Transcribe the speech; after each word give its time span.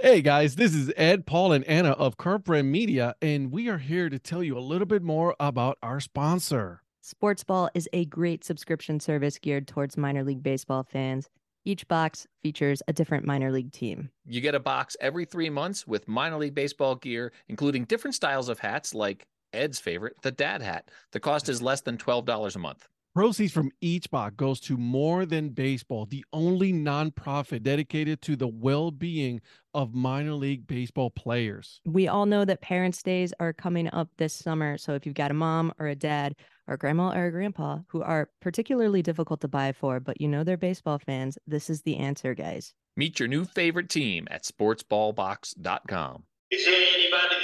Hey 0.00 0.22
guys, 0.22 0.54
this 0.54 0.76
is 0.76 0.92
Ed, 0.96 1.26
Paul, 1.26 1.50
and 1.50 1.64
Anna 1.64 1.90
of 1.90 2.16
Current 2.16 2.46
Media, 2.46 3.16
and 3.20 3.50
we 3.50 3.68
are 3.68 3.78
here 3.78 4.08
to 4.08 4.16
tell 4.16 4.44
you 4.44 4.56
a 4.56 4.60
little 4.60 4.86
bit 4.86 5.02
more 5.02 5.34
about 5.40 5.76
our 5.82 5.98
sponsor. 5.98 6.84
Sportsball 7.02 7.68
is 7.74 7.88
a 7.92 8.04
great 8.04 8.44
subscription 8.44 9.00
service 9.00 9.40
geared 9.40 9.66
towards 9.66 9.96
minor 9.96 10.22
league 10.22 10.40
baseball 10.40 10.84
fans. 10.84 11.28
Each 11.64 11.86
box 11.88 12.28
features 12.44 12.80
a 12.86 12.92
different 12.92 13.26
minor 13.26 13.50
league 13.50 13.72
team. 13.72 14.08
You 14.24 14.40
get 14.40 14.54
a 14.54 14.60
box 14.60 14.96
every 15.00 15.24
three 15.24 15.50
months 15.50 15.84
with 15.84 16.06
minor 16.06 16.36
league 16.38 16.54
baseball 16.54 16.94
gear, 16.94 17.32
including 17.48 17.82
different 17.82 18.14
styles 18.14 18.48
of 18.48 18.60
hats 18.60 18.94
like 18.94 19.26
Ed's 19.52 19.80
favorite, 19.80 20.14
the 20.22 20.30
dad 20.30 20.62
hat. 20.62 20.92
The 21.10 21.18
cost 21.18 21.48
is 21.48 21.60
less 21.60 21.80
than 21.80 21.98
$12 21.98 22.54
a 22.54 22.58
month. 22.60 22.86
Proceeds 23.18 23.52
from 23.52 23.72
each 23.80 24.08
box 24.12 24.36
goes 24.36 24.60
to 24.60 24.76
More 24.76 25.26
Than 25.26 25.48
Baseball, 25.48 26.06
the 26.06 26.24
only 26.32 26.72
nonprofit 26.72 27.64
dedicated 27.64 28.22
to 28.22 28.36
the 28.36 28.46
well-being 28.46 29.40
of 29.74 29.92
minor 29.92 30.34
league 30.34 30.68
baseball 30.68 31.10
players. 31.10 31.80
We 31.84 32.06
all 32.06 32.26
know 32.26 32.44
that 32.44 32.60
Parents' 32.60 33.02
Days 33.02 33.34
are 33.40 33.52
coming 33.52 33.92
up 33.92 34.08
this 34.18 34.32
summer. 34.32 34.78
So 34.78 34.94
if 34.94 35.04
you've 35.04 35.16
got 35.16 35.32
a 35.32 35.34
mom 35.34 35.72
or 35.80 35.88
a 35.88 35.96
dad 35.96 36.36
or 36.68 36.74
a 36.74 36.78
grandma 36.78 37.10
or 37.10 37.26
a 37.26 37.32
grandpa 37.32 37.78
who 37.88 38.02
are 38.02 38.30
particularly 38.40 39.02
difficult 39.02 39.40
to 39.40 39.48
buy 39.48 39.72
for, 39.72 39.98
but 39.98 40.20
you 40.20 40.28
know 40.28 40.44
they're 40.44 40.56
baseball 40.56 41.00
fans, 41.00 41.36
this 41.44 41.68
is 41.68 41.82
the 41.82 41.96
answer, 41.96 42.34
guys. 42.34 42.72
Meet 42.96 43.18
your 43.18 43.26
new 43.26 43.44
favorite 43.44 43.88
team 43.88 44.28
at 44.30 44.44
sportsballbox.com. 44.44 46.22
Is 46.52 46.64
there 46.64 46.72
anybody 46.72 47.34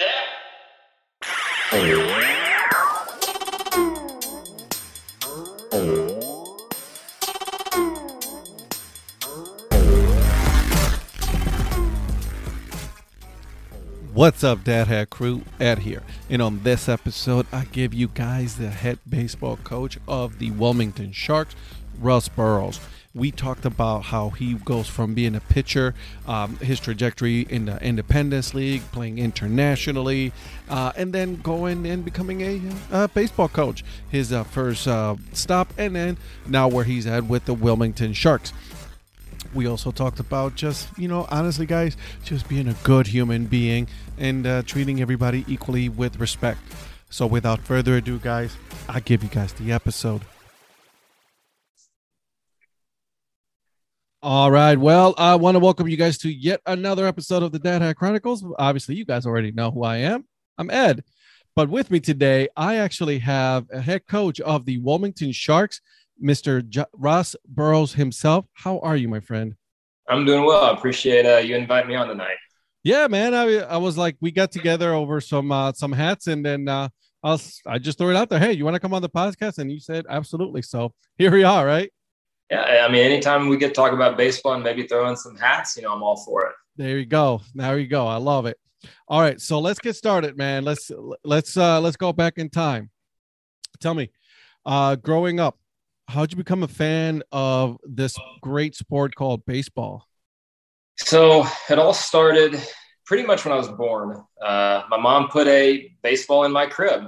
What's 14.15 14.45
up, 14.45 14.63
Dad 14.63 14.87
Hat 14.87 15.11
Crew? 15.11 15.43
Ed 15.59 15.81
here. 15.81 16.05
And 16.31 16.41
on 16.41 16.63
this 16.63 16.89
episode, 16.89 17.47
I 17.53 17.65
give 17.65 17.93
you 17.93 18.07
guys 18.07 18.59
the 18.59 18.71
head 18.71 19.01
baseball 19.09 19.57
coach 19.65 19.99
of 20.07 20.39
the 20.39 20.53
Wilmington 20.53 21.11
Sharks, 21.11 21.57
Russ 21.99 22.29
Burroughs. 22.29 22.79
We 23.13 23.33
talked 23.33 23.65
about 23.65 24.05
how 24.05 24.31
he 24.31 24.55
goes 24.55 24.87
from 24.87 25.15
being 25.15 25.35
a 25.35 25.41
pitcher, 25.41 25.97
um, 26.29 26.59
his 26.59 26.79
trajectory 26.79 27.41
in 27.41 27.65
the 27.65 27.83
Independence 27.83 28.55
League, 28.55 28.83
playing 28.93 29.19
internationally, 29.19 30.33
uh, 30.69 30.93
and 30.97 31.13
then 31.13 31.35
going 31.35 31.85
and 31.85 32.05
becoming 32.05 32.41
a 32.41 32.61
uh, 32.93 33.07
baseball 33.09 33.49
coach. 33.49 33.83
His 34.09 34.33
uh, 34.33 34.45
first 34.45 34.87
uh, 34.87 35.17
stop, 35.33 35.73
and 35.77 35.97
then 35.97 36.19
now 36.47 36.69
where 36.69 36.85
he's 36.85 37.09
at 37.09 37.25
with 37.25 37.47
the 37.47 37.55
Wilmington 37.55 38.13
Sharks 38.13 38.53
we 39.55 39.67
also 39.67 39.91
talked 39.91 40.21
about 40.21 40.55
just 40.55 40.89
you 40.99 41.09
know 41.09 41.27
honestly 41.31 41.67
guys 41.67 41.97
just 42.25 42.49
being 42.49 42.69
a 42.69 42.75
good 42.83 43.07
human 43.07 43.47
being 43.47 43.89
and 44.19 44.47
uh, 44.47 44.63
treating 44.63 45.01
everybody 45.01 45.45
equally 45.49 45.89
with 45.89 46.19
respect. 46.21 46.61
So 47.11 47.27
without 47.27 47.61
further 47.61 47.97
ado 47.97 48.19
guys 48.19 48.57
i 48.89 49.01
give 49.01 49.23
you 49.23 49.29
guys 49.29 49.53
the 49.55 49.73
episode. 49.73 50.23
All 54.23 54.51
right. 54.51 54.79
Well 54.79 55.15
i 55.19 55.35
want 55.37 55.55
to 55.55 55.61
welcome 55.61 55.89
you 55.89 55.97
guys 55.97 56.19
to 56.19 56.33
yet 56.33 56.61
another 56.67 57.07
episode 57.07 57.43
of 57.43 57.53
the 57.53 57.59
dad 57.59 57.83
hat 57.83 57.97
chronicles. 57.97 58.45
Obviously 58.59 58.97
you 58.97 59.05
guys 59.05 59.27
already 59.27 59.53
know 59.53 59.71
who 59.71 59.85
i 59.85 59.99
am. 59.99 60.25
I'm 60.59 60.71
ed. 60.71 61.05
But 61.55 61.69
with 61.69 61.91
me 61.91 62.01
today 62.01 62.49
i 62.57 62.77
actually 62.77 63.21
have 63.21 63.67
a 63.73 63.81
head 63.81 64.07
coach 64.07 64.41
of 64.41 64.65
the 64.65 64.79
wilmington 64.79 65.31
sharks 65.33 65.81
Mr. 66.23 66.67
J- 66.69 66.85
Russ 66.93 67.37
Burroughs 67.47 67.95
himself. 67.95 68.47
How 68.53 68.79
are 68.81 68.97
you, 68.97 69.09
my 69.09 69.21
friend? 69.21 69.55
I'm 70.09 70.25
doing 70.25 70.45
well. 70.45 70.65
I 70.65 70.73
appreciate 70.73 71.27
uh, 71.27 71.39
you 71.39 71.57
invite 71.57 71.87
me 71.89 71.95
on 71.95 72.09
tonight. 72.09 72.37
Yeah, 72.83 73.07
man. 73.09 73.35
I 73.35 73.61
I 73.61 73.79
was 73.79 73.97
like, 73.97 74.17
we 74.21 74.31
got 74.31 74.53
together 74.53 74.93
over 74.93 75.21
some 75.21 75.51
uh, 75.51 75.73
some 75.73 75.93
hats, 75.93 76.27
and 76.27 76.45
then 76.45 76.69
uh, 76.69 76.89
I 77.23 77.31
was 77.31 77.61
I 77.67 77.79
just 77.79 77.97
threw 77.97 78.11
it 78.11 78.17
out 78.17 78.29
there. 78.29 78.39
Hey, 78.39 78.53
you 78.53 78.65
want 78.65 78.75
to 78.75 78.81
come 78.81 78.93
on 78.93 79.01
the 79.01 79.09
podcast? 79.09 79.59
And 79.59 79.73
you 79.73 79.81
said 79.81 80.05
absolutely. 80.09 80.61
So 80.63 80.93
here 81.17 81.31
we 81.31 81.45
are, 81.45 81.65
right? 81.65 81.91
Yeah, 82.51 82.85
I 82.87 82.93
mean, 82.93 83.03
anytime 83.05 83.49
we 83.49 83.57
get 83.57 83.69
to 83.69 83.75
talk 83.75 83.93
about 83.93 84.19
baseball 84.19 84.53
and 84.53 84.63
maybe 84.63 84.87
throw 84.87 85.09
in 85.09 85.17
some 85.17 85.35
hats, 85.37 85.77
you 85.77 85.83
know, 85.83 85.95
I'm 85.95 86.03
all 86.03 86.19
for 86.19 86.47
it. 86.47 86.53
There 86.77 86.99
you 86.99 87.07
go. 87.07 87.41
There 87.55 87.79
you 87.79 87.87
go. 87.87 88.07
I 88.07 88.17
love 88.17 88.45
it. 88.45 88.59
All 89.09 89.21
right, 89.21 89.41
so 89.41 89.61
let's 89.61 89.79
get 89.79 89.97
started, 89.97 90.37
man. 90.37 90.63
Let's 90.65 90.91
let's 91.25 91.57
uh 91.57 91.81
let's 91.81 91.97
go 91.97 92.13
back 92.13 92.37
in 92.37 92.51
time. 92.51 92.91
Tell 93.81 93.95
me, 93.95 94.11
uh 94.67 94.97
growing 94.97 95.41
up, 95.41 95.59
how'd 96.09 96.31
you 96.31 96.37
become 96.37 96.63
a 96.63 96.69
fan 96.69 97.23
of 97.33 97.79
this 97.85 98.17
great 98.41 98.75
sport 98.75 99.15
called 99.15 99.45
baseball? 99.47 100.07
So 100.97 101.47
it 101.69 101.79
all 101.79 101.95
started 101.95 102.61
pretty 103.05 103.25
much 103.25 103.45
when 103.45 103.53
I 103.53 103.57
was 103.57 103.69
born. 103.69 104.23
Uh, 104.41 104.83
my 104.89 104.97
mom 104.99 105.29
put 105.29 105.47
a 105.49 105.93
baseball 106.03 106.45
in 106.45 106.53
my 106.53 106.67
crib, 106.67 107.05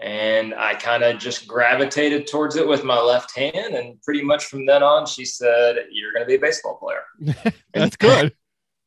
and 0.00 0.54
I 0.54 0.74
kind 0.74 1.02
of 1.02 1.18
just 1.18 1.46
gravitated 1.46 2.26
towards 2.26 2.56
it 2.56 2.66
with 2.66 2.84
my 2.84 3.00
left 3.00 3.36
hand. 3.36 3.74
And 3.74 4.00
pretty 4.02 4.22
much 4.22 4.46
from 4.46 4.66
then 4.66 4.82
on, 4.82 5.06
she 5.06 5.24
said, 5.24 5.76
"You're 5.90 6.12
going 6.12 6.24
to 6.24 6.28
be 6.28 6.36
a 6.36 6.40
baseball 6.40 6.78
player." 6.78 7.52
That's 7.74 7.96
good. 7.96 8.34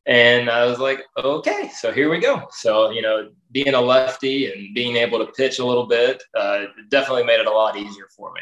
and 0.06 0.50
I 0.50 0.66
was 0.66 0.80
like, 0.80 1.04
"Okay, 1.18 1.70
so 1.76 1.92
here 1.92 2.10
we 2.10 2.20
go." 2.20 2.48
So 2.52 2.90
you 2.90 3.02
know, 3.02 3.30
being 3.52 3.76
a 3.76 3.82
lefty 3.82 4.52
and 4.52 4.74
being 4.74 4.96
able 4.98 5.20
to 5.20 5.32
pitch 5.34 5.60
a 5.60 5.66
little 5.66 5.88
bit 5.88 6.24
uh, 6.36 6.66
definitely 6.90 7.24
made 7.24 7.40
it 7.40 7.48
a 7.48 7.52
lot 7.52 7.78
easier 7.78 8.08
for 8.16 8.34
me. 8.34 8.42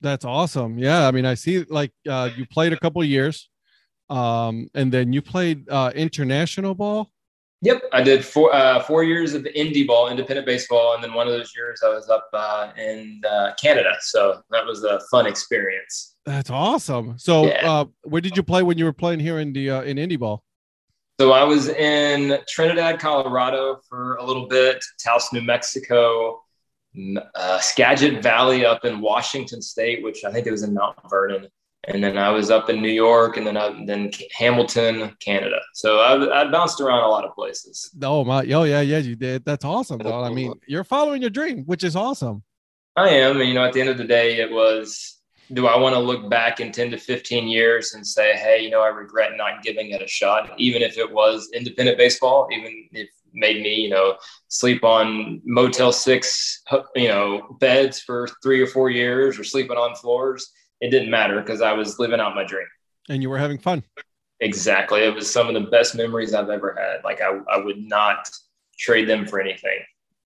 That's 0.00 0.24
awesome. 0.24 0.78
Yeah, 0.78 1.06
I 1.06 1.10
mean, 1.10 1.24
I 1.24 1.34
see 1.34 1.64
like 1.64 1.92
uh, 2.08 2.30
you 2.36 2.46
played 2.46 2.72
a 2.72 2.78
couple 2.78 3.02
years, 3.04 3.48
um, 4.10 4.68
and 4.74 4.92
then 4.92 5.12
you 5.12 5.22
played 5.22 5.68
uh, 5.68 5.92
international 5.94 6.74
ball. 6.74 7.10
Yep, 7.62 7.82
I 7.92 8.02
did 8.02 8.22
four 8.22 8.54
uh, 8.54 8.80
four 8.80 9.04
years 9.04 9.32
of 9.32 9.44
indie 9.44 9.86
ball, 9.86 10.08
independent 10.08 10.46
baseball, 10.46 10.94
and 10.94 11.02
then 11.02 11.14
one 11.14 11.26
of 11.26 11.32
those 11.32 11.52
years 11.56 11.80
I 11.82 11.88
was 11.88 12.10
up 12.10 12.28
uh, 12.34 12.72
in 12.76 13.22
uh, 13.26 13.52
Canada. 13.60 13.94
So 14.00 14.42
that 14.50 14.66
was 14.66 14.84
a 14.84 15.00
fun 15.10 15.26
experience. 15.26 16.16
That's 16.26 16.50
awesome. 16.50 17.18
So, 17.18 17.46
yeah. 17.46 17.70
uh, 17.70 17.84
where 18.02 18.20
did 18.20 18.36
you 18.36 18.42
play 18.42 18.62
when 18.62 18.76
you 18.76 18.84
were 18.84 18.92
playing 18.92 19.20
here 19.20 19.38
in 19.38 19.54
the 19.54 19.70
uh, 19.70 19.82
in 19.82 19.96
indie 19.96 20.18
ball? 20.18 20.44
So 21.18 21.32
I 21.32 21.44
was 21.44 21.68
in 21.68 22.38
Trinidad, 22.48 22.98
Colorado 22.98 23.80
for 23.88 24.16
a 24.16 24.24
little 24.24 24.46
bit, 24.46 24.84
Taos, 25.02 25.32
New 25.32 25.42
Mexico, 25.42 26.42
uh, 27.34 27.58
Skagit 27.58 28.22
Valley 28.22 28.64
up 28.64 28.84
in 28.84 29.00
Washington 29.00 29.60
State, 29.60 30.02
which 30.02 30.24
I 30.24 30.30
think 30.30 30.46
it 30.46 30.50
was 30.50 30.62
in 30.62 30.74
Mount 30.74 30.96
Vernon, 31.08 31.48
and 31.88 32.02
then 32.02 32.16
I 32.16 32.30
was 32.30 32.50
up 32.50 32.70
in 32.70 32.80
New 32.80 32.90
York, 32.90 33.36
and 33.36 33.46
then 33.46 33.56
I, 33.56 33.84
then 33.84 34.10
Hamilton, 34.32 35.14
Canada. 35.20 35.60
So 35.74 35.98
I, 35.98 36.42
I 36.42 36.50
bounced 36.50 36.80
around 36.80 37.04
a 37.04 37.08
lot 37.08 37.24
of 37.24 37.34
places. 37.34 37.90
Oh 38.02 38.24
my! 38.24 38.44
Oh 38.52 38.64
yeah, 38.64 38.80
yeah, 38.80 38.98
you 38.98 39.16
did. 39.16 39.44
That's 39.44 39.64
awesome. 39.64 40.06
I 40.06 40.30
mean, 40.30 40.54
you're 40.66 40.84
following 40.84 41.20
your 41.20 41.30
dream, 41.30 41.64
which 41.64 41.84
is 41.84 41.96
awesome. 41.96 42.42
I 42.96 43.08
am, 43.08 43.40
and 43.40 43.48
you 43.48 43.54
know, 43.54 43.64
at 43.64 43.72
the 43.72 43.80
end 43.80 43.90
of 43.90 43.98
the 43.98 44.04
day, 44.04 44.38
it 44.38 44.50
was. 44.50 45.20
Do 45.52 45.66
I 45.66 45.76
want 45.76 45.94
to 45.94 45.98
look 45.98 46.30
back 46.30 46.58
in 46.60 46.72
10 46.72 46.92
to 46.92 46.96
15 46.96 47.46
years 47.48 47.92
and 47.92 48.04
say, 48.04 48.34
hey, 48.34 48.62
you 48.62 48.70
know, 48.70 48.80
I 48.80 48.88
regret 48.88 49.32
not 49.36 49.62
giving 49.62 49.90
it 49.90 50.00
a 50.00 50.08
shot, 50.08 50.50
even 50.56 50.80
if 50.80 50.96
it 50.96 51.12
was 51.12 51.50
independent 51.52 51.98
baseball, 51.98 52.48
even 52.50 52.88
if 52.92 53.10
made 53.34 53.62
me, 53.62 53.74
you 53.74 53.90
know, 53.90 54.16
sleep 54.48 54.84
on 54.84 55.42
Motel 55.44 55.92
Six, 55.92 56.62
you 56.94 57.08
know, 57.08 57.56
beds 57.60 58.00
for 58.00 58.28
three 58.42 58.60
or 58.60 58.66
four 58.66 58.90
years 58.90 59.38
or 59.38 59.44
sleeping 59.44 59.76
on 59.76 59.94
floors. 59.96 60.50
It 60.80 60.90
didn't 60.90 61.10
matter 61.10 61.40
because 61.40 61.60
I 61.60 61.72
was 61.72 61.98
living 61.98 62.20
out 62.20 62.34
my 62.34 62.44
dream. 62.44 62.66
And 63.08 63.22
you 63.22 63.30
were 63.30 63.38
having 63.38 63.58
fun. 63.58 63.82
Exactly. 64.40 65.02
It 65.02 65.14
was 65.14 65.30
some 65.30 65.48
of 65.48 65.54
the 65.54 65.70
best 65.70 65.94
memories 65.94 66.34
I've 66.34 66.50
ever 66.50 66.76
had. 66.78 67.04
Like 67.04 67.20
I, 67.20 67.38
I 67.50 67.58
would 67.58 67.78
not 67.78 68.28
trade 68.78 69.08
them 69.08 69.26
for 69.26 69.40
anything. 69.40 69.80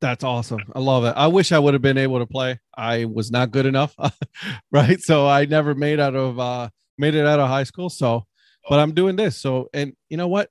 That's 0.00 0.22
awesome. 0.22 0.60
I 0.75 0.81
love 0.81 1.04
it. 1.04 1.14
I 1.16 1.28
wish 1.28 1.50
I 1.50 1.59
would 1.59 1.72
have 1.72 1.82
been 1.82 1.98
able 1.98 2.19
to 2.19 2.26
play. 2.26 2.60
I 2.76 3.06
was 3.06 3.31
not 3.31 3.50
good 3.50 3.64
enough. 3.64 3.94
right. 4.72 5.00
So 5.00 5.26
I 5.26 5.47
never 5.47 5.75
made 5.75 5.98
out 5.98 6.14
of 6.14 6.38
uh 6.38 6.69
made 6.98 7.14
it 7.14 7.26
out 7.26 7.41
of 7.41 7.48
high 7.48 7.64
school. 7.64 7.88
So 7.88 8.26
but 8.69 8.78
I'm 8.78 8.93
doing 8.93 9.16
this. 9.16 9.38
So 9.38 9.69
and 9.72 9.94
you 10.09 10.16
know 10.16 10.28
what? 10.28 10.50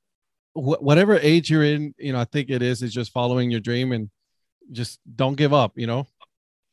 Wh- 0.53 0.81
whatever 0.81 1.17
age 1.17 1.49
you're 1.49 1.63
in, 1.63 1.93
you 1.97 2.13
know, 2.13 2.19
I 2.19 2.25
think 2.25 2.49
it 2.49 2.61
is 2.61 2.81
is 2.81 2.93
just 2.93 3.11
following 3.11 3.51
your 3.51 3.59
dream 3.59 3.91
and 3.91 4.09
just 4.71 4.99
don't 5.15 5.35
give 5.35 5.53
up. 5.53 5.73
You 5.75 5.87
know, 5.87 6.07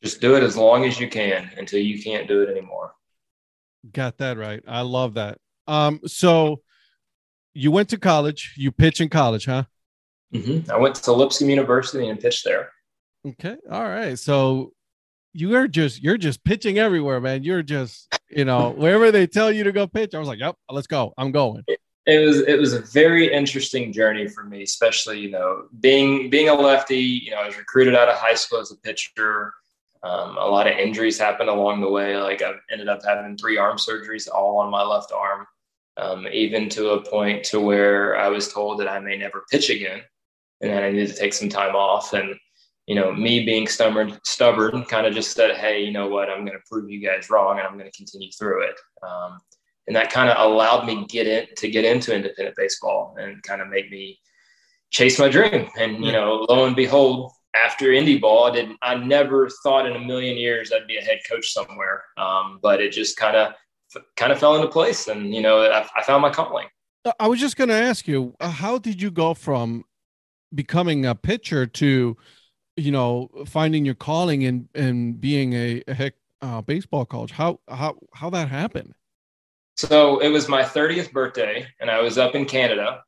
just 0.03 0.21
do 0.21 0.35
it 0.35 0.43
as 0.43 0.57
long 0.57 0.85
as 0.85 0.99
you 0.99 1.09
can 1.09 1.49
until 1.57 1.79
you 1.79 2.01
can't 2.01 2.27
do 2.27 2.41
it 2.41 2.49
anymore. 2.49 2.93
Got 3.91 4.17
that 4.19 4.37
right. 4.37 4.63
I 4.67 4.81
love 4.81 5.15
that. 5.15 5.39
Um, 5.67 6.01
so 6.05 6.61
you 7.53 7.71
went 7.71 7.89
to 7.89 7.97
college. 7.97 8.53
You 8.57 8.71
pitch 8.71 9.01
in 9.01 9.09
college, 9.09 9.45
huh? 9.45 9.63
Mm-hmm. 10.33 10.71
I 10.71 10.77
went 10.77 10.95
to 10.95 11.11
Lipscomb 11.11 11.49
University 11.49 12.07
and 12.07 12.19
pitched 12.19 12.45
there. 12.45 12.71
Okay. 13.27 13.57
All 13.69 13.83
right. 13.83 14.17
So 14.17 14.71
you 15.33 15.55
are 15.55 15.67
just 15.67 16.01
you're 16.01 16.17
just 16.17 16.43
pitching 16.43 16.77
everywhere, 16.79 17.19
man. 17.19 17.43
You're 17.43 17.63
just 17.63 18.13
you 18.29 18.45
know 18.45 18.71
wherever 18.71 19.11
they 19.11 19.27
tell 19.27 19.51
you 19.51 19.63
to 19.65 19.71
go 19.71 19.87
pitch. 19.87 20.13
I 20.13 20.19
was 20.19 20.27
like, 20.27 20.39
yep, 20.39 20.55
let's 20.69 20.87
go. 20.87 21.13
I'm 21.17 21.31
going 21.31 21.63
it 22.07 22.25
was 22.25 22.39
it 22.41 22.59
was 22.59 22.73
a 22.73 22.81
very 22.81 23.31
interesting 23.31 23.93
journey 23.93 24.27
for 24.27 24.43
me, 24.43 24.63
especially 24.63 25.19
you 25.19 25.29
know 25.29 25.67
being 25.79 26.29
being 26.29 26.49
a 26.49 26.53
lefty. 26.53 26.97
You 26.97 27.31
know, 27.31 27.37
I 27.37 27.45
was 27.47 27.57
recruited 27.57 27.95
out 27.95 28.09
of 28.09 28.15
high 28.17 28.33
school 28.35 28.59
as 28.59 28.71
a 28.71 28.77
pitcher. 28.77 29.53
Um, 30.03 30.37
a 30.37 30.45
lot 30.45 30.65
of 30.65 30.77
injuries 30.77 31.19
happened 31.19 31.49
along 31.49 31.81
the 31.81 31.89
way. 31.89 32.17
Like 32.17 32.41
I 32.41 32.53
ended 32.71 32.89
up 32.89 33.01
having 33.05 33.37
three 33.37 33.57
arm 33.57 33.77
surgeries, 33.77 34.27
all 34.33 34.57
on 34.57 34.71
my 34.71 34.83
left 34.83 35.11
arm. 35.11 35.45
um, 35.97 36.27
even 36.31 36.69
to 36.69 36.91
a 36.91 37.03
point 37.03 37.43
to 37.45 37.59
where 37.59 38.17
I 38.17 38.27
was 38.29 38.51
told 38.51 38.79
that 38.79 38.87
I 38.87 38.99
may 38.99 39.17
never 39.17 39.45
pitch 39.51 39.69
again 39.69 40.01
and 40.61 40.71
that 40.71 40.83
I 40.83 40.91
needed 40.91 41.09
to 41.09 41.15
take 41.15 41.33
some 41.33 41.49
time 41.49 41.75
off. 41.75 42.13
And, 42.13 42.35
you 42.87 42.95
know, 42.95 43.11
me 43.13 43.45
being 43.45 43.67
stubborn, 43.67 44.17
stubborn 44.23 44.85
kind 44.85 45.05
of 45.05 45.13
just 45.13 45.31
said, 45.35 45.55
Hey, 45.57 45.83
you 45.83 45.91
know 45.91 46.07
what, 46.07 46.29
I'm 46.29 46.45
going 46.45 46.57
to 46.57 46.63
prove 46.69 46.89
you 46.89 47.05
guys 47.05 47.29
wrong 47.29 47.59
and 47.59 47.67
I'm 47.67 47.77
going 47.77 47.89
to 47.89 47.97
continue 47.97 48.31
through 48.31 48.63
it. 48.63 48.75
Um, 49.03 49.39
and 49.87 49.95
that 49.95 50.11
kind 50.11 50.29
of 50.29 50.37
allowed 50.39 50.85
me 50.85 51.05
get 51.07 51.27
in 51.27 51.47
to 51.57 51.69
get 51.69 51.85
into 51.85 52.15
independent 52.15 52.55
baseball 52.55 53.15
and 53.19 53.41
kind 53.43 53.61
of 53.61 53.67
make 53.67 53.89
me 53.89 54.19
chase 54.91 55.17
my 55.17 55.29
dream. 55.29 55.67
And, 55.77 56.03
you 56.03 56.11
know, 56.11 56.45
lo 56.47 56.65
and 56.65 56.75
behold, 56.75 57.31
after 57.55 57.87
indie 57.87 58.21
ball, 58.21 58.45
I 58.45 58.51
didn't, 58.51 58.77
I 58.81 58.95
never 58.95 59.49
thought 59.63 59.85
in 59.85 59.95
a 59.95 59.99
million 59.99 60.37
years 60.37 60.71
I'd 60.71 60.87
be 60.87 60.97
a 60.97 61.01
head 61.01 61.19
coach 61.29 61.51
somewhere. 61.51 62.03
Um, 62.17 62.59
but 62.61 62.79
it 62.79 62.91
just 62.91 63.17
kind 63.17 63.35
of, 63.35 63.53
kind 64.15 64.31
of 64.31 64.39
fell 64.39 64.55
into 64.55 64.69
place 64.69 65.07
and, 65.07 65.33
you 65.33 65.41
know, 65.41 65.63
I, 65.63 65.85
I 65.97 66.03
found 66.03 66.21
my 66.21 66.29
calling. 66.29 66.67
I 67.19 67.27
was 67.27 67.39
just 67.39 67.57
going 67.57 67.69
to 67.69 67.75
ask 67.75 68.07
you, 68.07 68.35
uh, 68.39 68.49
how 68.49 68.77
did 68.77 69.01
you 69.01 69.11
go 69.11 69.33
from 69.33 69.83
becoming 70.53 71.05
a 71.05 71.15
pitcher 71.15 71.65
to, 71.65 72.15
you 72.77 72.91
know, 72.91 73.29
finding 73.47 73.83
your 73.83 73.95
calling 73.95 74.45
and, 74.45 74.69
and 74.75 75.19
being 75.19 75.53
a, 75.53 75.83
a 75.87 75.93
heck 75.93 76.13
uh, 76.41 76.61
baseball 76.61 77.05
coach? 77.05 77.31
How, 77.31 77.59
how, 77.67 77.97
how 78.13 78.29
that 78.29 78.49
happened? 78.49 78.93
So 79.81 80.19
it 80.19 80.29
was 80.29 80.47
my 80.47 80.63
30th 80.63 81.11
birthday 81.11 81.65
and 81.79 81.89
I 81.89 82.01
was 82.01 82.17
up 82.17 82.35
in 82.35 82.45
Canada 82.45 83.03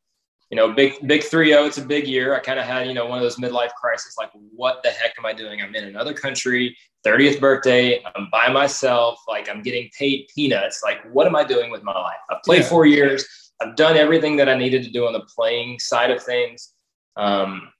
you 0.53 0.57
know, 0.57 0.71
big 0.71 0.93
big 1.07 1.23
three 1.23 1.47
zero. 1.47 1.65
It's 1.65 1.79
a 1.79 1.83
big 1.83 2.07
year. 2.07 2.35
I 2.35 2.39
kind 2.39 2.59
of 2.59 2.65
had 2.65 2.87
you 2.87 2.93
know 2.93 3.07
one 3.07 3.17
of 3.17 3.23
those 3.23 3.37
midlife 3.37 3.73
crises, 3.73 4.13
like 4.19 4.29
what 4.55 4.83
the 4.83 4.91
heck 4.91 5.15
am 5.17 5.25
I 5.25 5.33
doing? 5.33 5.59
I'm 5.63 5.73
in 5.73 5.85
another 5.85 6.13
country, 6.13 6.77
30th 7.03 7.39
birthday. 7.39 8.03
I'm 8.13 8.27
by 8.31 8.49
myself. 8.49 9.17
Like 9.27 9.49
I'm 9.49 9.63
getting 9.63 9.89
paid 9.97 10.27
peanuts. 10.35 10.81
Like 10.83 10.99
what 11.11 11.25
am 11.25 11.35
I 11.35 11.43
doing 11.43 11.71
with 11.71 11.81
my 11.81 11.93
life? 11.93 12.19
I've 12.29 12.43
played 12.43 12.61
yeah. 12.61 12.69
four 12.69 12.85
years. 12.85 13.25
I've 13.61 13.75
done 13.75 13.97
everything 13.97 14.35
that 14.35 14.47
I 14.47 14.55
needed 14.55 14.83
to 14.83 14.91
do 14.91 15.07
on 15.07 15.13
the 15.13 15.21
playing 15.21 15.79
side 15.79 16.11
of 16.11 16.21
things. 16.21 16.75
Um, 17.15 17.71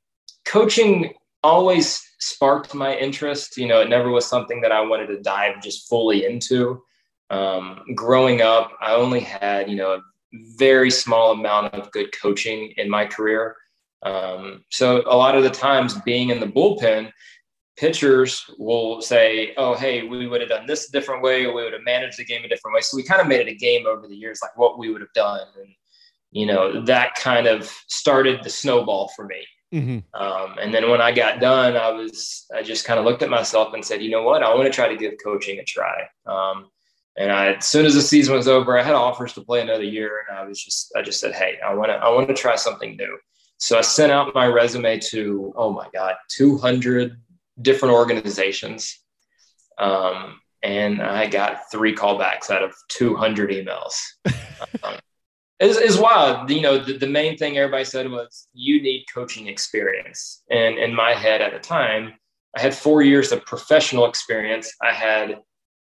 coaching 0.46 1.14
always 1.44 2.04
sparked 2.18 2.74
my 2.74 2.96
interest. 2.96 3.56
You 3.56 3.68
know, 3.68 3.82
it 3.82 3.90
never 3.90 4.10
was 4.10 4.26
something 4.26 4.62
that 4.62 4.72
I 4.72 4.82
wanted 4.82 5.08
to 5.08 5.22
dive 5.22 5.62
just 5.62 5.88
fully 5.88 6.26
into. 6.26 6.82
Um, 7.30 7.82
growing 7.96 8.42
up, 8.42 8.74
I 8.82 8.94
only 8.94 9.20
had 9.20 9.70
you 9.70 9.76
know 9.76 9.94
a 9.94 10.02
very 10.58 10.92
small 10.92 11.32
amount 11.32 11.74
of 11.74 11.92
good 11.92 12.10
coaching 12.20 12.74
in 12.78 12.90
my 12.90 13.06
career. 13.06 13.56
Um, 14.04 14.66
so 14.70 15.04
a 15.06 15.16
lot 15.16 15.36
of 15.36 15.44
the 15.44 15.50
times 15.50 15.96
being 16.02 16.30
in 16.30 16.40
the 16.40 16.48
bullpen, 16.48 17.12
pitchers 17.78 18.46
will 18.58 19.02
say, 19.02 19.54
"Oh, 19.58 19.76
hey, 19.76 20.04
we 20.04 20.28
would 20.28 20.42
have 20.42 20.50
done 20.50 20.68
this 20.68 20.90
a 20.90 20.92
different 20.92 21.24
way, 21.24 21.46
or 21.46 21.54
we 21.54 21.64
would 21.64 21.74
have 21.74 21.84
managed 21.84 22.18
the 22.18 22.26
game 22.26 22.44
a 22.44 22.48
different 22.48 22.76
way." 22.76 22.82
So 22.82 22.98
we 22.98 23.04
kind 23.04 23.22
of 23.22 23.28
made 23.28 23.42
it 23.42 23.48
a 23.48 23.56
game 23.56 23.88
over 23.88 24.08
the 24.08 24.16
years, 24.16 24.40
like 24.42 24.56
what 24.58 24.78
we 24.78 24.92
would 24.92 25.02
have 25.02 25.14
done, 25.14 25.48
and 25.60 25.70
you 26.32 26.46
know 26.46 26.84
that 26.86 27.16
kind 27.16 27.48
of 27.48 27.72
started 27.88 28.44
the 28.44 28.50
snowball 28.50 29.10
for 29.16 29.26
me. 29.26 29.46
Mm-hmm. 29.74 30.22
Um, 30.22 30.58
and 30.62 30.74
then 30.74 30.92
when 30.92 31.02
I 31.02 31.12
got 31.12 31.40
done, 31.40 31.76
I 31.76 31.90
was 31.90 32.46
I 32.56 32.62
just 32.62 32.86
kind 32.86 33.00
of 33.00 33.06
looked 33.06 33.24
at 33.24 33.30
myself 33.30 33.74
and 33.74 33.84
said, 33.84 34.04
"You 34.04 34.12
know 34.12 34.24
what? 34.24 34.44
I 34.44 34.54
want 34.54 34.66
to 34.66 34.76
try 34.76 34.88
to 34.88 34.98
give 34.98 35.14
coaching 35.24 35.60
a 35.60 35.64
try." 35.64 36.04
Um, 36.28 36.70
and 37.16 37.32
I, 37.32 37.54
as 37.54 37.66
soon 37.66 37.86
as 37.86 37.94
the 37.94 38.02
season 38.02 38.36
was 38.36 38.48
over, 38.48 38.78
I 38.78 38.84
had 38.84 38.96
offers 38.96 39.34
to 39.34 39.42
play 39.42 39.62
another 39.62 39.84
year, 39.84 40.26
and 40.28 40.38
I 40.38 40.46
was 40.46 40.62
just, 40.64 40.92
I 40.96 41.02
just 41.02 41.20
said, 41.20 41.34
"Hey, 41.34 41.60
I 41.66 41.74
want 41.74 41.90
to, 41.90 41.96
I 41.96 42.10
want 42.10 42.28
to 42.28 42.34
try 42.34 42.56
something 42.56 42.96
new." 42.98 43.18
So 43.58 43.78
I 43.78 43.82
sent 43.82 44.12
out 44.12 44.34
my 44.34 44.48
resume 44.48 45.00
to, 45.00 45.54
oh 45.56 45.72
my 45.72 45.88
God, 45.94 46.16
200 46.30 47.16
different 47.62 47.94
organizations, 47.94 49.00
um, 49.78 50.40
and 50.64 51.02
I 51.02 51.28
got 51.28 51.72
three 51.72 51.96
callbacks 51.96 52.50
out 52.50 52.64
of 52.64 52.74
200 52.90 53.52
emails. 53.52 54.00
um, 54.84 54.96
is, 55.60 55.78
is 55.78 55.98
wild. 55.98 56.50
You 56.50 56.62
know, 56.62 56.78
the, 56.78 56.98
the 56.98 57.08
main 57.08 57.38
thing 57.38 57.58
everybody 57.58 57.86
said 57.86 58.10
was 58.10 58.48
you 58.54 58.82
need 58.82 59.06
coaching 59.14 59.48
experience. 59.48 60.42
And 60.50 60.78
in 60.78 60.94
my 60.94 61.14
head 61.14 61.42
at 61.42 61.54
the 61.54 61.60
time, 61.60 62.14
I 62.56 62.62
had 62.62 62.76
four 62.76 63.02
years 63.02 63.32
of 63.32 63.46
professional 63.46 64.06
experience. 64.06 64.72
I 64.82 64.92
had 64.92 65.40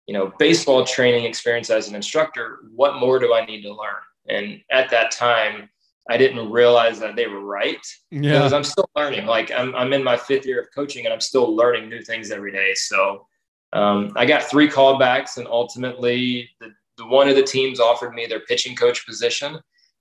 you 0.09 0.15
know, 0.15 0.33
baseball 0.39 0.85
training 0.85 1.27
experience 1.27 1.69
as 1.69 1.87
an 1.87 1.95
instructor, 1.95 2.61
what 2.75 2.97
more 2.97 3.19
do 3.19 3.35
I 3.35 3.45
need 3.45 3.61
to 3.63 3.69
learn? 3.69 4.03
And 4.27 4.63
at 4.71 4.89
that 4.91 5.11
time, 5.11 5.69
I 6.09 6.17
didn't 6.17 6.51
realize 6.51 6.99
that 7.01 7.15
they 7.15 7.27
were 7.27 7.43
right 7.43 7.87
yeah. 8.11 8.33
because 8.33 8.55
I'm 8.55 8.65
still 8.65 8.89
learning. 8.97 9.27
Like 9.27 9.53
I'm, 9.53 9.75
I'm 9.75 9.93
in 9.93 10.03
my 10.03 10.17
fifth 10.17 10.47
year 10.47 10.63
of 10.63 10.69
coaching 10.75 11.05
and 11.05 11.13
I'm 11.13 11.21
still 11.21 11.55
learning 11.55 11.91
new 11.91 12.01
things 12.01 12.31
every 12.31 12.51
day. 12.51 12.73
So 12.75 13.27
um, 13.75 14.13
I 14.17 14.25
got 14.25 14.45
three 14.45 14.67
callbacks 14.67 15.37
and 15.37 15.47
ultimately 15.47 16.49
the, 16.59 16.73
the 16.97 17.07
one 17.07 17.29
of 17.29 17.37
the 17.37 17.43
teams 17.43 17.79
offered 17.79 18.15
me 18.15 18.27
their 18.27 18.41
pitching 18.41 18.75
coach 18.75 19.07
position. 19.07 19.59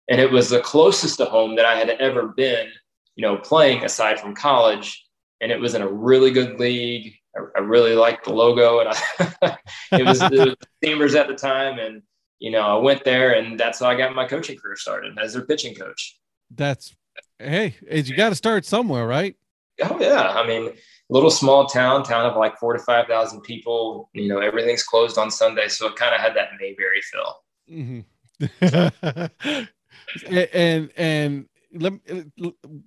And 0.09 0.21
it 0.21 0.31
was 0.31 0.49
the 0.49 0.61
closest 0.61 1.17
to 1.17 1.25
home 1.25 1.57
that 1.57 1.65
I 1.65 1.75
had 1.75 1.89
ever 1.89 2.29
been, 2.29 2.69
you 3.17 3.23
know, 3.23 3.35
playing 3.35 3.83
aside 3.83 4.21
from 4.21 4.33
college. 4.33 5.05
And 5.41 5.51
it 5.51 5.59
was 5.59 5.75
in 5.75 5.81
a 5.81 5.91
really 5.91 6.31
good 6.31 6.57
league. 6.61 7.16
I, 7.37 7.59
I 7.59 7.61
really 7.61 7.95
liked 7.95 8.25
the 8.25 8.33
logo, 8.33 8.79
and 8.79 8.89
I, 8.89 9.57
it 9.91 10.05
was 10.05 10.19
the 10.19 10.55
Steamers 10.77 11.15
at 11.15 11.27
the 11.27 11.35
time, 11.35 11.79
and 11.79 12.01
you 12.39 12.51
know, 12.51 12.61
I 12.61 12.77
went 12.79 13.03
there, 13.03 13.33
and 13.33 13.59
that's 13.59 13.79
how 13.79 13.87
I 13.87 13.95
got 13.95 14.13
my 14.13 14.27
coaching 14.27 14.57
career 14.57 14.75
started 14.75 15.17
as 15.19 15.33
their 15.33 15.45
pitching 15.45 15.75
coach. 15.75 16.19
That's 16.53 16.95
hey, 17.39 17.75
you 17.89 18.15
got 18.15 18.29
to 18.29 18.35
start 18.35 18.65
somewhere, 18.65 19.05
right? 19.07 19.35
Oh 19.83 19.99
yeah, 19.99 20.29
I 20.29 20.45
mean, 20.47 20.71
little 21.09 21.29
small 21.29 21.67
town, 21.67 22.03
town 22.03 22.25
of 22.25 22.35
like 22.35 22.57
four 22.57 22.73
to 22.73 22.79
five 22.79 23.07
thousand 23.07 23.41
people. 23.41 24.09
You 24.13 24.27
know, 24.27 24.39
everything's 24.39 24.83
closed 24.83 25.17
on 25.17 25.31
Sunday, 25.31 25.67
so 25.67 25.87
it 25.87 25.95
kind 25.95 26.15
of 26.15 26.21
had 26.21 26.35
that 26.35 26.49
Mayberry 26.59 27.01
feel. 27.01 27.35
Mm-hmm. 27.69 29.65
and 30.31 30.91
and 30.95 31.45
let 31.81 31.93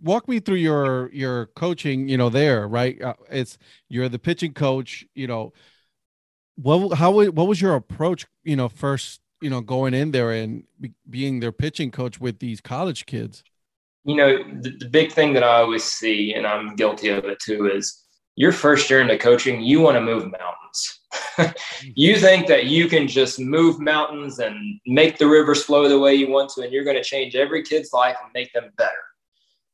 walk 0.03 0.29
me 0.29 0.41
through 0.41 0.57
your 0.57 1.11
your 1.13 1.47
coaching 1.47 2.09
you 2.09 2.17
know 2.17 2.29
there 2.29 2.67
right? 2.69 3.01
Uh, 3.01 3.15
it's 3.31 3.59
you're 3.89 4.09
the 4.09 4.19
pitching 4.19 4.53
coach 4.53 5.05
you 5.15 5.27
know. 5.27 5.53
What 6.57 6.95
how 6.99 7.13
what 7.13 7.49
was 7.49 7.61
your 7.61 7.75
approach 7.75 8.27
you 8.45 8.57
know 8.57 8.69
first 8.69 9.21
you 9.41 9.51
know 9.51 9.61
going 9.61 9.95
in 9.95 10.11
there 10.11 10.33
and 10.33 10.65
be, 10.81 10.93
being 11.09 11.41
their 11.41 11.53
pitching 11.53 11.91
coach 11.91 12.21
with 12.21 12.39
these 12.39 12.61
college 12.61 13.07
kids? 13.07 13.43
You 14.05 14.17
know 14.17 14.39
the, 14.61 14.77
the 14.79 14.89
big 14.89 15.13
thing 15.13 15.35
that 15.35 15.45
i 15.45 15.61
always 15.61 15.85
see 15.85 16.33
and 16.33 16.47
i'm 16.47 16.75
guilty 16.75 17.09
of 17.09 17.25
it 17.27 17.39
too 17.39 17.71
is 17.71 18.03
your 18.37 18.53
first 18.53 18.89
year 18.89 19.01
into 19.01 19.19
coaching 19.19 19.61
you 19.61 19.81
want 19.81 19.97
to 19.97 20.01
move 20.01 20.31
mountains 20.31 21.01
you 21.95 22.17
think 22.17 22.47
that 22.47 22.67
you 22.67 22.89
can 22.89 23.09
just 23.09 23.39
move 23.39 23.81
mountains 23.81 24.39
and 24.39 24.81
make 24.87 25.19
the 25.19 25.27
rivers 25.27 25.65
flow 25.65 25.89
the 25.89 25.99
way 25.99 26.15
you 26.15 26.29
want 26.29 26.51
to, 26.51 26.63
and 26.63 26.73
you're 26.73 26.85
going 26.85 26.97
to 26.97 27.05
change 27.05 27.35
every 27.35 27.63
kid's 27.63 27.93
life 27.93 28.17
and 28.23 28.31
make 28.33 28.53
them 28.53 28.71
better. 28.77 28.91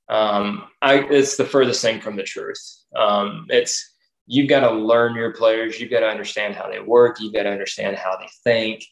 Um, 0.08 0.68
I, 0.82 1.00
it's 1.10 1.36
the 1.36 1.44
furthest 1.44 1.82
thing 1.82 2.00
from 2.00 2.16
the 2.16 2.22
truth. 2.22 2.60
Um, 2.94 3.46
it's 3.48 3.94
you've 4.26 4.48
got 4.48 4.60
to 4.60 4.70
learn 4.70 5.14
your 5.14 5.32
players. 5.32 5.80
You've 5.80 5.90
got 5.90 6.00
to 6.00 6.08
understand 6.08 6.54
how 6.54 6.70
they 6.70 6.80
work. 6.80 7.18
You've 7.20 7.34
got 7.34 7.42
to 7.42 7.50
understand 7.50 7.96
how 7.96 8.16
they 8.16 8.28
think. 8.44 8.84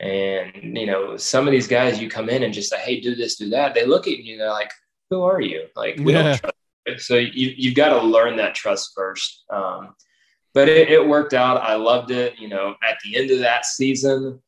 And 0.00 0.76
you 0.76 0.86
know, 0.86 1.16
some 1.16 1.46
of 1.46 1.52
these 1.52 1.68
guys, 1.68 2.00
you 2.00 2.08
come 2.08 2.28
in 2.28 2.42
and 2.42 2.54
just 2.54 2.70
say, 2.70 2.78
"Hey, 2.78 3.00
do 3.00 3.14
this, 3.14 3.36
do 3.36 3.50
that." 3.50 3.74
They 3.74 3.86
look 3.86 4.06
at 4.06 4.18
you, 4.18 4.34
and 4.34 4.40
they're 4.40 4.50
like, 4.50 4.72
"Who 5.10 5.22
are 5.22 5.40
you?" 5.40 5.66
Like, 5.76 5.96
we 5.98 6.12
yeah. 6.12 6.22
don't 6.22 6.38
trust. 6.38 6.54
So 6.98 7.16
you 7.16 7.54
you've 7.56 7.74
got 7.74 7.98
to 7.98 8.06
learn 8.06 8.36
that 8.36 8.54
trust 8.54 8.92
first. 8.94 9.44
Um, 9.50 9.94
but 10.52 10.68
it, 10.68 10.88
it, 10.88 11.06
worked 11.06 11.34
out. 11.34 11.60
I 11.60 11.74
loved 11.74 12.12
it. 12.12 12.38
You 12.38 12.48
know, 12.48 12.76
at 12.88 12.96
the 13.04 13.16
end 13.16 13.30
of 13.32 13.40
that 13.40 13.66
season, 13.66 14.40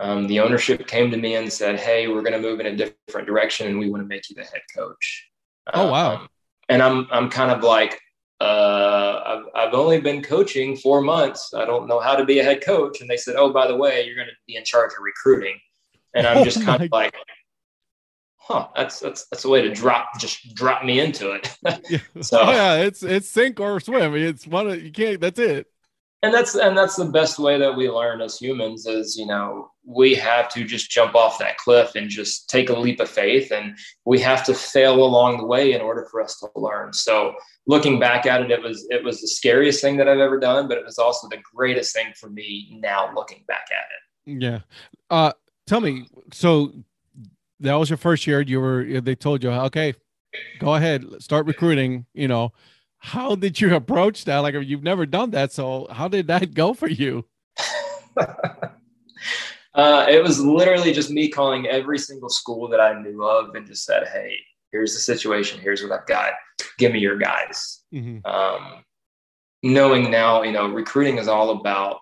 um, 0.00 0.26
the 0.26 0.40
ownership 0.40 0.86
came 0.86 1.10
to 1.10 1.16
me 1.16 1.34
and 1.34 1.52
said, 1.52 1.78
"Hey, 1.78 2.08
we're 2.08 2.22
going 2.22 2.32
to 2.32 2.38
move 2.38 2.60
in 2.60 2.66
a 2.66 2.76
different 2.76 3.26
direction, 3.26 3.68
and 3.68 3.78
we 3.78 3.90
want 3.90 4.02
to 4.02 4.06
make 4.06 4.30
you 4.30 4.36
the 4.36 4.44
head 4.44 4.62
coach." 4.74 5.28
Oh 5.74 5.90
wow! 5.90 6.14
Um, 6.14 6.28
and 6.68 6.82
I'm 6.82 7.06
I'm 7.10 7.28
kind 7.28 7.50
of 7.50 7.62
like, 7.62 8.00
uh, 8.40 9.20
I've 9.26 9.68
I've 9.68 9.74
only 9.74 10.00
been 10.00 10.22
coaching 10.22 10.76
four 10.76 11.02
months. 11.02 11.52
I 11.54 11.66
don't 11.66 11.86
know 11.86 12.00
how 12.00 12.16
to 12.16 12.24
be 12.24 12.38
a 12.38 12.44
head 12.44 12.64
coach. 12.64 13.00
And 13.00 13.10
they 13.10 13.18
said, 13.18 13.36
"Oh, 13.36 13.52
by 13.52 13.66
the 13.66 13.76
way, 13.76 14.06
you're 14.06 14.16
going 14.16 14.28
to 14.28 14.34
be 14.46 14.56
in 14.56 14.64
charge 14.64 14.92
of 14.92 15.02
recruiting." 15.02 15.58
And 16.14 16.26
I'm 16.26 16.44
just 16.48 16.64
kind 16.64 16.82
of 16.82 16.90
like, 16.90 17.14
huh, 18.42 18.68
that's 18.76 19.00
that's 19.00 19.26
that's 19.26 19.44
a 19.44 19.48
way 19.48 19.62
to 19.62 19.72
drop 19.72 20.18
just 20.18 20.54
drop 20.54 20.84
me 20.84 21.00
into 21.00 21.32
it. 21.32 21.56
so 22.24 22.40
oh, 22.40 22.50
yeah, 22.50 22.76
it's 22.76 23.02
it's 23.02 23.28
sink 23.28 23.60
or 23.60 23.80
swim. 23.80 24.14
It's 24.14 24.46
one 24.46 24.68
of 24.68 24.82
you 24.82 24.92
can't. 24.92 25.20
That's 25.20 25.38
it. 25.38 25.66
And 26.24 26.32
that's 26.32 26.54
and 26.54 26.76
that's 26.76 26.96
the 26.96 27.06
best 27.06 27.38
way 27.38 27.58
that 27.58 27.76
we 27.76 27.90
learn 27.90 28.20
as 28.20 28.38
humans 28.38 28.86
is 28.86 29.16
you 29.16 29.26
know 29.26 29.72
we 29.84 30.14
have 30.14 30.48
to 30.50 30.62
just 30.62 30.88
jump 30.88 31.16
off 31.16 31.38
that 31.40 31.56
cliff 31.56 31.96
and 31.96 32.08
just 32.08 32.48
take 32.48 32.70
a 32.70 32.78
leap 32.78 33.00
of 33.00 33.08
faith 33.08 33.50
and 33.50 33.76
we 34.04 34.20
have 34.20 34.44
to 34.44 34.54
fail 34.54 35.02
along 35.02 35.38
the 35.38 35.46
way 35.46 35.72
in 35.72 35.80
order 35.80 36.06
for 36.10 36.22
us 36.22 36.38
to 36.38 36.48
learn 36.54 36.92
so 36.92 37.34
looking 37.66 37.98
back 37.98 38.24
at 38.24 38.40
it 38.40 38.52
it 38.52 38.62
was 38.62 38.86
it 38.90 39.02
was 39.02 39.20
the 39.20 39.26
scariest 39.26 39.80
thing 39.80 39.96
that 39.96 40.08
i've 40.08 40.20
ever 40.20 40.38
done 40.38 40.68
but 40.68 40.78
it 40.78 40.84
was 40.84 40.98
also 40.98 41.28
the 41.28 41.42
greatest 41.52 41.92
thing 41.92 42.12
for 42.16 42.30
me 42.30 42.78
now 42.80 43.12
looking 43.14 43.42
back 43.48 43.66
at 43.72 44.30
it 44.30 44.40
yeah 44.40 44.60
uh 45.10 45.32
tell 45.66 45.80
me 45.80 46.06
so 46.32 46.72
that 47.62 47.74
was 47.74 47.90
your 47.90 47.96
first 47.96 48.26
year. 48.26 48.40
You 48.40 48.60
were 48.60 49.00
they 49.00 49.14
told 49.14 49.42
you, 49.42 49.50
okay, 49.50 49.94
go 50.58 50.74
ahead, 50.74 51.04
start 51.20 51.46
recruiting. 51.46 52.06
You 52.14 52.28
know, 52.28 52.52
how 52.98 53.34
did 53.34 53.60
you 53.60 53.74
approach 53.74 54.24
that? 54.26 54.38
Like 54.38 54.54
you've 54.62 54.82
never 54.82 55.06
done 55.06 55.30
that, 55.30 55.52
so 55.52 55.86
how 55.90 56.08
did 56.08 56.26
that 56.28 56.54
go 56.54 56.74
for 56.74 56.88
you? 56.88 57.26
Uh, 59.74 60.04
it 60.08 60.22
was 60.22 60.38
literally 60.38 60.92
just 60.92 61.10
me 61.10 61.28
calling 61.28 61.66
every 61.66 61.98
single 61.98 62.28
school 62.28 62.68
that 62.68 62.80
I 62.80 63.00
knew 63.00 63.24
of 63.24 63.54
and 63.54 63.66
just 63.66 63.84
said, 63.84 64.06
"Hey, 64.08 64.36
here's 64.70 64.92
the 64.92 65.00
situation. 65.00 65.60
Here's 65.60 65.82
what 65.82 65.92
I've 65.92 66.06
got. 66.06 66.34
Give 66.78 66.92
me 66.92 66.98
your 66.98 67.16
guys." 67.16 67.80
Mm-hmm. 67.94 68.26
Um, 68.26 68.84
knowing 69.62 70.10
now, 70.10 70.42
you 70.42 70.52
know, 70.52 70.68
recruiting 70.68 71.16
is 71.18 71.28
all 71.28 71.50
about 71.50 72.00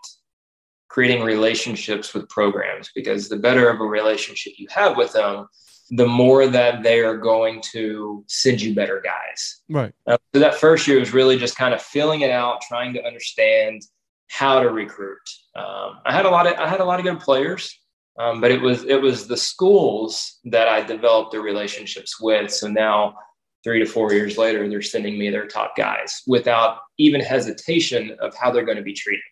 creating 0.91 1.23
relationships 1.23 2.13
with 2.13 2.29
programs 2.29 2.91
because 2.95 3.29
the 3.29 3.37
better 3.37 3.71
of 3.71 3.81
a 3.81 3.85
relationship 3.85 4.53
you 4.59 4.67
have 4.71 4.97
with 4.97 5.13
them, 5.13 5.49
the 5.91 6.07
more 6.07 6.47
that 6.49 6.83
they 6.83 7.01
are 7.01 7.17
going 7.17 7.63
to 7.73 8.25
send 8.29 8.61
you 8.61 8.75
better 8.75 9.01
guys. 9.03 9.61
Right. 9.69 9.95
Uh, 10.07 10.19
so 10.35 10.41
that 10.41 10.57
first 10.57 10.87
year 10.87 10.99
was 10.99 11.15
really 11.15 11.39
just 11.39 11.57
kind 11.57 11.73
of 11.73 11.81
filling 11.81 12.21
it 12.21 12.31
out, 12.31 12.61
trying 12.61 12.93
to 12.95 13.05
understand 13.05 13.83
how 14.29 14.61
to 14.61 14.69
recruit. 14.69 15.19
Um, 15.55 16.01
I 16.05 16.13
had 16.13 16.27
a 16.27 16.31
lot 16.31 16.47
of 16.47 16.55
I 16.55 16.69
had 16.69 16.81
a 16.81 16.85
lot 16.85 17.01
of 17.01 17.05
good 17.05 17.21
players, 17.21 17.77
um, 18.19 18.41
but 18.41 18.51
it 18.51 18.61
was 18.61 18.85
it 18.85 19.01
was 19.01 19.27
the 19.27 19.37
schools 19.37 20.39
that 20.45 20.69
I 20.69 20.83
developed 20.83 21.33
the 21.33 21.41
relationships 21.41 22.21
with. 22.21 22.53
So 22.53 22.69
now, 22.69 23.15
three 23.65 23.81
to 23.81 23.87
four 23.87 24.13
years 24.13 24.39
later, 24.39 24.69
they're 24.69 24.83
sending 24.83 25.19
me 25.19 25.31
their 25.31 25.47
top 25.47 25.77
guys 25.77 26.23
without 26.27 26.79
even 26.99 27.21
hesitation 27.21 28.17
of 28.21 28.35
how 28.37 28.51
they're 28.51 28.65
going 28.65 28.77
to 28.77 28.85
be 28.85 28.95
treated. 28.95 29.23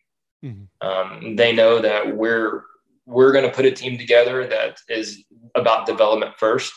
Mm-hmm. 0.45 0.87
Um, 0.87 1.37
they 1.37 1.53
know 1.53 1.81
that 1.81 2.17
we're 2.17 2.65
we're 3.07 3.33
going 3.33 3.45
to 3.45 3.55
put 3.55 3.65
a 3.65 3.71
team 3.71 3.97
together 3.97 4.47
that 4.47 4.79
is 4.89 5.25
about 5.55 5.87
development 5.87 6.35
first. 6.39 6.73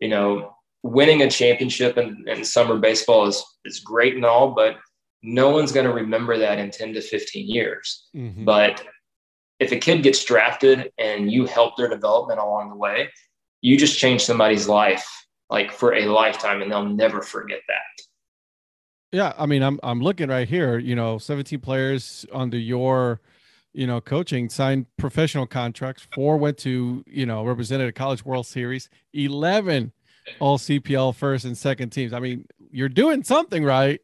You 0.00 0.08
know, 0.08 0.54
winning 0.82 1.22
a 1.22 1.30
championship 1.30 1.96
in, 1.96 2.24
in 2.26 2.44
summer 2.44 2.78
baseball 2.78 3.26
is 3.26 3.44
is 3.64 3.80
great 3.80 4.14
and 4.14 4.24
all, 4.24 4.50
but 4.50 4.76
no 5.22 5.50
one's 5.50 5.72
going 5.72 5.86
to 5.86 5.92
remember 5.92 6.38
that 6.38 6.58
in 6.58 6.70
10 6.70 6.94
to 6.94 7.00
15 7.00 7.48
years. 7.48 8.08
Mm-hmm. 8.14 8.44
But 8.44 8.84
if 9.58 9.72
a 9.72 9.76
kid 9.76 10.02
gets 10.02 10.24
drafted 10.24 10.92
and 10.98 11.32
you 11.32 11.46
help 11.46 11.76
their 11.76 11.88
development 11.88 12.38
along 12.38 12.70
the 12.70 12.76
way, 12.76 13.08
you 13.60 13.76
just 13.76 13.98
change 13.98 14.22
somebody's 14.22 14.68
life 14.68 15.06
like 15.50 15.72
for 15.72 15.94
a 15.94 16.06
lifetime 16.06 16.62
and 16.62 16.70
they'll 16.70 16.84
never 16.84 17.22
forget 17.22 17.60
that. 17.66 18.04
Yeah, 19.12 19.32
I 19.38 19.46
mean, 19.46 19.62
I'm 19.62 19.80
I'm 19.82 20.00
looking 20.00 20.28
right 20.28 20.48
here. 20.48 20.78
You 20.78 20.94
know, 20.94 21.18
17 21.18 21.60
players 21.60 22.26
under 22.32 22.58
your, 22.58 23.20
you 23.72 23.86
know, 23.86 24.00
coaching 24.00 24.48
signed 24.50 24.86
professional 24.96 25.46
contracts. 25.46 26.06
Four 26.14 26.36
went 26.36 26.58
to 26.58 27.02
you 27.06 27.26
know 27.26 27.44
represented 27.44 27.88
a 27.88 27.92
College 27.92 28.24
World 28.24 28.46
Series. 28.46 28.88
11 29.14 29.92
all 30.40 30.58
CPL 30.58 31.14
first 31.14 31.46
and 31.46 31.56
second 31.56 31.88
teams. 31.90 32.12
I 32.12 32.20
mean, 32.20 32.46
you're 32.70 32.90
doing 32.90 33.24
something 33.24 33.64
right 33.64 34.00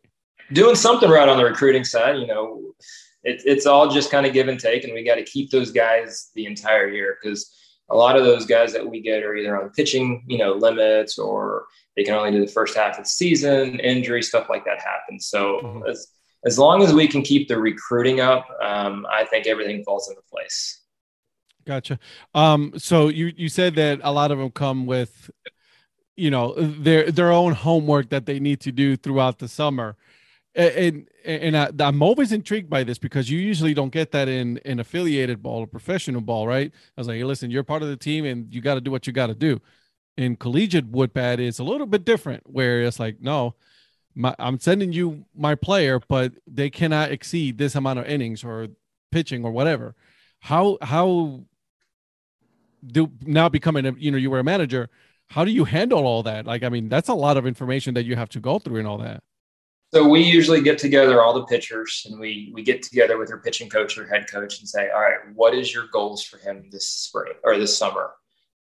doing 0.53 0.77
something 0.77 1.11
right 1.11 1.29
on 1.29 1.37
the 1.37 1.45
recruiting 1.45 1.85
side. 1.85 2.17
You 2.19 2.27
know, 2.27 2.75
it, 3.23 3.43
it's 3.45 3.67
all 3.67 3.89
just 3.89 4.11
kind 4.11 4.27
of 4.27 4.33
give 4.33 4.49
and 4.49 4.61
take, 4.61 4.85
and 4.85 4.93
we 4.93 5.05
got 5.05 5.17
to 5.17 5.25
keep 5.25 5.51
those 5.51 5.71
guys 5.71 6.31
the 6.35 6.47
entire 6.47 6.89
year 6.89 7.19
because 7.21 7.55
a 7.91 7.97
lot 7.97 8.17
of 8.17 8.25
those 8.25 8.47
guys 8.47 8.73
that 8.73 8.87
we 8.87 9.01
get 9.01 9.23
are 9.23 9.37
either 9.37 9.61
on 9.61 9.71
pitching, 9.71 10.25
you 10.27 10.39
know, 10.39 10.53
limits 10.53 11.19
or 11.19 11.67
they 11.97 12.05
can 12.05 12.15
only 12.15 12.31
do 12.31 12.41
the 12.41 12.51
first 12.51 12.77
half 12.77 12.99
of 12.99 13.05
the 13.05 13.11
season, 13.11 13.79
injury 13.81 14.23
stuff 14.23 14.49
like 14.49 14.65
that 14.65 14.81
happens. 14.81 15.27
So 15.27 15.61
mm-hmm. 15.63 15.89
as 15.89 16.09
as 16.47 16.59
long 16.59 16.83
as 16.83 16.93
we 16.93 17.09
can 17.09 17.23
keep 17.23 17.49
the 17.49 17.59
recruiting 17.59 18.21
up, 18.21 18.47
um, 18.63 19.07
I 19.11 19.25
think 19.25 19.47
everything 19.47 19.83
falls 19.83 20.11
into 20.11 20.21
place. 20.31 20.83
Gotcha. 21.67 21.99
Um, 22.35 22.73
so 22.77 23.09
you 23.09 23.33
you 23.37 23.49
said 23.49 23.75
that 23.77 24.01
a 24.03 24.13
lot 24.13 24.31
of 24.31 24.39
them 24.39 24.51
come 24.51 24.87
with, 24.87 25.31
you 26.17 26.31
know, 26.31 26.55
their 26.55 27.11
their 27.11 27.33
own 27.33 27.53
homework 27.53 28.11
that 28.11 28.27
they 28.27 28.41
need 28.41 28.61
to 28.61 28.73
do 28.73 28.97
throughout 28.97 29.39
the 29.39 29.49
summer 29.49 29.97
and 30.55 31.09
and 31.25 31.57
I, 31.57 31.71
am 31.81 32.03
always 32.03 32.33
intrigued 32.33 32.71
by 32.71 32.85
this 32.85 32.99
because 32.99 33.31
you 33.31 33.39
usually 33.39 33.75
don't 33.75 33.93
get 33.93 34.13
that 34.13 34.29
in 34.29 34.59
in 34.59 34.79
affiliated 34.81 35.43
ball 35.43 35.61
or 35.61 35.67
professional 35.67 36.21
ball, 36.21 36.47
right? 36.47 36.71
I 36.73 37.01
was 37.01 37.09
like, 37.09 37.17
hey, 37.17 37.25
listen, 37.25 37.51
you're 37.51 37.65
part 37.65 37.83
of 37.83 37.89
the 37.89 37.97
team 37.97 38.25
and 38.25 38.53
you 38.55 38.61
got 38.61 38.75
to 38.75 38.81
do 38.81 38.91
what 38.91 39.07
you 39.07 39.13
got 39.13 39.27
to 39.29 39.35
do. 39.35 39.61
In 40.17 40.37
collegiate 40.37 40.87
wood 40.87 41.13
bat, 41.13 41.41
it's 41.41 41.59
a 41.59 41.65
little 41.65 41.87
bit 41.87 42.05
different, 42.05 42.45
where 42.47 42.83
it's 42.83 43.01
like, 43.01 43.21
no, 43.21 43.57
my, 44.15 44.35
I'm 44.39 44.61
sending 44.61 44.93
you 44.93 45.25
my 45.35 45.57
player, 45.57 46.01
but 46.09 46.33
they 46.47 46.71
cannot 46.71 47.11
exceed 47.11 47.59
this 47.59 47.75
amount 47.75 47.99
of 47.99 48.07
innings 48.07 48.45
or 48.45 48.69
pitching 49.11 49.45
or 49.45 49.51
whatever. 49.51 49.95
How 50.41 50.79
how 50.83 51.45
do 52.87 53.11
now 53.23 53.49
becoming 53.49 53.87
a 53.87 53.93
you 53.99 54.11
know 54.11 54.19
you 54.19 54.31
were 54.31 54.39
a 54.41 54.45
manager? 54.45 54.89
How 55.29 55.45
do 55.45 55.51
you 55.51 55.65
handle 55.65 56.07
all 56.07 56.23
that? 56.25 56.47
Like, 56.47 56.63
I 56.63 56.69
mean, 56.69 56.89
that's 56.89 57.09
a 57.09 57.15
lot 57.15 57.37
of 57.37 57.47
information 57.47 57.95
that 57.95 58.05
you 58.05 58.15
have 58.17 58.29
to 58.31 58.41
go 58.41 58.59
through 58.59 58.79
and 58.79 58.87
all 58.87 58.99
that. 58.99 59.23
So 59.95 60.09
we 60.09 60.23
usually 60.23 60.61
get 60.61 60.77
together 60.79 61.23
all 61.23 61.33
the 61.33 61.45
pitchers 61.45 62.05
and 62.11 62.19
we 62.19 62.51
we 62.53 62.65
get 62.65 62.83
together 62.83 63.17
with 63.17 63.31
our 63.31 63.39
pitching 63.39 63.69
coach 63.69 63.97
or 63.97 64.09
head 64.09 64.27
coach 64.29 64.59
and 64.59 64.69
say, 64.69 64.91
all 64.91 65.01
right, 65.01 65.21
what 65.35 65.55
is 65.55 65.73
your 65.73 65.87
goals 65.93 66.25
for 66.25 66.39
him 66.39 66.69
this 66.73 66.89
spring 66.89 67.35
or 67.45 67.57
this 67.57 67.79
summer? 67.79 68.11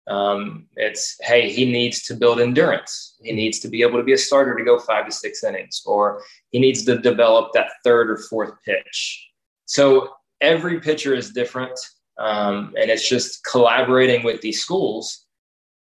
Um, 0.09 0.67
it's 0.75 1.17
hey, 1.21 1.49
he 1.49 1.71
needs 1.71 2.03
to 2.07 2.15
build 2.15 2.41
endurance. 2.41 3.15
He 3.23 3.31
needs 3.31 3.61
to 3.61 3.69
be 3.69 3.83
able 3.83 3.99
to 3.99 4.03
be 4.03 4.15
a 4.15 4.19
starter 4.19 4.57
to 4.57 4.65
go 4.65 4.81
five 4.81 5.07
to 5.07 5.13
six 5.13 5.45
innings, 5.45 5.83
or 5.87 6.21
he 6.51 6.59
needs 6.59 6.85
to 6.87 6.99
develop 6.99 7.53
that 7.53 7.71
third 7.85 8.11
or 8.11 8.17
fourth 8.17 8.55
pitch. 8.65 9.31
So 9.67 10.13
every 10.41 10.81
pitcher 10.81 11.15
is 11.15 11.31
different, 11.31 11.79
um, 12.19 12.75
and 12.77 12.91
it's 12.91 13.09
just 13.09 13.45
collaborating 13.45 14.25
with 14.25 14.41
these 14.41 14.61
schools 14.61 15.27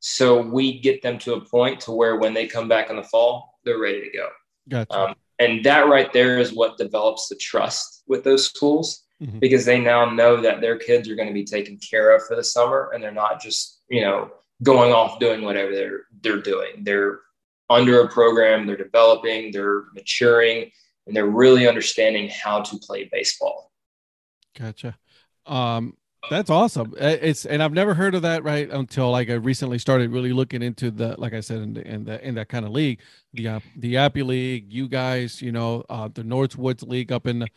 so 0.02 0.42
we 0.42 0.80
get 0.80 1.02
them 1.02 1.18
to 1.20 1.36
a 1.36 1.42
point 1.42 1.80
to 1.82 1.92
where 1.92 2.18
when 2.18 2.34
they 2.34 2.48
come 2.48 2.68
back 2.68 2.90
in 2.90 2.96
the 2.96 3.04
fall, 3.04 3.60
they're 3.64 3.80
ready 3.80 4.02
to 4.02 4.18
go. 4.18 4.30
Gotcha. 4.68 5.00
Um, 5.00 5.16
and 5.42 5.64
that 5.64 5.88
right 5.88 6.14
there 6.14 6.38
is 6.38 6.54
what 6.54 6.78
develops 6.78 7.28
the 7.28 7.36
trust 7.36 8.04
with 8.08 8.24
those 8.24 8.46
schools 8.46 9.04
mm-hmm. 9.22 9.40
because 9.40 9.66
they 9.66 9.80
now 9.80 10.10
know 10.10 10.40
that 10.40 10.62
their 10.62 10.78
kids 10.78 11.10
are 11.10 11.16
going 11.16 11.28
to 11.28 11.34
be 11.34 11.44
taken 11.44 11.78
care 11.78 12.16
of 12.16 12.24
for 12.26 12.36
the 12.36 12.44
summer 12.44 12.92
and 12.94 13.04
they're 13.04 13.12
not 13.12 13.42
just 13.42 13.82
you 13.90 14.02
know 14.02 14.32
going 14.64 14.94
off 14.94 15.20
doing 15.20 15.42
whatever 15.42 15.72
they're 15.74 16.02
they're 16.22 16.42
doing. 16.42 16.84
They're 16.84 17.20
under 17.70 18.02
a 18.02 18.10
program 18.10 18.68
they're 18.68 18.76
developing 18.76 19.52
they're 19.52 19.86
maturing 19.94 20.70
and 21.08 21.16
they're 21.16 21.26
really 21.26 21.68
understanding 21.68 22.30
how 22.30 22.62
to 22.62 22.78
play 22.78 23.10
baseball. 23.12 23.72
Gotcha. 24.58 24.98
Um 25.46 25.98
that's 26.30 26.50
awesome. 26.50 26.94
It's 26.98 27.46
and 27.46 27.64
I've 27.64 27.74
never 27.74 27.94
heard 27.94 28.16
of 28.16 28.22
that 28.22 28.44
right 28.44 28.70
until 28.70 29.12
like 29.12 29.30
I 29.30 29.34
recently 29.34 29.80
started 29.80 30.12
really 30.12 30.34
looking 30.34 30.62
into 30.62 30.92
the 30.92 31.16
like 31.20 31.34
I 31.34 31.40
said 31.40 31.60
in 31.60 31.74
the 31.74 31.88
in, 31.88 32.06
the, 32.06 32.28
in 32.28 32.36
that 32.36 32.50
kind 32.50 32.66
of 32.66 32.72
league, 32.72 33.00
the 33.34 33.48
uh, 33.48 33.60
the 33.76 33.98
Appy 33.98 34.24
League, 34.24 34.72
you 34.72 34.88
guys, 34.88 35.42
you 35.42 35.52
know, 35.52 35.84
uh, 35.90 36.10
the 36.14 36.24
Northwoods 36.24 36.88
League 36.88 37.12
up 37.12 37.26
in 37.26 37.48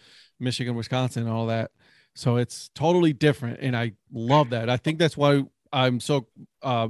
Michigan, 0.41 0.75
Wisconsin, 0.75 1.25
and 1.25 1.33
all 1.33 1.47
that. 1.47 1.73
So 2.15 2.37
it's 2.37 2.71
totally 2.75 3.13
different, 3.13 3.61
and 3.61 3.77
I 3.77 3.93
love 4.13 4.51
that. 4.51 4.71
I 4.71 4.77
think 4.77 4.99
that's 4.99 5.17
why 5.17 5.43
I'm 5.73 6.01
so 6.01 6.29
uh, 6.63 6.89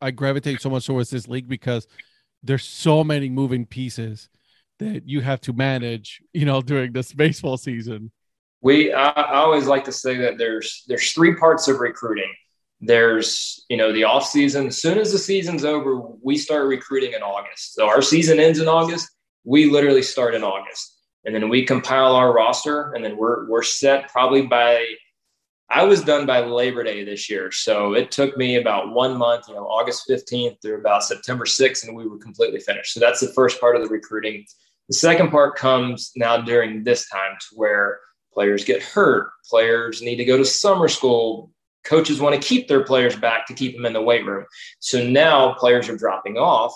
I 0.00 0.10
gravitate 0.12 0.60
so 0.60 0.70
much 0.70 0.86
towards 0.86 1.10
this 1.10 1.28
league 1.28 1.48
because 1.48 1.86
there's 2.42 2.64
so 2.64 3.02
many 3.02 3.28
moving 3.28 3.66
pieces 3.66 4.28
that 4.78 5.06
you 5.06 5.20
have 5.20 5.40
to 5.42 5.52
manage, 5.52 6.22
you 6.32 6.46
know, 6.46 6.62
during 6.62 6.92
this 6.92 7.12
baseball 7.12 7.56
season 7.56 8.10
we 8.62 8.92
I, 8.92 9.10
I, 9.10 9.36
always 9.36 9.66
like 9.66 9.84
to 9.84 9.92
say 9.92 10.16
that 10.18 10.38
there's 10.38 10.84
there's 10.86 11.12
three 11.12 11.34
parts 11.34 11.68
of 11.68 11.80
recruiting. 11.80 12.32
There's 12.80 13.64
you 13.68 13.76
know 13.76 13.92
the 13.92 14.04
off 14.04 14.26
season. 14.26 14.68
As 14.68 14.80
soon 14.80 14.98
as 14.98 15.12
the 15.12 15.18
season's 15.18 15.64
over 15.64 16.00
we 16.22 16.36
start 16.36 16.68
recruiting 16.68 17.12
in 17.12 17.22
august. 17.22 17.74
So 17.74 17.88
our 17.88 18.02
season 18.02 18.38
ends 18.38 18.58
in 18.58 18.68
august. 18.68 19.10
We 19.44 19.66
literally 19.66 20.02
start 20.02 20.34
in 20.34 20.42
august. 20.42 20.98
And 21.24 21.34
then 21.34 21.48
we 21.48 21.64
compile 21.64 22.14
our 22.14 22.32
roster 22.32 22.92
and 22.92 23.04
then 23.04 23.16
we're 23.16 23.48
we're 23.48 23.62
set 23.62 24.08
probably 24.08 24.42
by 24.42 24.86
i 25.68 25.84
was 25.84 26.02
done 26.02 26.26
by 26.26 26.40
labor 26.40 26.82
day 26.82 27.04
this 27.04 27.30
year. 27.30 27.50
So 27.50 27.94
it 27.94 28.10
took 28.10 28.36
me 28.36 28.56
about 28.56 28.92
one 28.92 29.16
month 29.16 29.48
you 29.48 29.54
know 29.54 29.66
august 29.66 30.08
15th 30.08 30.60
through 30.60 30.80
about 30.80 31.04
september 31.04 31.46
6th 31.46 31.86
and 31.86 31.96
we 31.96 32.06
were 32.06 32.18
completely 32.18 32.60
finished. 32.60 32.92
So 32.92 33.00
that's 33.00 33.20
the 33.20 33.32
first 33.32 33.58
part 33.58 33.76
of 33.76 33.82
the 33.82 33.88
recruiting. 33.88 34.44
The 34.88 34.94
second 34.94 35.30
part 35.30 35.56
comes 35.56 36.10
now 36.16 36.38
during 36.38 36.82
this 36.82 37.08
time 37.08 37.36
to 37.38 37.46
where 37.54 38.00
Players 38.32 38.64
get 38.64 38.82
hurt. 38.82 39.30
Players 39.48 40.02
need 40.02 40.16
to 40.16 40.24
go 40.24 40.36
to 40.36 40.44
summer 40.44 40.88
school. 40.88 41.50
Coaches 41.84 42.20
want 42.20 42.40
to 42.40 42.48
keep 42.48 42.68
their 42.68 42.84
players 42.84 43.16
back 43.16 43.46
to 43.46 43.54
keep 43.54 43.74
them 43.74 43.86
in 43.86 43.92
the 43.92 44.02
weight 44.02 44.26
room. 44.26 44.44
So 44.78 45.02
now 45.02 45.54
players 45.54 45.88
are 45.88 45.96
dropping 45.96 46.36
off. 46.36 46.74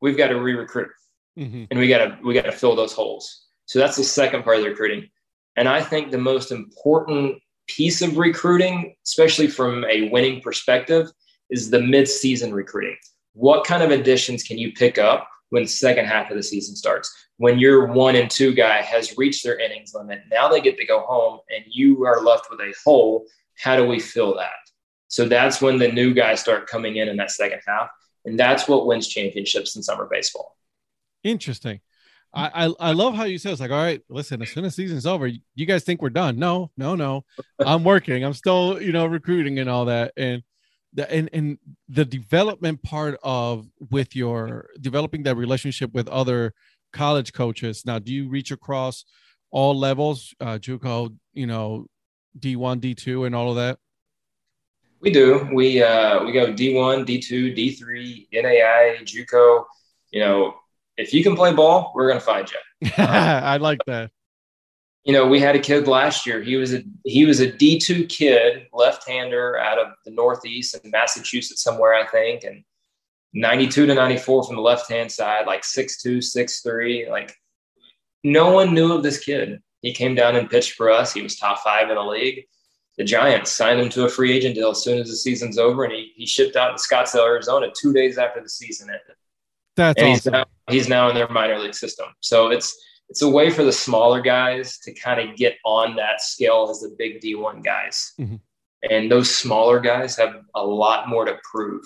We've 0.00 0.16
got 0.16 0.28
to 0.28 0.40
re-recruit, 0.40 0.90
mm-hmm. 1.38 1.64
and 1.70 1.80
we 1.80 1.88
got 1.88 1.98
to 1.98 2.18
we 2.22 2.34
got 2.34 2.42
to 2.42 2.52
fill 2.52 2.76
those 2.76 2.92
holes. 2.92 3.46
So 3.64 3.78
that's 3.78 3.96
the 3.96 4.04
second 4.04 4.42
part 4.42 4.56
of 4.56 4.62
the 4.62 4.70
recruiting. 4.70 5.08
And 5.56 5.68
I 5.68 5.80
think 5.80 6.10
the 6.10 6.18
most 6.18 6.52
important 6.52 7.40
piece 7.66 8.02
of 8.02 8.18
recruiting, 8.18 8.94
especially 9.06 9.46
from 9.46 9.84
a 9.84 10.10
winning 10.10 10.40
perspective, 10.40 11.08
is 11.50 11.70
the 11.70 11.80
mid-season 11.80 12.52
recruiting. 12.52 12.96
What 13.32 13.66
kind 13.66 13.82
of 13.82 13.90
additions 13.90 14.42
can 14.42 14.58
you 14.58 14.72
pick 14.72 14.98
up 14.98 15.28
when 15.50 15.62
the 15.62 15.68
second 15.68 16.06
half 16.06 16.30
of 16.30 16.36
the 16.36 16.42
season 16.42 16.74
starts. 16.76 17.14
When 17.38 17.58
your 17.58 17.86
one 17.86 18.16
and 18.16 18.30
two 18.30 18.54
guy 18.54 18.82
has 18.82 19.16
reached 19.16 19.44
their 19.44 19.58
innings 19.58 19.92
limit, 19.94 20.22
now 20.30 20.48
they 20.48 20.60
get 20.60 20.76
to 20.78 20.86
go 20.86 21.00
home 21.00 21.40
and 21.54 21.64
you 21.68 22.04
are 22.04 22.22
left 22.22 22.48
with 22.50 22.60
a 22.60 22.74
hole. 22.84 23.26
How 23.58 23.76
do 23.76 23.86
we 23.86 24.00
fill 24.00 24.34
that? 24.36 24.50
So 25.08 25.28
that's 25.28 25.60
when 25.60 25.78
the 25.78 25.90
new 25.90 26.14
guys 26.14 26.40
start 26.40 26.66
coming 26.66 26.96
in 26.96 27.08
in 27.08 27.16
that 27.18 27.30
second 27.30 27.60
half. 27.66 27.88
And 28.24 28.38
that's 28.38 28.66
what 28.66 28.86
wins 28.86 29.08
championships 29.08 29.76
in 29.76 29.82
summer 29.82 30.08
baseball. 30.10 30.56
Interesting. 31.22 31.80
I, 32.34 32.66
I, 32.66 32.88
I 32.88 32.92
love 32.92 33.14
how 33.14 33.24
you 33.24 33.38
said 33.38 33.52
it's 33.52 33.60
like, 33.60 33.70
all 33.70 33.82
right, 33.82 34.02
listen, 34.08 34.42
as 34.42 34.50
soon 34.50 34.64
as 34.64 34.74
season's 34.74 35.06
over, 35.06 35.26
you 35.26 35.66
guys 35.66 35.84
think 35.84 36.02
we're 36.02 36.10
done. 36.10 36.38
No, 36.38 36.70
no, 36.76 36.94
no. 36.94 37.24
I'm 37.58 37.84
working. 37.84 38.24
I'm 38.24 38.34
still, 38.34 38.82
you 38.82 38.92
know, 38.92 39.06
recruiting 39.06 39.58
and 39.58 39.70
all 39.70 39.86
that. 39.86 40.12
And 40.16 40.42
the 40.92 41.10
and, 41.10 41.28
and 41.32 41.58
the 41.88 42.04
development 42.04 42.82
part 42.82 43.18
of 43.22 43.66
with 43.90 44.16
your 44.16 44.68
developing 44.80 45.22
that 45.24 45.36
relationship 45.36 45.92
with 45.92 46.08
other 46.08 46.54
college 46.92 47.32
coaches. 47.32 47.84
Now, 47.84 47.98
do 47.98 48.12
you 48.12 48.28
reach 48.28 48.50
across 48.50 49.04
all 49.50 49.78
levels, 49.78 50.34
uh 50.40 50.58
JUCO, 50.58 51.16
you 51.34 51.46
know, 51.46 51.86
D1, 52.38 52.80
D2, 52.80 53.26
and 53.26 53.34
all 53.34 53.50
of 53.50 53.56
that? 53.56 53.78
We 55.00 55.10
do. 55.10 55.48
We 55.52 55.82
uh 55.82 56.24
we 56.24 56.32
go 56.32 56.52
D1, 56.52 57.06
D2, 57.06 57.56
D3, 57.56 58.28
NAI, 58.32 58.98
JUCO. 59.04 59.64
You 60.10 60.20
know, 60.20 60.54
if 60.96 61.12
you 61.12 61.22
can 61.22 61.36
play 61.36 61.52
ball, 61.52 61.92
we're 61.94 62.08
going 62.08 62.18
to 62.18 62.24
find 62.24 62.50
you. 62.50 62.90
I 62.98 63.58
like 63.58 63.80
that. 63.86 64.10
You 65.06 65.12
know, 65.12 65.26
we 65.26 65.38
had 65.38 65.54
a 65.54 65.60
kid 65.60 65.86
last 65.86 66.26
year. 66.26 66.42
He 66.42 66.56
was 66.56 66.74
a 66.74 66.82
he 67.04 67.24
was 67.24 67.38
a 67.38 67.50
D 67.50 67.78
two 67.78 68.06
kid, 68.06 68.66
left 68.72 69.08
hander 69.08 69.56
out 69.56 69.78
of 69.78 69.92
the 70.04 70.10
Northeast 70.10 70.76
in 70.82 70.90
Massachusetts 70.90 71.62
somewhere, 71.62 71.94
I 71.94 72.06
think, 72.06 72.42
and 72.42 72.64
ninety 73.32 73.68
two 73.68 73.86
to 73.86 73.94
ninety 73.94 74.18
four 74.18 74.44
from 74.44 74.56
the 74.56 74.62
left 74.62 74.90
hand 74.90 75.10
side, 75.12 75.46
like 75.46 75.62
six 75.62 76.02
two, 76.02 76.20
six 76.20 76.60
three. 76.60 77.08
Like 77.08 77.34
no 78.24 78.50
one 78.50 78.74
knew 78.74 78.92
of 78.92 79.04
this 79.04 79.20
kid. 79.20 79.62
He 79.82 79.92
came 79.92 80.16
down 80.16 80.34
and 80.34 80.50
pitched 80.50 80.72
for 80.72 80.90
us. 80.90 81.12
He 81.12 81.22
was 81.22 81.36
top 81.36 81.60
five 81.60 81.88
in 81.88 81.94
the 81.94 82.02
league. 82.02 82.44
The 82.98 83.04
Giants 83.04 83.52
signed 83.52 83.78
him 83.78 83.90
to 83.90 84.06
a 84.06 84.08
free 84.08 84.32
agent 84.32 84.56
deal 84.56 84.70
as 84.70 84.82
soon 84.82 84.98
as 84.98 85.08
the 85.08 85.16
season's 85.16 85.58
over, 85.58 85.84
and 85.84 85.92
he, 85.92 86.12
he 86.16 86.26
shipped 86.26 86.56
out 86.56 86.76
to 86.76 86.82
Scottsdale, 86.82 87.26
Arizona, 87.26 87.68
two 87.78 87.92
days 87.92 88.18
after 88.18 88.42
the 88.42 88.48
season 88.48 88.88
ended. 88.88 89.16
That's 89.76 90.00
and 90.00 90.12
awesome. 90.12 90.14
he's 90.14 90.26
now 90.32 90.44
he's 90.68 90.88
now 90.88 91.08
in 91.10 91.14
their 91.14 91.28
minor 91.28 91.58
league 91.58 91.74
system. 91.74 92.06
So 92.20 92.48
it's 92.48 92.76
it's 93.08 93.22
a 93.22 93.28
way 93.28 93.50
for 93.50 93.62
the 93.62 93.72
smaller 93.72 94.20
guys 94.20 94.78
to 94.78 94.92
kind 94.92 95.20
of 95.20 95.36
get 95.36 95.56
on 95.64 95.96
that 95.96 96.20
scale 96.20 96.68
as 96.70 96.80
the 96.80 96.94
big 96.98 97.20
D1 97.20 97.62
guys. 97.62 98.12
Mhm. 98.18 98.40
And 98.90 99.10
those 99.10 99.34
smaller 99.34 99.80
guys 99.80 100.16
have 100.16 100.42
a 100.54 100.64
lot 100.64 101.08
more 101.08 101.24
to 101.24 101.38
prove 101.50 101.82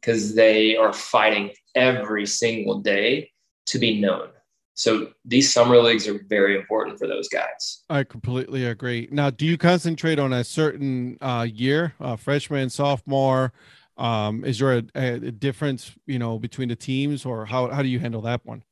because 0.00 0.34
they 0.34 0.76
are 0.76 0.92
fighting 0.92 1.50
every 1.74 2.26
single 2.26 2.80
day 2.80 3.30
to 3.66 3.78
be 3.78 4.00
known. 4.00 4.30
So 4.74 5.10
these 5.24 5.52
summer 5.52 5.78
leagues 5.78 6.06
are 6.06 6.24
very 6.28 6.56
important 6.56 7.00
for 7.00 7.08
those 7.08 7.28
guys. 7.28 7.82
I 7.90 8.04
completely 8.04 8.64
agree. 8.64 9.08
Now, 9.10 9.28
do 9.28 9.44
you 9.44 9.58
concentrate 9.58 10.20
on 10.20 10.32
a 10.32 10.44
certain 10.44 11.18
uh, 11.20 11.48
year, 11.50 11.94
uh, 12.00 12.14
freshman, 12.14 12.70
sophomore? 12.70 13.52
Um, 13.96 14.44
is 14.44 14.60
there 14.60 14.78
a, 14.78 14.84
a 14.94 15.32
difference, 15.32 15.96
you 16.06 16.20
know, 16.20 16.38
between 16.38 16.68
the 16.68 16.76
teams, 16.76 17.26
or 17.26 17.44
how 17.44 17.68
how 17.68 17.82
do 17.82 17.88
you 17.88 17.98
handle 17.98 18.22
that 18.22 18.46
one? 18.46 18.62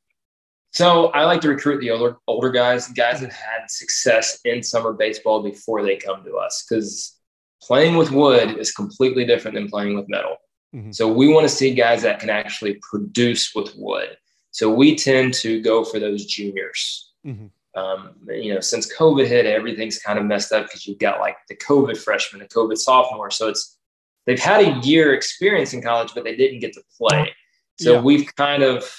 So 0.77 1.07
I 1.13 1.25
like 1.25 1.41
to 1.41 1.49
recruit 1.49 1.81
the 1.81 1.91
older 1.91 2.19
older 2.27 2.51
guys, 2.51 2.89
guys 2.89 3.23
that 3.23 3.33
had 3.33 3.71
success 3.71 4.39
in 4.45 4.63
summer 4.63 4.93
baseball 4.93 5.43
before 5.43 5.83
they 5.83 5.97
come 5.97 6.23
to 6.25 6.37
us, 6.37 6.67
because 6.69 7.19
playing 7.63 7.97
with 7.97 8.11
wood 8.11 8.59
is 8.59 8.73
completely 8.73 9.25
different 9.25 9.55
than 9.55 9.69
playing 9.69 9.97
with 9.97 10.07
metal. 10.11 10.37
Mhm. 10.75 10.95
So 10.95 11.11
we 11.11 11.29
want 11.29 11.49
to 11.49 11.55
see 11.55 11.73
guys 11.73 12.03
that 12.03 12.21
can 12.21 12.29
actually 12.29 12.75
produce 12.83 13.55
with 13.55 13.73
wood. 13.75 14.19
So 14.51 14.69
we 14.69 14.95
tend 14.97 15.33
to 15.45 15.63
go 15.63 15.83
for 15.83 15.99
those 15.99 16.27
juniors. 16.27 17.11
Mhm. 17.27 17.51
Um, 17.75 18.15
you 18.29 18.53
know, 18.53 18.61
since 18.61 18.95
COVID 18.95 19.27
hit, 19.27 19.47
everything's 19.47 19.99
kind 19.99 20.19
of 20.19 20.27
messed 20.27 20.53
up 20.53 20.67
because 20.67 20.87
you've 20.87 20.99
got 20.99 21.21
like 21.21 21.39
the 21.49 21.57
COVID 21.57 21.97
freshman, 21.97 22.43
the 22.43 22.49
COVID 22.49 22.77
sophomore. 22.77 23.31
So 23.31 23.49
it's 23.49 23.79
they've 24.27 24.39
had 24.39 24.61
a 24.61 24.79
year 24.87 25.15
experience 25.15 25.73
in 25.73 25.81
college, 25.81 26.13
but 26.15 26.25
they 26.25 26.37
didn't 26.37 26.59
get 26.61 26.75
to 26.75 26.83
play. 26.99 27.35
So 27.81 27.95
Yeah. 27.95 28.01
we've 28.03 28.27
kind 28.37 28.63
of 28.63 28.95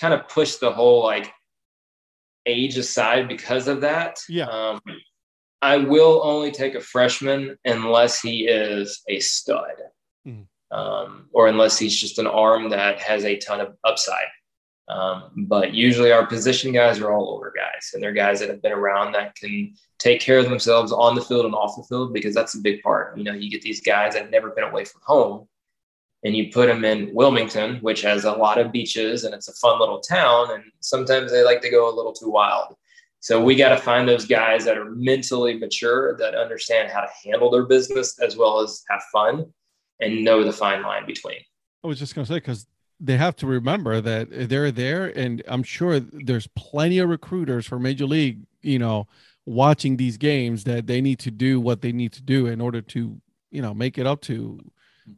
kind 0.00 0.14
of 0.14 0.28
pushed 0.28 0.60
the 0.60 0.72
whole 0.72 1.02
like 1.04 1.32
age 2.46 2.76
aside 2.78 3.28
because 3.28 3.68
of 3.68 3.82
that. 3.82 4.18
Yeah. 4.28 4.46
Um, 4.46 4.80
I 5.62 5.76
will 5.76 6.22
only 6.24 6.50
take 6.50 6.74
a 6.74 6.80
freshman 6.80 7.56
unless 7.66 8.20
he 8.20 8.46
is 8.46 9.02
a 9.08 9.20
stud, 9.20 9.74
Mhm. 10.26 10.46
um, 10.70 11.28
or 11.32 11.48
unless 11.48 11.78
he's 11.78 11.94
just 11.98 12.18
an 12.18 12.26
arm 12.26 12.70
that 12.70 12.98
has 13.00 13.24
a 13.24 13.36
ton 13.36 13.60
of 13.60 13.76
upside. 13.84 14.28
Um, 14.88 15.30
but 15.46 15.72
usually 15.74 16.10
our 16.10 16.26
position 16.26 16.72
guys 16.72 16.98
are 16.98 17.12
all 17.12 17.28
older 17.28 17.52
guys, 17.54 17.90
and 17.92 18.02
they're 18.02 18.10
guys 18.12 18.40
that 18.40 18.48
have 18.48 18.62
been 18.62 18.72
around 18.72 19.12
that 19.12 19.36
can 19.36 19.74
take 19.98 20.20
care 20.20 20.38
of 20.38 20.48
themselves 20.48 20.90
on 20.92 21.14
the 21.14 21.20
field 21.22 21.44
and 21.44 21.54
off 21.54 21.76
the 21.76 21.84
field 21.84 22.12
because 22.12 22.34
that's 22.34 22.54
a 22.54 22.60
big 22.60 22.82
part. 22.82 23.16
You 23.16 23.22
know, 23.24 23.34
you 23.34 23.50
get 23.50 23.62
these 23.62 23.82
guys 23.82 24.14
that 24.14 24.22
have 24.22 24.30
never 24.32 24.50
been 24.50 24.64
away 24.64 24.84
from 24.86 25.02
home, 25.04 25.46
and 26.22 26.36
you 26.36 26.52
put 26.52 26.66
them 26.66 26.84
in 26.84 27.14
Wilmington, 27.14 27.76
which 27.76 28.02
has 28.02 28.24
a 28.24 28.32
lot 28.32 28.58
of 28.58 28.72
beaches 28.72 29.24
and 29.24 29.34
it's 29.34 29.48
a 29.48 29.54
fun 29.54 29.80
little 29.80 30.00
town, 30.00 30.50
and 30.52 30.64
sometimes 30.80 31.32
they 31.32 31.42
like 31.42 31.62
to 31.62 31.70
go 31.70 31.92
a 31.92 31.94
little 31.94 32.12
too 32.12 32.30
wild. 32.30 32.76
So 33.20 33.42
we 33.42 33.54
got 33.54 33.70
to 33.70 33.76
find 33.76 34.08
those 34.08 34.24
guys 34.24 34.64
that 34.64 34.78
are 34.78 34.90
mentally 34.90 35.58
mature, 35.58 36.16
that 36.16 36.34
understand 36.34 36.90
how 36.90 37.02
to 37.02 37.08
handle 37.24 37.50
their 37.50 37.66
business 37.66 38.18
as 38.18 38.36
well 38.36 38.60
as 38.60 38.82
have 38.88 39.02
fun, 39.12 39.52
and 40.00 40.24
know 40.24 40.42
the 40.42 40.52
fine 40.52 40.82
line 40.82 41.06
between. 41.06 41.38
I 41.84 41.88
was 41.88 41.98
just 41.98 42.14
going 42.14 42.26
to 42.26 42.32
say 42.32 42.38
because 42.38 42.66
they 42.98 43.16
have 43.16 43.36
to 43.36 43.46
remember 43.46 44.00
that 44.00 44.28
they're 44.48 44.70
there, 44.70 45.06
and 45.06 45.42
I'm 45.48 45.62
sure 45.62 46.00
there's 46.00 46.46
plenty 46.48 46.98
of 46.98 47.08
recruiters 47.08 47.66
for 47.66 47.78
Major 47.78 48.06
League, 48.06 48.40
you 48.62 48.78
know, 48.78 49.06
watching 49.46 49.96
these 49.96 50.16
games 50.16 50.64
that 50.64 50.86
they 50.86 51.00
need 51.00 51.18
to 51.20 51.30
do 51.30 51.60
what 51.60 51.80
they 51.80 51.92
need 51.92 52.12
to 52.12 52.22
do 52.22 52.46
in 52.46 52.60
order 52.60 52.80
to, 52.82 53.20
you 53.50 53.62
know, 53.62 53.74
make 53.74 53.98
it 53.98 54.06
up 54.06 54.20
to 54.22 54.60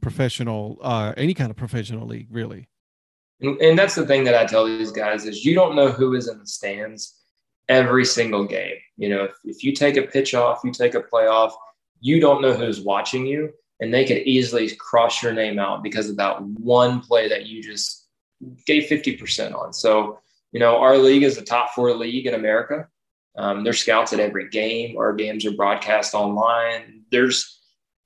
professional, 0.01 0.79
uh, 0.83 1.13
any 1.17 1.35
kind 1.35 1.51
of 1.51 1.57
professional 1.57 2.07
league, 2.07 2.29
really. 2.31 2.69
And, 3.41 3.61
and 3.61 3.79
that's 3.79 3.95
the 3.95 4.07
thing 4.07 4.25
that 4.25 4.35
I 4.35 4.47
tell 4.47 4.65
these 4.65 4.93
guys 4.93 5.27
is 5.27 5.45
you 5.45 5.55
don't 5.55 5.75
know 5.75 5.89
who 5.89 6.15
is 6.15 6.29
in 6.29 6.39
the 6.39 6.47
stands 6.47 7.19
every 7.69 8.05
single 8.05 8.47
game. 8.47 8.77
You 8.97 9.09
know, 9.09 9.25
if, 9.25 9.35
if 9.45 9.65
you 9.65 9.73
take 9.73 9.97
a 9.97 10.03
pitch 10.03 10.35
off, 10.35 10.61
you 10.65 10.73
take 10.73 10.95
a 10.95 11.01
play 11.01 11.27
off, 11.27 11.55
you 12.01 12.21
don't 12.21 12.43
know 12.43 12.53
who's 12.53 12.81
watching 12.81 13.27
you, 13.27 13.53
and 13.81 13.93
they 13.93 14.05
could 14.05 14.19
easily 14.19 14.71
cross 14.77 15.23
your 15.23 15.33
name 15.33 15.59
out 15.59 15.83
because 15.83 16.09
of 16.09 16.17
that 16.17 16.43
one 16.43 17.01
play 17.01 17.29
that 17.29 17.47
you 17.47 17.63
just 17.63 18.09
gave 18.67 18.85
50% 18.85 19.55
on. 19.55 19.73
So, 19.73 20.19
you 20.53 20.61
know, 20.61 20.79
our 20.79 20.99
league 20.99 21.23
is 21.23 21.37
the 21.37 21.45
top 21.45 21.71
four 21.71 21.95
league 21.95 22.27
in 22.27 22.35
America. 22.35 22.89
Um, 23.37 23.65
there's 23.65 23.81
scouts 23.81 24.13
at 24.13 24.21
every 24.21 24.51
game. 24.51 24.97
Our 24.99 25.15
games 25.15 25.47
are 25.47 25.53
broadcast 25.53 26.15
online. 26.15 27.05
There's 27.11 27.62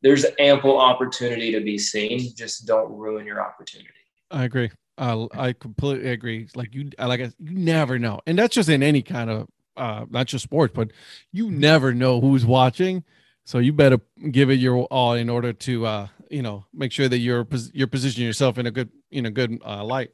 there's 0.06 0.24
ample 0.38 0.78
opportunity 0.78 1.50
to 1.50 1.60
be 1.60 1.76
seen. 1.76 2.32
Just 2.36 2.64
don't 2.64 2.92
ruin 2.92 3.26
your 3.26 3.40
opportunity. 3.40 3.90
I 4.30 4.44
agree. 4.44 4.70
Uh, 4.96 5.26
I 5.34 5.52
completely 5.52 6.10
agree. 6.10 6.46
Like 6.54 6.76
you, 6.76 6.90
I 6.96 7.06
like 7.06 7.20
I- 7.20 7.32
you 7.40 7.58
never 7.58 7.98
know, 7.98 8.20
and 8.24 8.38
that's 8.38 8.54
just 8.54 8.68
in 8.68 8.84
any 8.84 9.02
kind 9.02 9.28
of, 9.28 9.48
uh, 9.76 10.06
not 10.08 10.28
just 10.28 10.44
sports, 10.44 10.72
but 10.76 10.92
you 11.32 11.50
never 11.50 11.92
know 11.92 12.20
who's 12.20 12.46
watching. 12.46 13.02
So 13.46 13.58
you 13.58 13.72
better 13.72 13.98
give 14.30 14.48
it 14.48 14.60
your 14.60 14.84
all 14.84 15.14
in 15.14 15.28
order 15.28 15.52
to, 15.52 15.86
uh, 15.86 16.08
you 16.30 16.42
know, 16.42 16.64
make 16.72 16.92
sure 16.92 17.08
that 17.08 17.18
you're 17.18 17.46
you're 17.72 17.88
positioning 17.88 18.28
yourself 18.28 18.58
in 18.58 18.66
a 18.66 18.70
good, 18.70 18.90
in 19.10 19.26
a 19.26 19.30
good 19.30 19.60
uh, 19.66 19.82
light. 19.82 20.12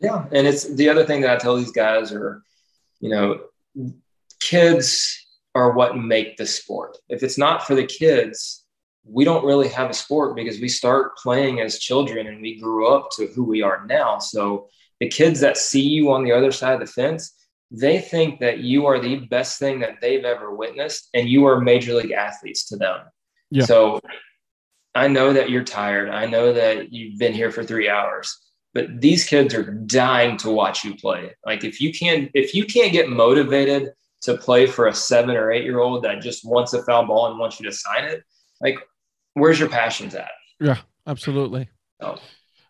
Yeah, 0.00 0.26
and 0.32 0.44
it's 0.44 0.64
the 0.74 0.88
other 0.88 1.04
thing 1.04 1.20
that 1.20 1.30
I 1.30 1.36
tell 1.36 1.56
these 1.56 1.70
guys 1.72 2.12
are, 2.12 2.42
you 2.98 3.10
know, 3.10 3.40
kids 4.40 5.24
are 5.54 5.70
what 5.70 5.96
make 5.96 6.36
the 6.36 6.46
sport. 6.46 6.98
If 7.08 7.22
it's 7.22 7.38
not 7.38 7.64
for 7.64 7.76
the 7.76 7.86
kids, 7.86 8.64
we 9.04 9.24
don't 9.24 9.44
really 9.44 9.68
have 9.68 9.90
a 9.90 9.94
sport 9.94 10.36
because 10.36 10.60
we 10.60 10.68
start 10.68 11.16
playing 11.16 11.60
as 11.60 11.78
children 11.78 12.26
and 12.26 12.40
we 12.40 12.60
grew 12.60 12.88
up 12.88 13.08
to 13.16 13.26
who 13.28 13.44
we 13.44 13.62
are 13.62 13.86
now. 13.86 14.18
So 14.18 14.68
the 15.00 15.08
kids 15.08 15.40
that 15.40 15.56
see 15.56 15.82
you 15.82 16.12
on 16.12 16.24
the 16.24 16.32
other 16.32 16.52
side 16.52 16.74
of 16.74 16.80
the 16.80 16.92
fence, 16.92 17.34
they 17.70 18.00
think 18.00 18.40
that 18.40 18.58
you 18.58 18.86
are 18.86 19.00
the 19.00 19.16
best 19.16 19.58
thing 19.58 19.80
that 19.80 20.00
they've 20.00 20.24
ever 20.24 20.54
witnessed 20.54 21.08
and 21.14 21.28
you 21.28 21.46
are 21.46 21.60
major 21.60 21.94
league 21.94 22.12
athletes 22.12 22.68
to 22.68 22.76
them. 22.76 23.00
Yeah. 23.50 23.64
So 23.64 24.00
I 24.94 25.08
know 25.08 25.32
that 25.32 25.50
you're 25.50 25.64
tired. 25.64 26.10
I 26.10 26.26
know 26.26 26.52
that 26.52 26.92
you've 26.92 27.18
been 27.18 27.32
here 27.32 27.50
for 27.50 27.64
3 27.64 27.88
hours 27.88 28.36
but 28.72 29.00
these 29.00 29.24
kids 29.24 29.54
are 29.54 29.64
dying 29.64 30.36
to 30.38 30.50
watch 30.50 30.84
you 30.84 30.94
play. 30.94 31.34
Like 31.44 31.64
if 31.64 31.80
you 31.80 31.92
can't, 31.92 32.30
if 32.34 32.54
you 32.54 32.64
can't 32.64 32.92
get 32.92 33.08
motivated 33.08 33.92
to 34.22 34.36
play 34.36 34.66
for 34.66 34.86
a 34.86 34.94
7 34.94 35.34
or 35.34 35.50
8 35.50 35.64
year 35.64 35.80
old 35.80 36.04
that 36.04 36.20
just 36.20 36.44
wants 36.44 36.72
a 36.72 36.82
foul 36.82 37.06
ball 37.06 37.30
and 37.30 37.38
wants 37.38 37.58
you 37.58 37.66
to 37.68 37.74
sign 37.74 38.04
it, 38.04 38.22
like 38.60 38.78
where's 39.34 39.58
your 39.58 39.68
passions 39.68 40.14
at? 40.14 40.30
Yeah, 40.60 40.78
absolutely. 41.06 41.68
So, 42.00 42.18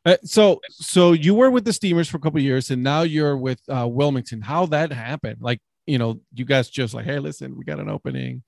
Uh, 0.06 0.16
so, 0.24 0.60
so 0.70 1.12
you 1.12 1.34
were 1.34 1.50
with 1.50 1.64
the 1.64 1.72
Steamers 1.72 2.08
for 2.08 2.16
a 2.16 2.20
couple 2.20 2.38
of 2.38 2.44
years, 2.44 2.70
and 2.70 2.82
now 2.82 3.02
you're 3.02 3.36
with 3.36 3.60
uh, 3.68 3.86
Wilmington. 3.86 4.40
How 4.40 4.66
that 4.66 4.92
happened? 4.92 5.38
Like, 5.40 5.60
you 5.86 5.98
know, 5.98 6.20
you 6.34 6.44
guys 6.44 6.70
just 6.70 6.94
like, 6.94 7.04
hey, 7.04 7.18
listen, 7.18 7.56
we 7.56 7.64
got 7.64 7.80
an 7.80 7.90
opening. 7.90 8.42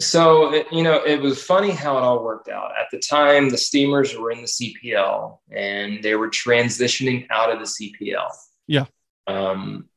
So, 0.00 0.52
it, 0.52 0.66
you 0.70 0.82
know, 0.82 1.02
it 1.04 1.20
was 1.20 1.42
funny 1.42 1.70
how 1.70 1.96
it 1.96 2.02
all 2.02 2.22
worked 2.22 2.48
out. 2.48 2.72
At 2.78 2.88
the 2.92 2.98
time, 2.98 3.48
the 3.48 3.56
Steamers 3.56 4.16
were 4.16 4.30
in 4.30 4.42
the 4.42 4.46
CPL 4.46 5.38
and 5.50 6.02
they 6.02 6.14
were 6.14 6.28
transitioning 6.28 7.26
out 7.30 7.50
of 7.50 7.58
the 7.60 7.64
CPL. 7.64 8.28
Yeah. 8.66 8.84
Um, 9.26 9.88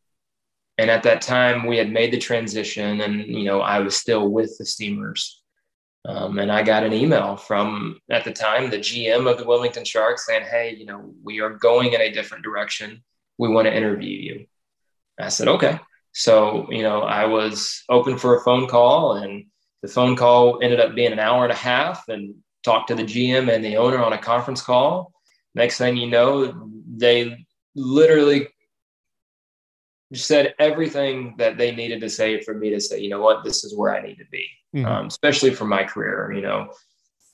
and 0.78 0.90
at 0.90 1.04
that 1.04 1.22
time, 1.22 1.66
we 1.66 1.76
had 1.76 1.92
made 1.92 2.14
the 2.14 2.18
transition, 2.18 3.02
and 3.02 3.26
you 3.26 3.44
know, 3.44 3.60
I 3.60 3.80
was 3.80 3.98
still 3.98 4.30
with 4.30 4.58
the 4.58 4.66
Steamers. 4.66 5.39
Um, 6.06 6.40
and 6.40 6.52
I 6.52 6.64
got 6.64 6.84
an 6.84 6.94
email 6.94 7.36
from 7.36 8.00
at 8.10 8.24
the 8.24 8.32
time 8.32 8.70
the 8.70 8.78
GM 8.78 9.30
of 9.30 9.38
the 9.38 9.46
Wilmington 9.46 9.84
Sharks 9.86 10.26
saying, 10.26 10.44
"Hey, 10.44 10.76
you 10.76 10.86
know, 10.86 11.14
we 11.24 11.42
are 11.42 11.50
going 11.50 11.94
in 11.94 12.02
a 12.02 12.12
different 12.12 12.44
direction. 12.44 13.04
We 13.38 13.50
want 13.50 13.68
to 13.68 13.76
interview 13.76 14.18
you." 14.18 14.46
I 15.20 15.30
said, 15.30 15.48
okay. 15.50 15.80
So, 16.14 16.68
you 16.72 16.84
know, 16.84 17.02
I 17.02 17.26
was 17.26 17.84
open 17.90 18.18
for 18.18 18.38
a 18.38 18.42
phone 18.42 18.68
call 18.68 19.18
and 19.18 19.46
the 19.82 19.88
phone 19.88 20.16
call 20.16 20.60
ended 20.62 20.80
up 20.80 20.96
being 20.96 21.12
an 21.12 21.20
hour 21.20 21.44
and 21.44 21.52
a 21.52 21.56
half 21.56 22.08
and 22.08 22.36
talked 22.64 22.90
to 22.90 22.96
the 22.96 23.04
GM 23.04 23.54
and 23.54 23.64
the 23.64 23.78
owner 23.78 24.00
on 24.04 24.14
a 24.14 24.18
conference 24.18 24.62
call. 24.62 25.14
Next 25.56 25.78
thing 25.78 25.98
you 25.98 26.08
know, 26.08 26.70
they 26.98 27.46
literally 27.76 28.48
said 30.14 30.56
everything 30.58 31.36
that 31.38 31.58
they 31.58 31.74
needed 31.76 32.02
to 32.02 32.10
say 32.10 32.42
for 32.42 32.54
me 32.54 32.72
to 32.72 32.82
say, 32.82 33.00
you 33.00 33.10
know 33.10 33.22
what, 33.22 33.44
this 33.44 33.64
is 33.64 33.76
where 33.76 33.96
I 33.96 34.02
need 34.02 34.16
to 34.16 34.26
be, 34.32 34.48
mm-hmm. 34.76 34.86
um, 34.86 35.08
especially 35.08 35.54
for 35.54 35.66
my 35.66 35.84
career. 35.84 36.32
You 36.32 36.42
know, 36.42 36.72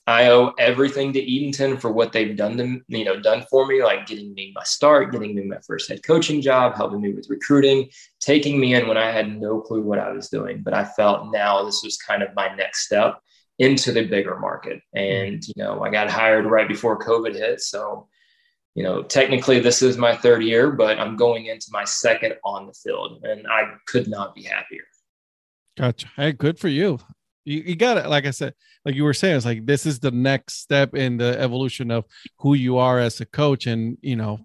I 0.08 0.28
owe 0.28 0.52
everything 0.58 1.12
to 1.14 1.20
Edenton 1.20 1.78
for 1.78 1.90
what 1.90 2.12
they've 2.12 2.36
done 2.36 2.56
to 2.58 2.80
you 2.88 3.04
know 3.04 3.18
done 3.18 3.44
for 3.50 3.66
me, 3.66 3.82
like 3.82 4.06
getting 4.06 4.34
me 4.34 4.52
my 4.54 4.62
start, 4.62 5.12
getting 5.12 5.34
me 5.34 5.44
my 5.44 5.58
first 5.66 5.88
head 5.88 6.04
coaching 6.04 6.40
job, 6.40 6.76
helping 6.76 7.00
me 7.00 7.12
with 7.12 7.28
recruiting, 7.28 7.90
taking 8.20 8.60
me 8.60 8.74
in 8.74 8.86
when 8.86 8.96
I 8.96 9.10
had 9.10 9.40
no 9.40 9.60
clue 9.60 9.82
what 9.82 9.98
I 9.98 10.12
was 10.12 10.28
doing. 10.28 10.62
But 10.62 10.74
I 10.74 10.84
felt 10.84 11.32
now 11.32 11.64
this 11.64 11.82
was 11.82 11.96
kind 11.96 12.22
of 12.22 12.34
my 12.36 12.54
next 12.54 12.86
step 12.86 13.18
into 13.58 13.90
the 13.90 14.04
bigger 14.04 14.38
market. 14.38 14.80
And 14.94 15.44
you 15.46 15.54
know, 15.56 15.82
I 15.82 15.90
got 15.90 16.08
hired 16.08 16.46
right 16.46 16.68
before 16.68 16.98
COVID 17.00 17.34
hit, 17.34 17.60
so 17.60 18.06
you 18.76 18.84
know, 18.84 19.02
technically 19.02 19.58
this 19.58 19.82
is 19.82 19.96
my 19.96 20.14
third 20.14 20.44
year, 20.44 20.70
but 20.70 21.00
I'm 21.00 21.16
going 21.16 21.46
into 21.46 21.66
my 21.70 21.84
second 21.84 22.34
on 22.44 22.66
the 22.66 22.74
field, 22.74 23.24
and 23.24 23.46
I 23.48 23.72
could 23.86 24.06
not 24.06 24.36
be 24.36 24.44
happier. 24.44 24.84
Gotcha. 25.76 26.08
Hey, 26.14 26.32
good 26.32 26.60
for 26.60 26.68
you 26.68 27.00
you, 27.46 27.62
you 27.64 27.76
got 27.76 27.96
it. 27.96 28.08
Like 28.08 28.26
I 28.26 28.32
said, 28.32 28.54
like 28.84 28.94
you 28.94 29.04
were 29.04 29.14
saying, 29.14 29.36
it's 29.36 29.46
like 29.46 29.64
this 29.64 29.86
is 29.86 30.00
the 30.00 30.10
next 30.10 30.60
step 30.60 30.94
in 30.94 31.16
the 31.16 31.40
evolution 31.40 31.90
of 31.90 32.04
who 32.38 32.54
you 32.54 32.76
are 32.76 32.98
as 32.98 33.20
a 33.20 33.26
coach. 33.26 33.66
And, 33.66 33.96
you 34.02 34.16
know, 34.16 34.40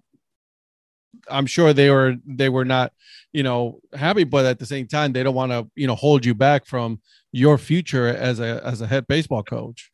I'm 1.28 1.46
sure 1.46 1.72
they 1.72 1.90
were 1.90 2.14
they 2.24 2.48
were 2.48 2.64
not, 2.64 2.92
you 3.32 3.42
know, 3.42 3.80
happy, 3.92 4.24
but 4.24 4.46
at 4.46 4.58
the 4.58 4.66
same 4.66 4.86
time, 4.86 5.12
they 5.12 5.22
don't 5.22 5.34
want 5.34 5.52
to, 5.52 5.68
you 5.74 5.86
know, 5.86 5.94
hold 5.94 6.24
you 6.24 6.34
back 6.34 6.64
from 6.64 7.00
your 7.32 7.58
future 7.58 8.08
as 8.08 8.40
a 8.40 8.62
as 8.64 8.80
a 8.80 8.86
head 8.86 9.06
baseball 9.06 9.42
coach. 9.42 9.90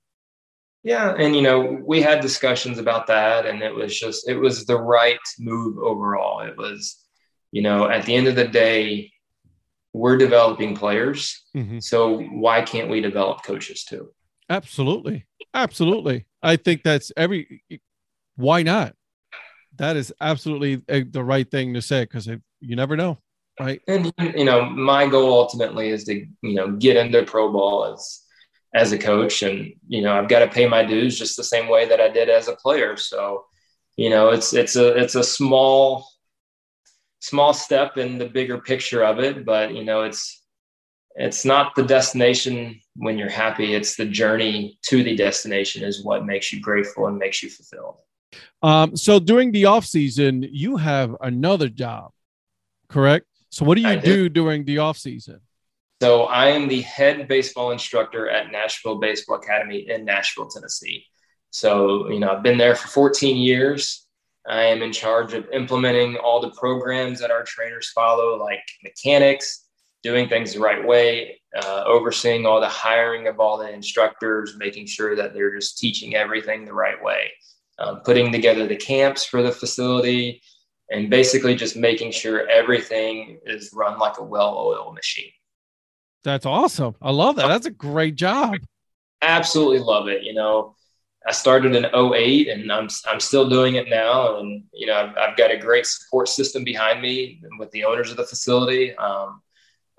Yeah, 0.84 1.14
and 1.18 1.34
you 1.34 1.42
know, 1.42 1.80
we 1.84 2.00
had 2.00 2.20
discussions 2.20 2.78
about 2.78 3.06
that, 3.08 3.46
and 3.46 3.62
it 3.62 3.74
was 3.74 3.98
just 3.98 4.28
it 4.28 4.36
was 4.36 4.64
the 4.64 4.80
right 4.80 5.18
move 5.38 5.78
overall. 5.78 6.40
It 6.40 6.56
was, 6.56 7.04
you 7.52 7.62
know, 7.62 7.90
at 7.90 8.04
the 8.04 8.14
end 8.14 8.28
of 8.28 8.36
the 8.36 8.46
day, 8.46 9.10
we're 9.98 10.16
developing 10.16 10.76
players. 10.76 11.42
Mm-hmm. 11.56 11.80
So 11.80 12.20
why 12.20 12.62
can't 12.62 12.88
we 12.88 13.00
develop 13.00 13.42
coaches 13.42 13.82
too? 13.82 14.10
Absolutely. 14.48 15.26
Absolutely. 15.52 16.26
I 16.40 16.54
think 16.54 16.84
that's 16.84 17.10
every, 17.16 17.64
why 18.36 18.62
not? 18.62 18.94
That 19.76 19.96
is 19.96 20.12
absolutely 20.20 20.82
a, 20.88 21.02
the 21.02 21.24
right 21.24 21.50
thing 21.50 21.74
to 21.74 21.82
say 21.82 22.04
because 22.04 22.28
you 22.60 22.76
never 22.76 22.96
know. 22.96 23.18
Right. 23.58 23.80
And, 23.88 24.12
you 24.36 24.44
know, 24.44 24.70
my 24.70 25.08
goal 25.08 25.32
ultimately 25.32 25.88
is 25.88 26.04
to, 26.04 26.14
you 26.42 26.54
know, 26.54 26.70
get 26.70 26.96
into 26.96 27.24
pro 27.24 27.50
ball 27.50 27.92
as, 27.92 28.22
as 28.72 28.92
a 28.92 28.98
coach. 28.98 29.42
And, 29.42 29.72
you 29.88 30.02
know, 30.02 30.16
I've 30.16 30.28
got 30.28 30.40
to 30.40 30.48
pay 30.48 30.68
my 30.68 30.84
dues 30.84 31.18
just 31.18 31.36
the 31.36 31.42
same 31.42 31.68
way 31.68 31.88
that 31.88 32.00
I 32.00 32.08
did 32.08 32.28
as 32.28 32.46
a 32.46 32.54
player. 32.54 32.96
So, 32.96 33.46
you 33.96 34.10
know, 34.10 34.28
it's, 34.30 34.54
it's 34.54 34.76
a, 34.76 34.96
it's 34.96 35.16
a 35.16 35.24
small, 35.24 36.06
small 37.20 37.52
step 37.52 37.96
in 37.96 38.18
the 38.18 38.26
bigger 38.26 38.58
picture 38.58 39.02
of 39.04 39.18
it 39.18 39.44
but 39.44 39.74
you 39.74 39.84
know 39.84 40.02
it's 40.02 40.42
it's 41.18 41.44
not 41.44 41.74
the 41.74 41.82
destination 41.82 42.80
when 42.94 43.18
you're 43.18 43.28
happy. 43.28 43.74
It's 43.74 43.96
the 43.96 44.04
journey 44.04 44.78
to 44.82 45.02
the 45.02 45.16
destination 45.16 45.82
is 45.82 46.04
what 46.04 46.24
makes 46.24 46.52
you 46.52 46.60
grateful 46.60 47.08
and 47.08 47.18
makes 47.18 47.42
you 47.42 47.50
fulfilled. 47.50 47.96
Um, 48.62 48.96
so 48.96 49.18
during 49.18 49.50
the 49.50 49.64
off 49.64 49.84
season 49.84 50.46
you 50.48 50.76
have 50.76 51.16
another 51.20 51.68
job 51.68 52.12
correct? 52.88 53.26
So 53.50 53.64
what 53.64 53.76
do 53.76 53.82
you 53.82 54.00
do. 54.00 54.28
during 54.28 54.64
the 54.64 54.78
off 54.78 54.98
season? 54.98 55.40
So 56.00 56.24
i 56.24 56.46
am 56.48 56.68
the 56.68 56.82
head 56.82 57.26
baseball 57.26 57.72
instructor 57.72 58.28
at 58.28 58.52
nashville 58.52 58.98
baseball 58.98 59.36
academy 59.36 59.88
in 59.88 60.04
nashville 60.04 60.48
tennessee. 60.48 61.04
So 61.50 62.08
you 62.10 62.20
know 62.20 62.30
i've 62.30 62.42
been 62.42 62.58
there 62.58 62.74
for 62.74 62.88
14 62.88 63.36
years 63.36 64.06
I 64.48 64.62
am 64.64 64.82
in 64.82 64.92
charge 64.92 65.34
of 65.34 65.48
implementing 65.52 66.16
all 66.16 66.40
the 66.40 66.52
programs 66.52 67.20
that 67.20 67.30
our 67.30 67.42
trainers 67.44 67.90
follow, 67.90 68.42
like 68.42 68.62
mechanics, 68.82 69.66
doing 70.02 70.28
things 70.28 70.54
the 70.54 70.60
right 70.60 70.86
way, 70.86 71.40
uh, 71.56 71.84
overseeing 71.86 72.46
all 72.46 72.60
the 72.60 72.68
hiring 72.68 73.26
of 73.26 73.40
all 73.40 73.58
the 73.58 73.70
instructors, 73.70 74.56
making 74.56 74.86
sure 74.86 75.14
that 75.16 75.34
they're 75.34 75.54
just 75.54 75.78
teaching 75.78 76.14
everything 76.14 76.64
the 76.64 76.72
right 76.72 77.02
way, 77.02 77.30
um, 77.78 78.00
putting 78.04 78.32
together 78.32 78.66
the 78.66 78.76
camps 78.76 79.24
for 79.24 79.42
the 79.42 79.52
facility, 79.52 80.40
and 80.90 81.10
basically 81.10 81.54
just 81.54 81.76
making 81.76 82.10
sure 82.10 82.48
everything 82.48 83.38
is 83.44 83.70
run 83.74 83.98
like 83.98 84.18
a 84.18 84.22
well-oiled 84.22 84.94
machine. 84.94 85.30
That's 86.24 86.46
awesome. 86.46 86.94
I 87.02 87.10
love 87.10 87.36
that. 87.36 87.48
That's 87.48 87.66
a 87.66 87.70
great 87.70 88.14
job. 88.14 88.54
Absolutely 89.20 89.80
love 89.80 90.08
it. 90.08 90.22
You 90.22 90.32
know, 90.32 90.74
I 91.26 91.32
started 91.32 91.74
in 91.74 91.86
08 91.94 92.48
and 92.48 92.72
I'm, 92.72 92.88
I'm 93.06 93.20
still 93.20 93.48
doing 93.48 93.74
it 93.74 93.88
now. 93.88 94.38
And, 94.38 94.64
you 94.72 94.86
know, 94.86 94.94
I've, 94.94 95.16
I've 95.16 95.36
got 95.36 95.50
a 95.50 95.58
great 95.58 95.86
support 95.86 96.28
system 96.28 96.64
behind 96.64 97.02
me 97.02 97.42
with 97.58 97.70
the 97.72 97.84
owners 97.84 98.10
of 98.10 98.16
the 98.16 98.24
facility. 98.24 98.96
Um, 98.96 99.42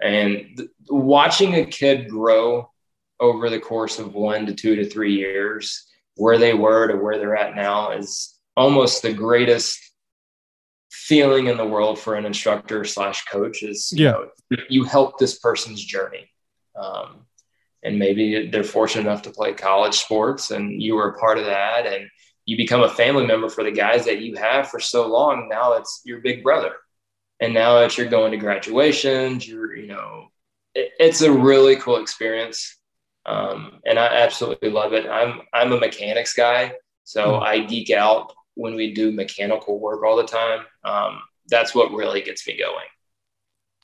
and 0.01 0.58
th- 0.58 0.69
watching 0.89 1.55
a 1.55 1.65
kid 1.65 2.10
grow 2.10 2.71
over 3.19 3.49
the 3.49 3.60
course 3.60 3.99
of 3.99 4.13
one 4.13 4.45
to 4.45 4.53
two 4.53 4.75
to 4.77 4.89
three 4.89 5.13
years, 5.13 5.88
where 6.15 6.38
they 6.38 6.53
were 6.53 6.88
to 6.88 6.95
where 6.95 7.17
they're 7.17 7.36
at 7.36 7.55
now 7.55 7.91
is 7.91 8.38
almost 8.55 9.01
the 9.01 9.13
greatest 9.13 9.79
feeling 10.91 11.47
in 11.47 11.58
the 11.58 11.65
world 11.65 11.99
for 11.99 12.15
an 12.15 12.25
instructor 12.25 12.84
slash 12.84 13.25
coach 13.25 13.62
is, 13.62 13.91
you 13.91 14.05
yeah. 14.05 14.12
know, 14.12 14.27
you 14.69 14.84
help 14.84 15.17
this 15.17 15.39
person's 15.39 15.84
journey. 15.84 16.29
Um, 16.75 17.25
and 17.84 17.98
maybe 17.98 18.48
they're 18.48 18.63
fortunate 18.63 19.06
enough 19.08 19.22
to 19.24 19.32
play 19.32 19.54
college 19.54 19.96
sports 19.96 20.52
and 20.52 20.82
you 20.82 20.96
were 20.96 21.10
a 21.10 21.20
part 21.20 21.38
of 21.38 21.46
that 21.46 21.86
and 21.86 22.10
you 22.46 22.58
become 22.58 22.82
a 22.82 22.89
family 22.89 23.26
member 23.26 23.48
for 23.50 23.63
the 23.63 23.72
guys 23.72 24.06
that 24.06 24.22
you 24.22 24.36
have 24.36 24.68
for 24.70 24.80
so 24.80 25.08
long. 25.08 25.48
Now 25.50 25.74
it's 25.74 26.02
your 26.04 26.20
big 26.20 26.44
brother 26.44 26.74
and 27.39 27.54
now 27.54 27.80
that 27.80 27.98
you're 27.98 28.08
going 28.08 28.32
to 28.32 28.38
graduations 28.38 29.48
you're 29.48 29.76
you 29.76 29.88
know 29.88 30.28
it, 30.76 30.92
it's 31.00 31.22
a 31.22 31.32
really 31.32 31.76
cool 31.78 32.02
experience 32.02 32.78
um, 33.26 33.80
and 33.86 34.00
i 34.00 34.06
absolutely 34.06 34.70
love 34.70 34.94
it. 34.94 35.08
I'm 35.08 35.42
i'm 35.54 35.72
a 35.72 35.80
mechanics 35.80 36.34
guy 36.34 36.74
so 37.04 37.34
mm. 37.34 37.42
i 37.42 37.60
geek 37.60 37.92
out 37.92 38.34
when 38.56 38.76
we 38.76 38.94
do 38.94 39.12
mechanical 39.12 39.80
work 39.80 40.04
all 40.04 40.18
the 40.18 40.26
time. 40.26 40.65
Um, 40.84 41.22
that's 41.48 41.74
what 41.74 41.94
really 41.94 42.22
gets 42.22 42.46
me 42.46 42.58
going 42.58 42.86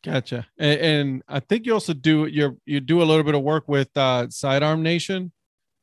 Gotcha. 0.06 0.46
And, 0.60 0.80
and, 0.80 1.24
I 1.28 1.40
think 1.40 1.66
you 1.66 1.74
also 1.74 1.94
do 1.94 2.28
you 2.28 2.62
you 2.66 2.80
do 2.80 3.02
a 3.02 3.06
little 3.06 3.24
bit 3.24 3.34
of 3.34 3.42
work 3.42 3.68
with 3.68 3.90
uh, 3.98 4.30
Sidearm 4.30 4.84
Nation. 4.84 5.32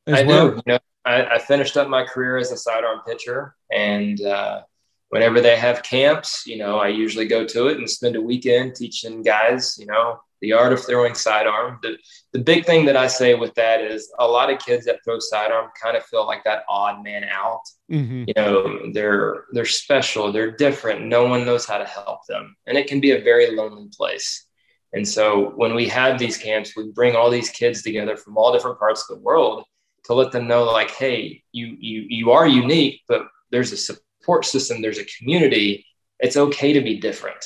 I 0.07 0.23
well. 0.23 0.51
do. 0.51 0.55
You 0.65 0.73
know, 0.73 0.79
I, 1.05 1.25
I, 1.25 1.39
finished 1.39 1.75
up 1.75 1.89
my 1.89 2.05
career 2.05 2.37
as 2.37 2.51
a 2.53 2.57
sidearm 2.57 3.01
pitcher, 3.05 3.55
and 3.69 4.21
uh, 4.21 4.61
whenever 5.09 5.41
they 5.41 5.57
have 5.57 5.83
camps, 5.83 6.47
you 6.47 6.57
know, 6.57 6.77
I 6.77 6.87
usually 6.87 7.27
go 7.27 7.45
to 7.45 7.67
it 7.67 7.77
and 7.77 7.89
spend 7.89 8.15
a 8.15 8.21
weekend 8.21 8.75
teaching 8.75 9.21
guys, 9.21 9.77
you 9.77 9.85
know, 9.85 10.21
the 10.43 10.51
art 10.51 10.73
of 10.73 10.85
throwing 10.85 11.15
sidearm. 11.15 11.79
The, 11.81 11.97
the 12.33 12.39
big 12.39 12.65
thing 12.65 12.85
that 12.85 12.97
I 12.97 13.07
say 13.07 13.33
with 13.33 13.53
that 13.55 13.79
is 13.79 14.11
a 14.19 14.27
lot 14.27 14.51
of 14.51 14.59
kids 14.59 14.85
that 14.85 14.99
throw 15.03 15.17
sidearm 15.17 15.69
kind 15.81 15.95
of 15.95 16.03
feel 16.03 16.27
like 16.27 16.43
that 16.43 16.65
odd 16.67 17.01
man 17.01 17.23
out. 17.23 17.61
Mm-hmm. 17.89 18.25
You 18.27 18.33
know, 18.35 18.91
they're 18.91 19.45
they're 19.53 19.65
special, 19.65 20.33
they're 20.33 20.51
different. 20.51 21.05
No 21.05 21.25
one 21.25 21.45
knows 21.45 21.65
how 21.65 21.77
to 21.77 21.85
help 21.85 22.27
them, 22.27 22.55
and 22.67 22.77
it 22.77 22.87
can 22.87 22.99
be 22.99 23.11
a 23.11 23.21
very 23.21 23.55
lonely 23.55 23.87
place. 23.95 24.45
And 24.91 25.07
so 25.07 25.53
when 25.55 25.73
we 25.73 25.87
have 25.87 26.19
these 26.19 26.37
camps, 26.37 26.75
we 26.75 26.91
bring 26.91 27.15
all 27.15 27.31
these 27.31 27.49
kids 27.49 27.81
together 27.81 28.17
from 28.17 28.37
all 28.37 28.51
different 28.51 28.77
parts 28.77 29.09
of 29.09 29.15
the 29.15 29.23
world 29.23 29.63
to 30.05 30.13
let 30.13 30.33
them 30.33 30.45
know, 30.45 30.65
like, 30.65 30.91
hey, 30.91 31.41
you 31.53 31.77
you 31.79 32.05
you 32.09 32.31
are 32.31 32.45
unique, 32.45 33.01
but 33.07 33.27
there's 33.49 33.71
a 33.71 33.77
support 33.77 34.43
system, 34.43 34.81
there's 34.81 34.99
a 34.99 35.05
community. 35.17 35.85
It's 36.19 36.35
okay 36.35 36.73
to 36.73 36.81
be 36.81 36.99
different 36.99 37.43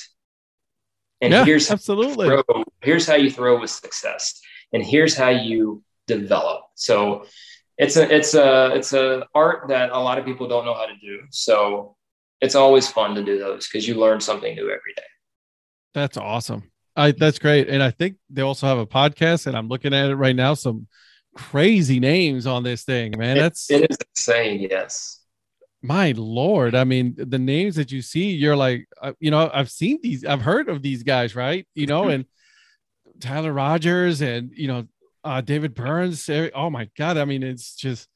and 1.22 1.34
yeah, 1.34 1.46
here's 1.46 1.70
absolutely 1.72 2.30
here's 2.88 3.06
how 3.06 3.16
you 3.16 3.30
throw 3.30 3.60
with 3.60 3.70
success, 3.70 4.40
and 4.72 4.82
here's 4.82 5.14
how 5.14 5.28
you 5.28 5.84
develop. 6.08 6.62
So 6.76 7.26
it's 7.78 7.98
a 7.98 8.16
it's 8.16 8.34
a 8.34 8.72
it's 8.74 8.94
a 8.94 9.28
art 9.36 9.68
that 9.68 9.90
a 9.92 10.00
lot 10.00 10.18
of 10.18 10.24
people 10.24 10.48
don't 10.48 10.64
know 10.64 10.74
how 10.74 10.86
to 10.86 10.96
do. 11.02 11.20
So 11.30 11.98
it's 12.40 12.56
always 12.56 12.88
fun 12.88 13.14
to 13.16 13.24
do 13.26 13.38
those 13.38 13.68
because 13.68 13.86
you 13.86 13.96
learn 13.96 14.22
something 14.22 14.56
new 14.56 14.68
every 14.68 14.94
day. 14.96 15.10
That's 15.94 16.16
awesome. 16.16 16.72
I 16.96 17.12
that's 17.12 17.40
great. 17.40 17.68
And 17.68 17.84
I 17.84 17.92
think 17.92 18.16
they 18.30 18.42
also 18.42 18.68
have 18.68 18.78
a 18.78 18.88
podcast, 18.88 19.48
and 19.48 19.58
I'm 19.58 19.68
looking 19.68 19.94
at 19.94 20.10
it 20.10 20.16
right 20.16 20.36
now. 20.36 20.54
Some 20.54 20.88
crazy 21.36 22.00
names 22.00 22.48
on 22.48 22.64
this 22.64 22.86
thing, 22.86 23.16
man. 23.18 23.38
That's 23.38 23.70
it 23.70 23.92
is 23.92 23.98
insane. 24.16 24.66
Yes 24.72 25.20
my 25.84 26.12
lord 26.18 26.74
i 26.74 26.84
mean 26.84 27.14
the 27.16 27.38
names 27.38 27.76
that 27.76 27.92
you 27.92 28.02
see 28.02 28.32
you're 28.32 28.56
like 28.56 28.88
uh, 29.00 29.14
you 29.20 29.30
know 29.30 29.48
i've 29.54 29.70
seen 29.70 30.00
these 30.02 30.26
i've 30.26 30.42
heard 30.42 30.70
of 30.70 30.82
these 30.82 31.04
guys 31.04 31.36
right 31.36 31.68
you 31.76 31.86
know 31.86 32.10
and 32.10 32.26
tyler 33.20 33.54
rogers 33.54 34.22
and 34.22 34.52
you 34.56 34.68
know 34.68 34.88
uh, 35.24 35.42
david 35.42 35.74
burns 35.74 36.30
oh 36.56 36.70
my 36.70 36.90
god 36.98 37.18
i 37.18 37.26
mean 37.26 37.44
it's 37.44 37.76
just 37.76 38.08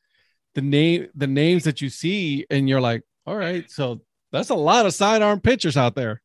the 0.56 0.62
name 0.62 1.08
the 1.16 1.28
names 1.28 1.64
that 1.64 1.82
you 1.82 1.90
see 1.90 2.46
and 2.50 2.70
you're 2.70 2.82
like 2.82 3.04
all 3.26 3.36
right 3.36 3.70
so 3.70 4.02
that's 4.32 4.50
a 4.50 4.56
lot 4.56 4.86
of 4.86 4.94
sidearm 4.94 5.40
pitchers 5.42 5.78
out 5.78 5.96
there 5.96 6.22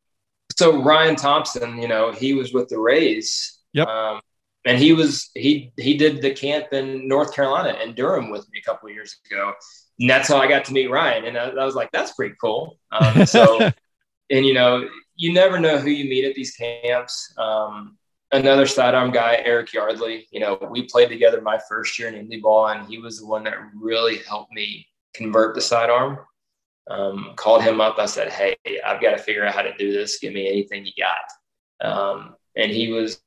So 0.57 0.81
Ryan 0.83 1.17
Thompson, 1.17 1.77
you 1.83 1.89
know, 1.89 2.13
he 2.13 2.33
was 2.33 2.53
with 2.53 2.69
the 2.69 2.79
Rays. 2.79 3.59
Yep. 3.73 3.89
Um, 3.89 4.21
and 4.65 4.79
he 4.79 4.93
was 4.93 5.31
he 5.35 5.73
he 5.77 5.97
did 5.97 6.23
the 6.23 6.33
camp 6.33 6.73
in 6.73 7.07
North 7.09 7.35
Carolina 7.35 7.77
and 7.81 7.95
Durham 7.95 8.31
with 8.31 8.47
me 8.51 8.61
a 8.61 8.63
couple 8.63 8.89
years 8.91 9.17
ago. 9.31 9.53
And 9.99 10.09
that's 10.09 10.29
how 10.29 10.39
I 10.39 10.47
got 10.49 10.65
to 10.67 10.73
meet 10.73 10.91
Ryan, 10.91 11.25
and 11.27 11.39
I, 11.39 11.49
I 11.49 11.65
was 11.65 11.75
like, 11.75 11.91
that's 11.93 12.13
pretty 12.13 12.35
cool. 12.41 12.79
Um, 12.93 13.27
so, 13.27 13.59
and 14.31 14.47
you 14.47 14.55
know, 14.55 14.89
you 15.17 15.33
never 15.33 15.59
know 15.59 15.79
who 15.79 15.91
you 15.91 16.09
meet 16.09 16.25
at 16.25 16.35
these 16.35 16.55
camps. 16.55 17.33
Um, 17.39 17.97
another 18.33 18.67
sidearm 18.67 19.11
guy, 19.11 19.41
Eric 19.45 19.73
Yardley. 19.73 20.27
You 20.31 20.41
know, 20.41 20.59
we 20.71 20.85
played 20.85 21.09
together 21.09 21.41
my 21.41 21.59
first 21.69 21.99
year 21.99 22.09
in 22.09 22.15
Indy 22.15 22.41
ball, 22.41 22.69
and 22.69 22.87
he 22.87 22.99
was 22.99 23.21
the 23.21 23.27
one 23.27 23.45
that 23.45 23.55
really 23.75 24.19
helped 24.19 24.53
me 24.53 24.87
convert 25.15 25.55
the 25.55 25.61
sidearm. 25.61 26.19
Um, 26.89 27.33
called 27.35 27.63
him 27.63 27.81
up. 27.81 27.99
I 27.99 28.07
said, 28.07 28.31
"Hey, 28.31 28.57
I've 28.85 29.01
got 29.01 29.11
to 29.11 29.19
figure 29.19 29.45
out 29.45 29.55
how 29.55 29.63
to 29.63 29.77
do 29.77 29.93
this. 29.93 30.19
Give 30.19 30.33
me 30.33 30.49
anything 30.49 30.87
you 30.87 30.93
got." 30.97 31.89
Um, 31.89 32.37
and 32.57 32.71
he 32.71 32.93
was 32.93 33.21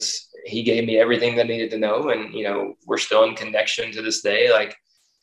he 0.45 0.63
gave 0.63 0.85
me 0.85 0.97
everything 0.97 1.35
that 1.35 1.45
I 1.45 1.49
needed 1.49 1.71
to 1.71 1.77
know. 1.77 2.09
And 2.09 2.33
you 2.33 2.43
know, 2.43 2.75
we're 2.85 2.97
still 2.97 3.23
in 3.25 3.35
connection 3.35 3.91
to 3.91 4.01
this 4.01 4.21
day. 4.21 4.51
Like 4.51 4.75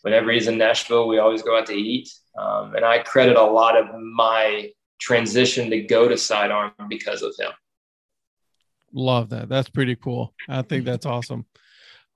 whenever 0.03 0.31
he's 0.31 0.49
in 0.49 0.59
Nashville, 0.59 1.09
we 1.09 1.19
always 1.19 1.43
go 1.43 1.59
out 1.59 1.67
to 1.67 1.75
eat. 1.75 2.09
Um, 2.39 2.75
and 2.75 2.85
I 2.85 2.99
credit 2.99 3.37
a 3.37 3.43
lot 3.43 3.77
of 3.77 3.87
my 4.01 4.71
transition 5.01 5.71
to 5.71 5.81
go 5.81 6.09
to 6.09 6.17
sidearm 6.17 6.73
because 6.89 7.23
of 7.23 7.35
him. 7.39 7.51
Love 8.97 9.29
that. 9.29 9.51
That's 9.51 9.69
pretty 9.69 9.95
cool. 9.95 10.33
I 10.49 10.63
think 10.63 10.87
that's 10.87 11.05
awesome. 11.05 11.45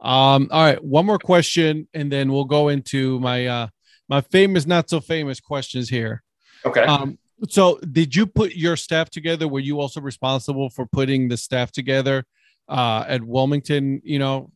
Um, 0.01 0.49
all 0.51 0.65
right, 0.65 0.83
one 0.83 1.05
more 1.05 1.19
question, 1.19 1.87
and 1.93 2.11
then 2.11 2.33
we'll 2.33 2.47
go 2.47 2.69
into 2.69 3.21
my 3.21 3.47
uh 3.47 3.69
my 4.09 4.23
famous, 4.23 4.67
not 4.67 4.89
so 4.89 4.99
famous 4.99 5.41
questions 5.41 5.91
here. 5.91 6.23
Okay. 6.65 6.81
Um, 6.81 7.19
so 7.49 7.79
did 7.93 8.17
you 8.17 8.27
put 8.27 8.55
your 8.55 8.77
staff 8.77 9.11
together? 9.11 9.47
Were 9.47 9.61
you 9.61 9.79
also 9.79 10.01
responsible 10.01 10.71
for 10.71 10.87
putting 10.87 11.29
the 11.29 11.37
staff 11.37 11.71
together 11.71 12.25
uh 12.67 13.05
at 13.07 13.23
Wilmington, 13.23 14.01
you 14.03 14.19
know? 14.19 14.51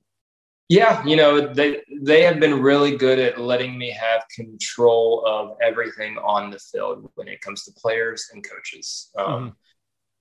Yeah, 0.71 1.05
you 1.05 1.17
know, 1.17 1.53
they 1.53 1.83
they 2.01 2.23
have 2.23 2.41
been 2.41 2.63
really 2.63 2.97
good 2.97 3.19
at 3.19 3.39
letting 3.39 3.77
me 3.77 3.91
have 3.91 4.23
control 4.35 5.23
of 5.27 5.59
everything 5.61 6.17
on 6.17 6.51
the 6.51 6.59
field 6.59 7.11
when 7.17 7.29
it 7.29 7.43
comes 7.43 7.65
to 7.65 7.73
players 7.73 8.31
and 8.33 8.43
coaches. 8.43 9.11
Um, 9.19 9.27
Mhm. 9.29 9.55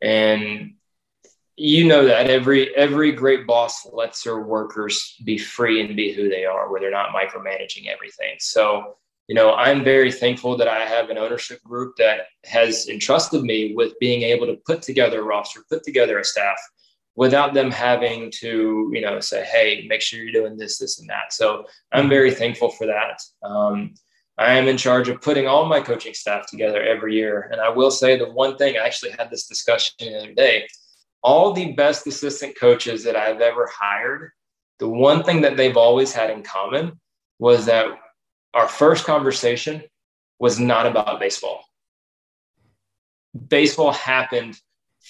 and 0.01 0.73
you 1.55 1.85
know 1.85 2.05
that 2.05 2.29
every 2.29 2.75
every 2.75 3.11
great 3.11 3.45
boss 3.45 3.85
lets 3.91 4.23
their 4.23 4.39
workers 4.39 5.15
be 5.23 5.37
free 5.37 5.81
and 5.81 5.95
be 5.95 6.11
who 6.11 6.29
they 6.29 6.45
are 6.45 6.71
where 6.71 6.81
they're 6.81 6.91
not 6.91 7.09
micromanaging 7.13 7.87
everything. 7.87 8.35
So 8.39 8.97
you 9.27 9.35
know 9.35 9.53
i'm 9.53 9.83
very 9.83 10.11
thankful 10.11 10.57
that 10.57 10.67
i 10.67 10.85
have 10.85 11.09
an 11.09 11.17
ownership 11.17 11.63
group 11.63 11.95
that 11.97 12.21
has 12.43 12.89
entrusted 12.89 13.41
me 13.41 13.73
with 13.73 13.97
being 13.99 14.21
able 14.21 14.45
to 14.45 14.59
put 14.65 14.81
together 14.81 15.21
a 15.21 15.23
roster 15.23 15.61
put 15.69 15.81
together 15.83 16.19
a 16.19 16.23
staff 16.25 16.57
without 17.15 17.53
them 17.53 17.71
having 17.71 18.31
to 18.31 18.89
you 18.93 19.01
know 19.01 19.19
say 19.19 19.45
hey 19.45 19.85
make 19.87 20.01
sure 20.01 20.21
you're 20.21 20.31
doing 20.31 20.57
this 20.57 20.77
this 20.77 20.99
and 20.99 21.09
that. 21.09 21.31
So 21.31 21.65
i'm 21.91 22.09
very 22.09 22.31
thankful 22.31 22.69
for 22.71 22.87
that. 22.87 23.21
Um, 23.47 23.93
I 24.35 24.53
am 24.53 24.67
in 24.67 24.77
charge 24.77 25.09
of 25.09 25.21
putting 25.21 25.47
all 25.47 25.65
my 25.65 25.79
coaching 25.79 26.15
staff 26.15 26.49
together 26.49 26.81
every 26.81 27.13
year. 27.13 27.49
And 27.51 27.61
I 27.61 27.69
will 27.69 27.91
say 27.91 28.17
the 28.17 28.31
one 28.31 28.57
thing 28.57 28.75
I 28.75 28.85
actually 28.85 29.11
had 29.11 29.29
this 29.29 29.45
discussion 29.45 29.93
the 29.99 30.17
other 30.17 30.33
day 30.33 30.67
all 31.23 31.53
the 31.53 31.71
best 31.73 32.05
assistant 32.05 32.57
coaches 32.59 33.03
that 33.03 33.15
I've 33.15 33.41
ever 33.41 33.69
hired, 33.73 34.31
the 34.79 34.89
one 34.89 35.23
thing 35.23 35.41
that 35.41 35.57
they've 35.57 35.77
always 35.77 36.13
had 36.13 36.29
in 36.29 36.43
common 36.43 36.99
was 37.39 37.65
that 37.65 37.87
our 38.53 38.67
first 38.67 39.05
conversation 39.05 39.83
was 40.39 40.59
not 40.59 40.85
about 40.85 41.19
baseball. 41.19 41.63
Baseball 43.47 43.91
happened 43.91 44.59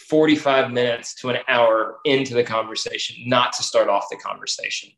45 0.09 0.71
minutes 0.71 1.15
to 1.15 1.29
an 1.29 1.37
hour 1.47 1.97
into 2.05 2.33
the 2.33 2.43
conversation, 2.43 3.15
not 3.27 3.53
to 3.53 3.63
start 3.63 3.89
off 3.89 4.05
the 4.09 4.17
conversation. 4.17 4.91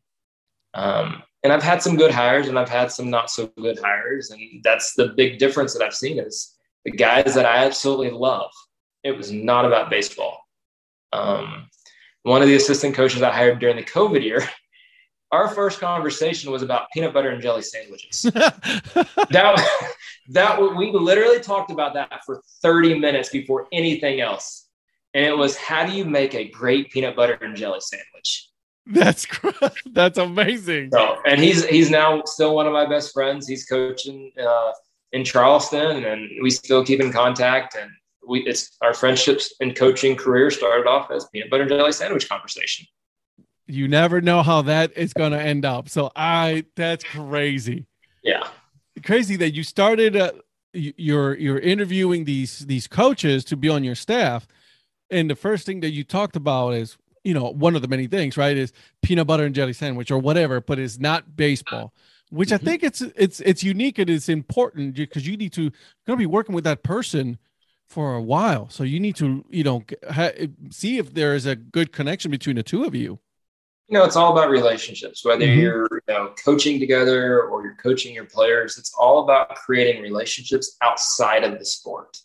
Um, 0.74 1.22
and 1.42 1.52
I've 1.52 1.62
had 1.62 1.82
some 1.82 1.96
good 1.96 2.10
hires 2.10 2.48
and 2.48 2.58
I've 2.58 2.68
had 2.68 2.92
some 2.92 3.08
not 3.08 3.30
so 3.30 3.50
good 3.58 3.78
hires. 3.78 4.30
And 4.30 4.40
that's 4.62 4.94
the 4.94 5.08
big 5.08 5.38
difference 5.38 5.72
that 5.72 5.82
I've 5.82 5.94
seen 5.94 6.18
is 6.18 6.54
the 6.84 6.90
guys 6.90 7.34
that 7.34 7.46
I 7.46 7.64
absolutely 7.64 8.10
love. 8.10 8.50
It 9.02 9.16
was 9.16 9.30
not 9.32 9.64
about 9.64 9.90
baseball. 9.90 10.45
Um, 11.12 11.68
one 12.22 12.42
of 12.42 12.48
the 12.48 12.56
assistant 12.56 12.94
coaches 12.94 13.22
I 13.22 13.30
hired 13.30 13.58
during 13.58 13.76
the 13.76 13.84
COVID 13.84 14.22
year, 14.22 14.42
our 15.32 15.48
first 15.48 15.80
conversation 15.80 16.50
was 16.50 16.62
about 16.62 16.88
peanut 16.92 17.14
butter 17.14 17.30
and 17.30 17.42
jelly 17.42 17.62
sandwiches. 17.62 18.22
that 19.30 19.68
that 20.28 20.60
we 20.76 20.92
literally 20.92 21.40
talked 21.40 21.70
about 21.70 21.94
that 21.94 22.20
for 22.24 22.42
30 22.62 22.98
minutes 22.98 23.28
before 23.28 23.66
anything 23.72 24.20
else. 24.20 24.68
And 25.14 25.24
it 25.24 25.36
was 25.36 25.56
how 25.56 25.86
do 25.86 25.92
you 25.92 26.04
make 26.04 26.34
a 26.34 26.48
great 26.48 26.90
peanut 26.90 27.16
butter 27.16 27.38
and 27.40 27.56
jelly 27.56 27.80
sandwich? 27.80 28.50
That's 28.86 29.26
that's 29.92 30.18
amazing. 30.18 30.90
So, 30.92 31.16
and 31.26 31.40
he's 31.40 31.64
he's 31.66 31.90
now 31.90 32.22
still 32.24 32.54
one 32.54 32.66
of 32.66 32.72
my 32.72 32.86
best 32.86 33.12
friends. 33.12 33.48
He's 33.48 33.66
coaching 33.66 34.30
uh, 34.40 34.72
in 35.12 35.24
Charleston, 35.24 36.04
and 36.04 36.28
we 36.42 36.50
still 36.50 36.84
keep 36.84 37.00
in 37.00 37.12
contact. 37.12 37.76
And 37.76 37.90
we 38.26 38.40
it's 38.40 38.76
our 38.82 38.94
friendships 38.94 39.54
and 39.60 39.74
coaching 39.76 40.16
career 40.16 40.50
started 40.50 40.86
off 40.86 41.10
as 41.10 41.26
peanut 41.32 41.50
butter 41.50 41.62
and 41.62 41.70
jelly 41.70 41.92
sandwich 41.92 42.28
conversation. 42.28 42.86
You 43.66 43.88
never 43.88 44.20
know 44.20 44.42
how 44.42 44.62
that 44.62 44.96
is 44.96 45.12
going 45.12 45.32
to 45.32 45.40
end 45.40 45.64
up. 45.64 45.88
So 45.88 46.10
I 46.14 46.64
that's 46.76 47.04
crazy. 47.04 47.86
Yeah, 48.22 48.46
Crazy 49.04 49.36
that 49.36 49.52
you 49.54 49.62
started 49.62 50.16
uh, 50.16 50.32
you- 50.72 50.94
you're 50.96 51.34
you're 51.36 51.58
interviewing 51.58 52.24
these 52.24 52.60
these 52.60 52.86
coaches 52.86 53.44
to 53.44 53.56
be 53.56 53.68
on 53.68 53.84
your 53.84 53.94
staff 53.94 54.46
and 55.10 55.30
the 55.30 55.36
first 55.36 55.64
thing 55.66 55.80
that 55.80 55.90
you 55.90 56.02
talked 56.02 56.34
about 56.36 56.70
is 56.74 56.96
you 57.22 57.32
know 57.34 57.44
one 57.50 57.76
of 57.76 57.82
the 57.82 57.88
many 57.88 58.06
things 58.08 58.36
right 58.36 58.56
is 58.56 58.72
peanut 59.02 59.26
butter 59.26 59.44
and 59.44 59.54
jelly 59.54 59.72
sandwich 59.72 60.10
or 60.10 60.18
whatever 60.18 60.60
but 60.60 60.78
it's 60.78 60.98
not 60.98 61.36
baseball 61.36 61.92
which 62.30 62.50
i 62.52 62.58
Mhm. 62.58 62.64
think 62.64 62.82
it's 62.82 63.00
it's 63.00 63.40
it's 63.40 63.62
unique 63.62 63.98
and 63.98 64.10
it's 64.10 64.28
important 64.28 64.94
because 64.96 65.26
you 65.26 65.36
need 65.36 65.52
to 65.52 65.70
going 66.06 66.16
to 66.16 66.16
be 66.16 66.26
working 66.26 66.54
with 66.54 66.64
that 66.64 66.82
person 66.82 67.38
for 67.88 68.14
a 68.14 68.22
while 68.22 68.68
so 68.68 68.82
you 68.82 68.98
need 69.00 69.16
to 69.16 69.44
you 69.50 69.62
know 69.64 69.82
ha- 70.10 70.32
see 70.70 70.98
if 70.98 71.14
there 71.14 71.34
is 71.34 71.46
a 71.46 71.54
good 71.56 71.92
connection 71.92 72.30
between 72.30 72.56
the 72.56 72.62
two 72.62 72.84
of 72.84 72.94
you 72.94 73.18
you 73.88 73.96
know, 73.96 74.04
it's 74.04 74.16
all 74.16 74.32
about 74.32 74.50
relationships. 74.50 75.24
Whether 75.24 75.46
Mhm. 75.46 75.60
you're 75.60 75.88
you 76.08 76.12
know 76.14 76.34
coaching 76.44 76.80
together 76.80 77.44
or 77.44 77.62
you're 77.62 77.76
coaching 77.76 78.12
your 78.12 78.24
players, 78.24 78.78
it's 78.78 78.92
all 78.98 79.22
about 79.22 79.54
creating 79.54 80.02
relationships 80.02 80.76
outside 80.82 81.44
of 81.44 81.56
the 81.60 81.64
sport. 81.64 82.18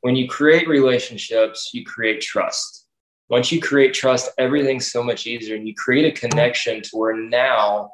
when 0.00 0.16
you 0.16 0.26
create 0.28 0.66
relationships, 0.66 1.70
you 1.72 1.84
create 1.84 2.20
trust. 2.20 2.86
Once 3.28 3.52
you 3.52 3.60
create 3.60 3.94
trust, 3.94 4.30
everything's 4.36 4.90
so 4.90 5.00
much 5.00 5.28
easier 5.28 5.54
and 5.54 5.68
you 5.68 5.74
create 5.76 6.06
a 6.12 6.20
connection 6.20 6.82
to 6.82 6.96
where 6.96 7.16
now 7.16 7.92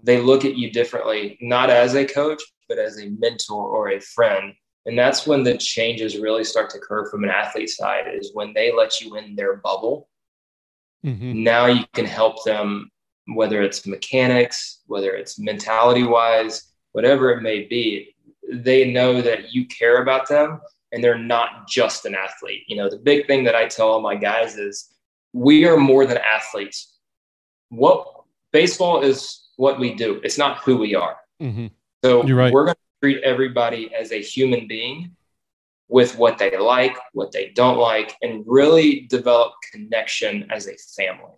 they 0.00 0.18
look 0.20 0.44
at 0.44 0.56
you 0.56 0.70
differently, 0.70 1.36
not 1.40 1.70
as 1.70 1.94
a 1.96 2.04
coach, 2.04 2.40
but 2.68 2.78
as 2.78 3.00
a 3.00 3.06
mentor 3.18 3.64
or 3.68 3.90
a 3.90 4.00
friend. 4.00 4.54
And 4.86 4.98
that's 4.98 5.26
when 5.26 5.44
the 5.44 5.56
changes 5.56 6.18
really 6.18 6.44
start 6.44 6.70
to 6.70 6.78
occur 6.78 7.08
from 7.08 7.24
an 7.24 7.30
athlete 7.30 7.70
side 7.70 8.04
is 8.12 8.30
when 8.34 8.52
they 8.52 8.72
let 8.72 9.00
you 9.00 9.16
in 9.16 9.36
their 9.36 9.56
bubble. 9.56 10.08
Mhm. 11.04 11.34
Now 11.36 11.66
you 11.66 11.84
can 11.92 12.04
help 12.04 12.44
them, 12.44 12.90
whether 13.26 13.62
it's 13.62 13.86
mechanics, 13.86 14.80
whether 14.86 15.12
it's 15.14 15.38
mentality 15.38 16.02
wise, 16.02 16.72
whatever 16.92 17.30
it 17.30 17.42
may 17.42 17.64
be. 17.64 18.14
They 18.50 18.90
know 18.92 19.22
that 19.22 19.52
you 19.52 19.66
care 19.66 20.02
about 20.02 20.28
them 20.28 20.60
and 20.90 21.02
they're 21.02 21.18
not 21.18 21.68
just 21.68 22.04
an 22.04 22.14
athlete. 22.14 22.64
You 22.66 22.76
know, 22.76 22.90
the 22.90 22.98
big 22.98 23.26
thing 23.26 23.44
that 23.44 23.54
I 23.54 23.66
tell 23.68 23.88
all 23.88 24.00
my 24.00 24.16
guys 24.16 24.58
is 24.58 24.92
we 25.32 25.64
are 25.64 25.76
more 25.76 26.06
than 26.06 26.18
athletes. 26.18 26.98
What 27.70 28.06
baseball 28.52 29.02
is 29.02 29.48
what 29.56 29.78
we 29.78 29.94
do, 29.94 30.20
it's 30.24 30.38
not 30.38 30.58
who 30.58 30.76
we 30.76 30.94
are. 30.94 31.16
Mhm. 31.40 31.70
So 32.04 32.24
You're 32.24 32.36
right. 32.36 32.52
we're 32.52 32.64
going 32.64 32.76
treat 33.02 33.22
everybody 33.22 33.92
as 33.94 34.12
a 34.12 34.20
human 34.22 34.66
being 34.68 35.10
with 35.88 36.16
what 36.16 36.38
they 36.38 36.56
like, 36.56 36.96
what 37.12 37.32
they 37.32 37.50
don't 37.54 37.78
like, 37.78 38.16
and 38.22 38.44
really 38.46 39.00
develop 39.10 39.52
connection 39.72 40.46
as 40.50 40.68
a 40.68 40.76
family. 40.96 41.32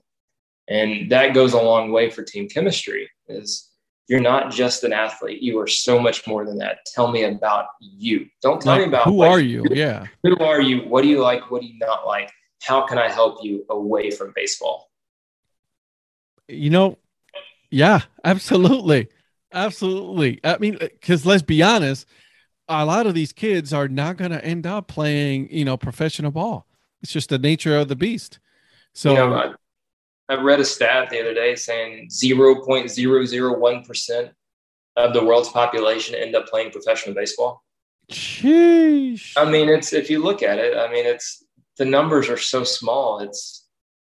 And 0.69 1.11
that 1.11 1.35
goes 1.35 1.53
a 1.53 1.61
long 1.61 1.91
way 1.93 2.11
for 2.11 2.23
team 2.23 2.49
chemistry 2.49 3.11
is 3.29 3.71
you're 4.09 4.21
not 4.21 4.53
just 4.53 4.85
an 4.85 4.93
athlete. 4.93 5.43
You 5.43 5.59
are 5.59 5.67
so 5.67 5.99
much 5.99 6.27
more 6.27 6.45
than 6.45 6.59
that. 6.59 6.79
Tell 6.95 7.11
me 7.11 7.25
about 7.25 7.67
you. 7.81 8.27
Don't 8.43 8.61
tell 8.61 8.79
me 8.79 8.85
about 8.85 9.05
who 9.05 9.19
like, 9.19 9.31
are 9.31 9.41
you 9.41 9.65
yeah 9.71 10.07
Who 10.23 10.37
are 10.39 10.61
you? 10.61 10.83
What 10.83 11.03
do 11.03 11.09
you 11.09 11.21
like? 11.21 11.51
What 11.51 11.63
do 11.63 11.67
you 11.69 11.79
not 11.79 12.07
like? 12.07 12.31
How 12.63 12.87
can 12.87 12.99
I 12.99 13.11
help 13.11 13.43
you 13.43 13.65
away 13.71 14.11
from 14.11 14.33
baseball? 14.37 14.91
you 16.49 16.71
know 16.71 16.99
yeah 17.71 18.01
absolutely 18.25 19.09
absolutely 19.55 20.41
i 20.45 20.59
mean 20.59 20.77
because 20.81 21.25
let's 21.25 21.43
be 21.43 21.63
honest 21.63 22.07
a 22.69 22.85
lot 22.85 23.07
of 23.07 23.15
these 23.15 23.33
kids 23.33 23.73
are 23.73 23.89
not 23.89 24.17
going 24.17 24.31
to 24.31 24.45
end 24.45 24.67
up 24.67 24.89
playing 24.89 25.49
you 25.51 25.65
know 25.65 25.77
professional 25.77 26.31
ball 26.31 26.67
it's 27.03 27.13
just 27.13 27.31
the 27.31 27.39
nature 27.39 27.77
of 27.77 27.89
the 27.89 27.97
beast 27.97 28.39
so 28.95 29.11
you 29.11 29.17
know, 29.17 29.35
I, 29.35 29.53
I 30.29 30.41
read 30.41 30.61
a 30.61 30.65
stat 30.65 31.11
the 31.11 31.21
other 31.21 31.35
day 31.35 31.57
saying 31.57 32.09
0.001% 32.09 34.31
of 34.97 35.13
the 35.13 35.25
world's 35.25 35.49
population 35.49 36.15
end 36.15 36.37
up 36.37 36.47
playing 36.47 36.71
professional 36.71 37.15
baseball. 37.15 37.65
sheesh. 38.11 39.33
I 39.37 39.51
mean, 39.51 39.69
it's 39.69 39.93
if 39.93 40.09
you 40.09 40.23
look 40.23 40.43
at 40.43 40.59
it, 40.59 40.77
I 40.77 40.91
mean, 40.91 41.05
it's 41.05 41.45
the 41.77 41.85
numbers 41.85 42.29
are 42.29 42.39
so 42.39 42.63
small. 42.63 43.19
It's 43.19 43.64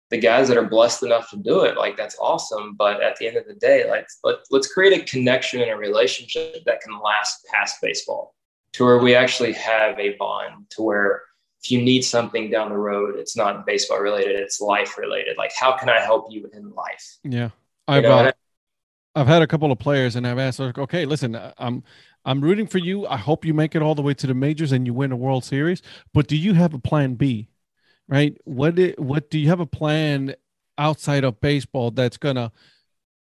the 0.09 0.17
guys 0.17 0.47
that 0.47 0.57
are 0.57 0.67
blessed 0.67 1.03
enough 1.03 1.29
to 1.31 1.37
do 1.37 1.61
it. 1.61 1.77
Like 1.77 1.97
that's 1.97 2.17
awesome. 2.19 2.75
But 2.75 3.01
at 3.01 3.15
the 3.17 3.27
end 3.27 3.37
of 3.37 3.47
the 3.47 3.55
day, 3.55 3.89
like 3.89 4.07
let, 4.23 4.37
let's 4.51 4.71
create 4.71 4.99
a 4.99 5.03
connection 5.05 5.61
and 5.61 5.71
a 5.71 5.75
relationship 5.75 6.63
that 6.65 6.81
can 6.81 6.99
last 6.99 7.45
past 7.51 7.77
baseball 7.81 8.35
to 8.73 8.85
where 8.85 8.99
we 8.99 9.15
actually 9.15 9.53
have 9.53 9.97
a 9.99 10.15
bond 10.17 10.65
to 10.71 10.83
where 10.83 11.23
if 11.63 11.71
you 11.71 11.81
need 11.81 12.03
something 12.03 12.51
down 12.51 12.69
the 12.69 12.77
road, 12.77 13.15
it's 13.15 13.35
not 13.35 13.65
baseball 13.65 13.99
related, 13.99 14.35
it's 14.35 14.61
life 14.61 14.97
related. 14.99 15.35
Like, 15.37 15.51
how 15.57 15.75
can 15.75 15.89
I 15.89 15.99
help 15.99 16.27
you 16.29 16.47
in 16.53 16.69
life? 16.71 17.17
Yeah. 17.23 17.49
I've, 17.87 18.03
You 18.03 18.09
know, 18.09 18.17
uh, 18.19 18.31
I've 19.15 19.27
had 19.27 19.41
a 19.41 19.47
couple 19.47 19.71
of 19.71 19.79
players 19.79 20.15
and 20.15 20.27
I've 20.27 20.37
asked, 20.37 20.59
like, 20.59 20.77
okay, 20.77 21.05
listen, 21.05 21.39
I'm 21.57 21.83
I'm 22.25 22.41
rooting 22.41 22.67
for 22.67 22.79
you. 22.79 23.07
I 23.07 23.17
hope 23.17 23.45
you 23.45 23.53
make 23.53 23.75
it 23.75 23.81
all 23.81 23.95
the 23.95 24.01
way 24.01 24.13
to 24.15 24.27
the 24.27 24.33
majors 24.33 24.71
and 24.71 24.85
you 24.85 24.93
win 24.93 25.11
a 25.11 25.15
World 25.15 25.43
Series. 25.43 25.81
But 26.13 26.27
do 26.27 26.35
you 26.35 26.53
have 26.53 26.73
a 26.73 26.79
plan 26.79 27.13
B? 27.15 27.47
Right? 28.07 28.37
What 28.45 28.77
what 28.97 29.29
do 29.29 29.39
you 29.39 29.47
have 29.49 29.59
a 29.59 29.65
plan 29.65 30.35
outside 30.77 31.23
of 31.23 31.39
baseball 31.41 31.91
that's 31.91 32.17
gonna, 32.17 32.51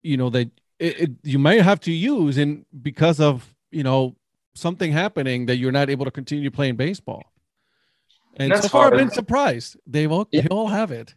you 0.03 0.15
know, 0.17 0.29
that 0.29 0.49
it, 0.79 0.99
it, 1.01 1.11
you 1.23 1.39
may 1.39 1.59
have 1.59 1.79
to 1.81 1.91
use 1.91 2.37
and 2.37 2.65
because 2.81 3.19
of 3.19 3.53
you 3.71 3.83
know 3.83 4.15
something 4.55 4.91
happening 4.91 5.45
that 5.47 5.57
you're 5.57 5.71
not 5.71 5.89
able 5.89 6.05
to 6.05 6.11
continue 6.11 6.49
playing 6.51 6.75
baseball. 6.75 7.23
And 8.37 8.51
That's 8.51 8.63
so 8.63 8.69
far, 8.69 8.87
I've 8.87 8.97
been 8.97 9.09
surprised. 9.09 9.77
They've 9.85 10.11
all 10.11 10.27
Yeah. 10.31 10.41
they 10.41 10.47
all 10.47 10.67
have 10.67 10.91
it. 10.91 11.13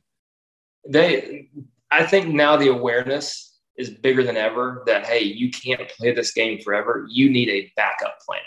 they 0.88 1.48
i 1.92 2.04
think 2.04 2.26
now 2.28 2.56
the 2.56 2.66
awareness 2.68 3.60
is 3.76 3.88
bigger 3.90 4.24
than 4.24 4.36
ever 4.36 4.82
that 4.86 5.06
hey 5.06 5.22
you 5.22 5.48
can't 5.50 5.88
play 5.90 6.12
this 6.12 6.32
game 6.32 6.58
forever 6.64 7.06
you 7.08 7.30
need 7.30 7.48
a 7.48 7.70
backup 7.76 8.18
plan 8.26 8.40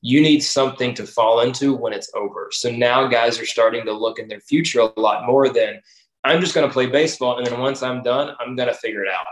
you 0.00 0.20
need 0.20 0.40
something 0.40 0.94
to 0.94 1.06
fall 1.06 1.40
into 1.40 1.74
when 1.74 1.92
it's 1.92 2.10
over. 2.14 2.48
So 2.52 2.70
now 2.70 3.08
guys 3.08 3.38
are 3.38 3.46
starting 3.46 3.84
to 3.86 3.92
look 3.92 4.18
in 4.18 4.28
their 4.28 4.40
future 4.40 4.80
a 4.80 5.00
lot 5.00 5.26
more 5.26 5.48
than 5.48 5.80
i'm 6.24 6.40
just 6.40 6.54
going 6.54 6.66
to 6.66 6.72
play 6.72 6.86
baseball 6.86 7.38
and 7.38 7.46
then 7.46 7.60
once 7.60 7.82
i'm 7.82 8.02
done 8.02 8.34
i'm 8.40 8.56
going 8.56 8.68
to 8.68 8.74
figure 8.74 9.04
it 9.04 9.12
out. 9.12 9.26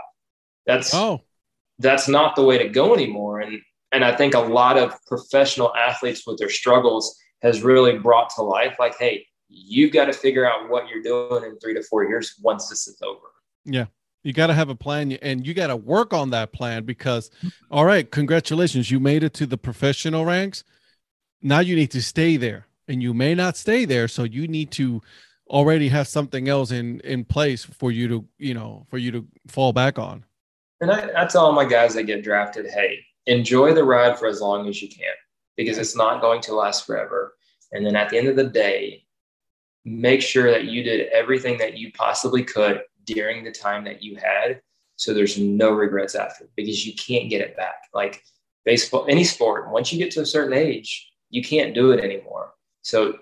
That's 0.65 0.93
Oh, 0.93 1.21
that's 1.79 2.07
not 2.07 2.35
the 2.35 2.43
way 2.43 2.57
to 2.57 2.69
go 2.69 2.93
anymore. 2.93 3.41
And 3.41 3.61
and 3.91 4.03
i 4.03 4.15
think 4.15 4.33
a 4.33 4.39
lot 4.39 4.77
of 4.77 4.93
professional 5.05 5.75
athletes 5.75 6.25
with 6.25 6.37
their 6.37 6.49
struggles 6.49 7.17
has 7.41 7.63
really 7.63 7.97
brought 7.97 8.29
to 8.35 8.41
life 8.41 8.75
like 8.79 8.95
hey 8.97 9.25
you've 9.49 9.93
got 9.93 10.05
to 10.05 10.13
figure 10.13 10.49
out 10.49 10.69
what 10.69 10.87
you're 10.89 11.01
doing 11.01 11.43
in 11.43 11.57
three 11.59 11.73
to 11.73 11.83
four 11.83 12.03
years 12.03 12.35
once 12.41 12.69
this 12.69 12.87
is 12.87 13.01
over 13.01 13.31
you 14.23 14.33
got 14.33 14.47
to 14.47 14.53
have 14.53 14.69
a 14.69 14.75
plan 14.75 15.13
and 15.13 15.45
you 15.45 15.53
got 15.53 15.67
to 15.67 15.75
work 15.75 16.13
on 16.13 16.31
that 16.31 16.51
plan 16.51 16.83
because 16.83 17.31
all 17.71 17.85
right 17.85 18.11
congratulations 18.11 18.91
you 18.91 18.99
made 18.99 19.23
it 19.23 19.33
to 19.33 19.45
the 19.45 19.57
professional 19.57 20.25
ranks 20.25 20.63
now 21.41 21.59
you 21.59 21.75
need 21.75 21.91
to 21.91 22.01
stay 22.01 22.37
there 22.37 22.67
and 22.87 23.01
you 23.01 23.13
may 23.13 23.33
not 23.35 23.55
stay 23.55 23.85
there 23.85 24.07
so 24.07 24.23
you 24.23 24.47
need 24.47 24.71
to 24.71 25.01
already 25.49 25.87
have 25.87 26.07
something 26.07 26.49
else 26.49 26.71
in 26.71 26.99
in 27.01 27.23
place 27.23 27.63
for 27.63 27.91
you 27.91 28.07
to 28.07 28.25
you 28.37 28.53
know 28.53 28.85
for 28.89 28.97
you 28.97 29.11
to 29.11 29.25
fall 29.47 29.71
back 29.71 29.97
on 29.97 30.25
And 30.81 30.91
I, 30.91 31.23
I 31.23 31.25
tell 31.25 31.51
my 31.51 31.65
guys 31.65 31.95
that 31.95 32.03
get 32.03 32.23
drafted, 32.23 32.67
hey, 32.67 32.99
enjoy 33.25 33.73
the 33.73 33.83
ride 33.83 34.17
for 34.17 34.27
as 34.27 34.41
long 34.41 34.67
as 34.67 34.81
you 34.81 34.89
can 34.89 35.13
because 35.55 35.77
it's 35.77 35.95
not 35.95 36.21
going 36.21 36.41
to 36.41 36.53
last 36.53 36.85
forever. 36.85 37.35
And 37.71 37.85
then 37.85 37.95
at 37.95 38.09
the 38.09 38.17
end 38.17 38.27
of 38.27 38.35
the 38.35 38.45
day, 38.45 39.03
make 39.85 40.21
sure 40.21 40.51
that 40.51 40.65
you 40.65 40.83
did 40.83 41.07
everything 41.07 41.57
that 41.57 41.77
you 41.77 41.91
possibly 41.93 42.43
could 42.43 42.81
during 43.07 43.43
the 43.43 43.51
time 43.51 43.83
that 43.85 44.03
you 44.03 44.15
had. 44.17 44.61
So 44.97 45.13
there's 45.13 45.37
no 45.37 45.71
regrets 45.71 46.13
after 46.15 46.47
because 46.55 46.85
you 46.85 46.93
can't 46.95 47.29
get 47.29 47.41
it 47.41 47.57
back. 47.57 47.75
Like 47.93 48.21
baseball, 48.65 49.05
any 49.09 49.23
sport, 49.23 49.71
once 49.71 49.91
you 49.91 49.97
get 49.97 50.11
to 50.11 50.21
a 50.21 50.25
certain 50.25 50.53
age, 50.53 51.09
you 51.29 51.43
can't 51.43 51.73
do 51.73 51.91
it 51.91 52.03
anymore. 52.03 52.53
So 52.81 53.17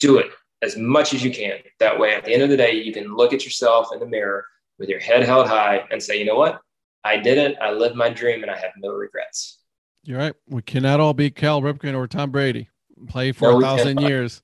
do 0.00 0.18
it 0.18 0.26
as 0.62 0.76
much 0.76 1.14
as 1.14 1.22
you 1.24 1.30
can. 1.30 1.58
That 1.80 1.98
way, 1.98 2.14
at 2.14 2.24
the 2.24 2.32
end 2.32 2.42
of 2.42 2.48
the 2.50 2.56
day, 2.56 2.72
you 2.72 2.92
can 2.92 3.14
look 3.14 3.32
at 3.32 3.44
yourself 3.44 3.88
in 3.92 4.00
the 4.00 4.06
mirror 4.06 4.44
with 4.78 4.88
your 4.88 5.00
head 5.00 5.24
held 5.24 5.48
high 5.48 5.84
and 5.90 6.02
say, 6.02 6.18
you 6.18 6.24
know 6.24 6.36
what? 6.36 6.60
I 7.04 7.16
did 7.16 7.38
it. 7.38 7.56
I 7.60 7.70
lived 7.72 7.94
my 7.96 8.10
dream 8.10 8.42
and 8.42 8.50
I 8.50 8.56
have 8.56 8.72
no 8.78 8.90
regrets. 8.90 9.60
you're 10.04 10.18
right 10.18 10.34
we 10.48 10.62
cannot 10.62 11.00
all 11.00 11.12
be 11.14 11.30
cal 11.30 11.60
ripken 11.60 11.94
or 11.96 12.06
tom 12.06 12.30
brady 12.30 12.68
play 13.08 13.32
for 13.32 13.50
No, 13.50 13.58
a 13.58 13.60
thousand 13.60 14.00
years 14.00 14.42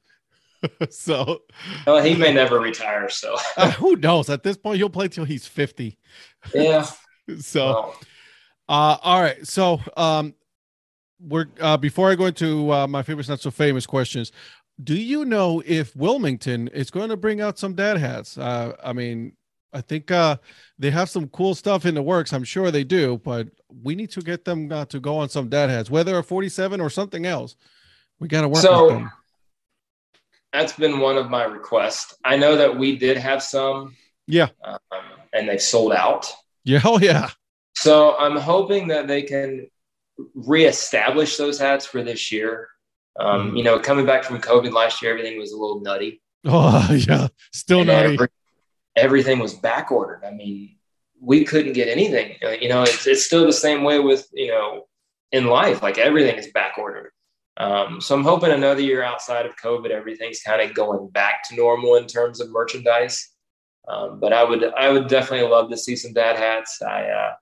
so 0.91 1.43
Well, 1.87 2.03
he 2.03 2.15
may 2.15 2.33
never 2.33 2.59
retire. 2.61 3.09
So, 3.09 3.37
uh, 3.57 3.71
who 3.73 3.97
knows 3.97 4.29
at 4.31 4.43
this 4.43 4.57
point 4.57 4.79
he'll 4.79 4.91
play 4.91 5.09
till 5.09 5.25
he's 5.25 5.47
50 5.47 5.99
yeah. 6.55 6.87
so 7.41 7.65
Well, 7.67 7.95
Uh, 8.69 8.97
all 9.03 9.21
right. 9.23 9.47
So, 9.47 9.81
um, 9.97 10.35
we're 11.21 11.47
uh, 11.61 11.77
before 11.77 12.11
I 12.11 12.15
go 12.15 12.27
into 12.27 12.71
uh, 12.73 12.87
my 12.87 13.03
famous 13.03 13.29
not 13.29 13.41
so 13.41 13.51
famous 13.51 13.87
questions. 13.87 14.33
Do 14.83 14.95
you 14.97 15.25
know 15.25 15.63
if 15.65 15.95
Wilmington 15.95 16.69
is 16.69 16.91
going 16.91 17.09
to 17.11 17.17
bring 17.17 17.41
out 17.41 17.59
some 17.59 17.75
dad 17.75 17.97
hats? 17.99 18.37
Uh, 18.37 18.75
I 18.83 18.93
mean, 18.93 19.35
I 19.73 19.81
think 19.81 20.11
uh, 20.11 20.37
they 20.79 20.91
have 20.91 21.09
some 21.09 21.29
cool 21.29 21.55
stuff 21.55 21.87
in 21.87 21.95
the 21.95 22.03
works. 22.03 22.33
I'm 22.33 22.43
sure 22.45 22.71
they 22.71 22.85
do, 22.85 23.19
but 23.25 23.49
we 23.83 23.95
need 23.95 24.11
to 24.13 24.21
get 24.21 24.45
them 24.45 24.71
uh, 24.73 24.85
to 24.87 24.99
go 24.99 25.17
on 25.19 25.29
some 25.29 25.49
dad 25.49 25.71
hats, 25.71 25.91
whether 25.91 26.19
a 26.19 26.23
47 26.25 26.81
or 26.81 26.91
something 26.91 27.25
else. 27.27 27.55
We 28.19 28.29
got 28.29 28.43
to 28.43 28.49
work 28.49 28.63
So- 28.63 28.87
with 28.87 28.95
them. 28.95 29.13
That's 30.55 30.73
been 30.75 31.01
one 31.01 31.17
of 31.19 31.29
my 31.29 31.45
requests. 31.45 32.15
I 32.25 32.37
know 32.37 32.57
that 32.57 32.79
we 32.79 32.97
did 32.97 33.17
have 33.19 33.43
some. 33.43 33.95
Yeah. 34.27 34.49
Um, 34.65 34.79
and 35.35 35.49
they've 35.49 35.61
sold 35.61 35.93
out. 35.93 36.33
Yeah. 36.65 36.81
Oh, 36.85 36.99
yeah. 36.99 37.31
So 37.77 38.17
I'm 38.17 38.37
hoping 38.37 38.89
that 38.89 39.09
they 39.09 39.23
can 39.23 39.67
reestablish 40.35 41.37
those 41.37 41.59
hats 41.59 41.85
for 41.87 42.03
this 42.03 42.31
year. 42.33 42.69
Um, 43.19 43.51
Mhm. 43.53 43.59
You 43.59 43.65
know, 43.65 43.79
coming 43.79 44.07
back 44.07 44.25
from 44.25 44.41
COVID 44.41 44.73
last 44.73 45.03
year, 45.03 45.11
everything 45.11 45.39
was 45.39 45.53
a 45.53 45.57
little 45.57 45.81
nutty. 45.81 46.23
Oh, 46.45 46.89
yeah. 47.09 47.29
Still 47.53 47.81
And 47.81 47.89
nutty. 47.89 48.15
every- 48.15 48.29
everything 48.97 49.39
was 49.41 49.55
back 49.55 49.91
ordered. 49.91 50.23
I 50.25 50.31
mean, 50.31 50.77
we 51.21 51.45
couldn't 51.45 51.73
get 51.73 51.89
anything. 51.89 52.37
You 52.61 52.69
know, 52.69 52.83
it's, 52.85 53.07
it's 53.07 53.25
still 53.25 53.45
the 53.45 53.53
same 53.53 53.83
way 53.83 53.99
with, 53.99 54.29
you 54.33 54.49
know, 54.49 54.87
in 55.33 55.47
life, 55.47 55.83
like 55.83 55.99
everything 55.99 56.37
is 56.37 56.47
back 56.53 56.79
ordered. 56.79 57.11
Um, 57.57 58.01
so 58.01 58.17
I'm 58.17 58.25
hoping 58.25 58.51
another 58.51 58.81
year 58.81 59.03
outside 59.03 59.47
of 59.47 59.55
COVID, 59.57 59.91
everything's 59.91 60.43
kind 60.43 60.61
of 60.61 60.75
going 60.75 61.09
back 61.11 61.49
to 61.49 61.57
normal 61.57 61.95
in 61.97 62.07
terms 62.07 62.41
of 62.41 62.51
merchandise. 62.51 63.31
Um, 63.87 64.19
but 64.19 64.33
I 64.33 64.43
would, 64.43 64.65
I 64.77 64.91
would 64.91 65.09
definitely 65.09 65.49
love 65.49 65.71
to 65.71 65.77
see 65.77 65.95
some 65.95 66.13
dad 66.13 66.37
hats. 66.37 66.83
I, 66.83 67.05
uh, 67.05 67.33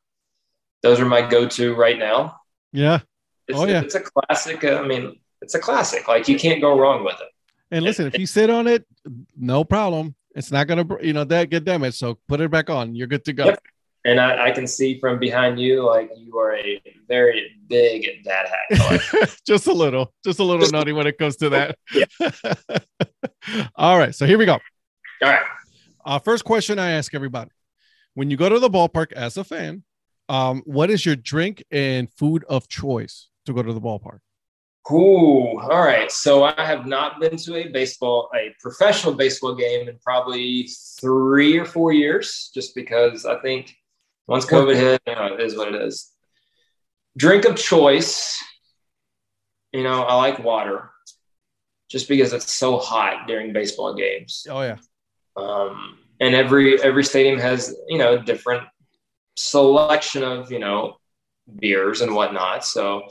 those 0.82 1.00
are 1.00 1.06
my 1.06 1.22
go-to 1.22 1.74
right 1.74 1.98
now. 1.98 2.36
Yeah. 2.72 3.00
It's, 3.48 3.58
Oh, 3.58 3.66
yeah. 3.66 3.80
it's 3.80 3.94
a 3.94 4.00
classic. 4.00 4.64
uh, 4.64 4.80
I 4.82 4.86
mean, 4.86 5.18
it's 5.40 5.54
a 5.54 5.58
classic. 5.58 6.08
Like 6.08 6.28
you 6.28 6.38
can't 6.38 6.60
go 6.60 6.78
wrong 6.78 7.04
with 7.04 7.14
it. 7.20 7.28
And 7.70 7.84
listen, 7.84 8.06
if 8.06 8.18
you 8.18 8.26
sit 8.26 8.50
on 8.50 8.66
it, 8.66 8.84
no 9.36 9.64
problem. 9.64 10.14
It's 10.34 10.50
not 10.52 10.66
gonna, 10.66 10.86
you 11.00 11.12
know, 11.12 11.24
that 11.24 11.50
get 11.50 11.64
damaged. 11.64 11.96
So 11.96 12.18
put 12.28 12.40
it 12.40 12.50
back 12.50 12.70
on. 12.70 12.94
You're 12.94 13.06
good 13.06 13.24
to 13.26 13.32
go. 13.32 13.46
Yep. 13.46 13.62
And 14.04 14.20
I, 14.20 14.48
I 14.48 14.50
can 14.50 14.66
see 14.66 14.98
from 14.98 15.18
behind 15.20 15.60
you, 15.60 15.86
like 15.86 16.10
you 16.16 16.36
are 16.38 16.56
a 16.56 16.82
very 17.06 17.52
big 17.68 18.24
dad 18.24 18.48
hat 18.48 19.30
just 19.46 19.68
a 19.68 19.72
little, 19.72 20.12
just 20.24 20.40
a 20.40 20.44
little 20.44 20.62
Just- 20.62 20.72
nutty 20.72 20.92
when 20.92 21.06
it 21.06 21.18
comes 21.18 21.36
to 21.36 21.50
that. 21.50 21.78
Yeah. 21.94 22.04
All 23.76 23.98
right. 23.98 24.14
So 24.14 24.26
here 24.26 24.38
we 24.38 24.46
go. 24.46 24.54
All 24.54 24.60
right. 25.22 25.42
Uh, 26.04 26.18
first 26.18 26.44
question 26.44 26.78
I 26.78 26.92
ask 26.92 27.14
everybody: 27.14 27.50
When 28.14 28.30
you 28.30 28.36
go 28.36 28.48
to 28.48 28.58
the 28.58 28.70
ballpark 28.70 29.12
as 29.12 29.36
a 29.36 29.44
fan, 29.44 29.84
um, 30.28 30.62
what 30.64 30.90
is 30.90 31.04
your 31.06 31.16
drink 31.16 31.62
and 31.70 32.10
food 32.12 32.44
of 32.48 32.68
choice 32.68 33.28
to 33.46 33.52
go 33.52 33.62
to 33.62 33.72
the 33.72 33.80
ballpark? 33.80 34.18
Ooh, 34.90 35.60
all 35.60 35.82
right. 35.82 36.10
So 36.10 36.42
I 36.42 36.64
have 36.64 36.86
not 36.86 37.20
been 37.20 37.36
to 37.36 37.56
a 37.56 37.68
baseball, 37.68 38.28
a 38.34 38.54
professional 38.60 39.14
baseball 39.14 39.54
game 39.54 39.88
in 39.88 39.96
probably 40.02 40.68
three 41.00 41.56
or 41.56 41.64
four 41.64 41.92
years, 41.92 42.50
just 42.52 42.74
because 42.74 43.24
I 43.24 43.38
think 43.40 43.76
once 44.26 44.46
COVID 44.46 44.74
hit, 44.74 45.02
you 45.06 45.14
know, 45.14 45.34
it 45.34 45.40
is 45.40 45.56
what 45.56 45.74
it 45.74 45.82
is. 45.82 46.10
Drink 47.16 47.44
of 47.44 47.56
choice, 47.56 48.42
you 49.72 49.82
know, 49.82 50.02
I 50.02 50.14
like 50.14 50.38
water, 50.38 50.90
just 51.90 52.08
because 52.08 52.32
it's 52.32 52.50
so 52.50 52.78
hot 52.78 53.26
during 53.26 53.52
baseball 53.52 53.94
games. 53.94 54.46
Oh 54.48 54.62
yeah, 54.62 54.78
um, 55.36 55.98
and 56.20 56.34
every 56.34 56.82
every 56.82 57.04
stadium 57.04 57.38
has 57.38 57.76
you 57.88 57.98
know 57.98 58.18
different 58.18 58.62
selection 59.36 60.22
of 60.22 60.50
you 60.50 60.58
know 60.58 60.96
beers 61.58 62.00
and 62.00 62.14
whatnot. 62.14 62.64
So 62.64 63.02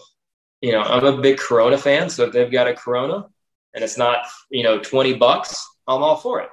you 0.62 0.72
know 0.72 0.82
i'm 0.82 1.06
a 1.06 1.22
big 1.22 1.38
corona 1.38 1.78
fan. 1.78 2.10
So 2.10 2.26
if 2.26 2.32
they've 2.32 2.52
got 2.52 2.68
a 2.68 2.74
corona 2.74 3.26
and 3.74 3.84
it's 3.84 3.98
not 3.98 4.26
you 4.50 4.64
know 4.64 4.80
20 4.80 5.14
bucks 5.16 5.68
i'm 5.88 6.04
all 6.04 6.18
for 6.18 6.42
it 6.42 6.50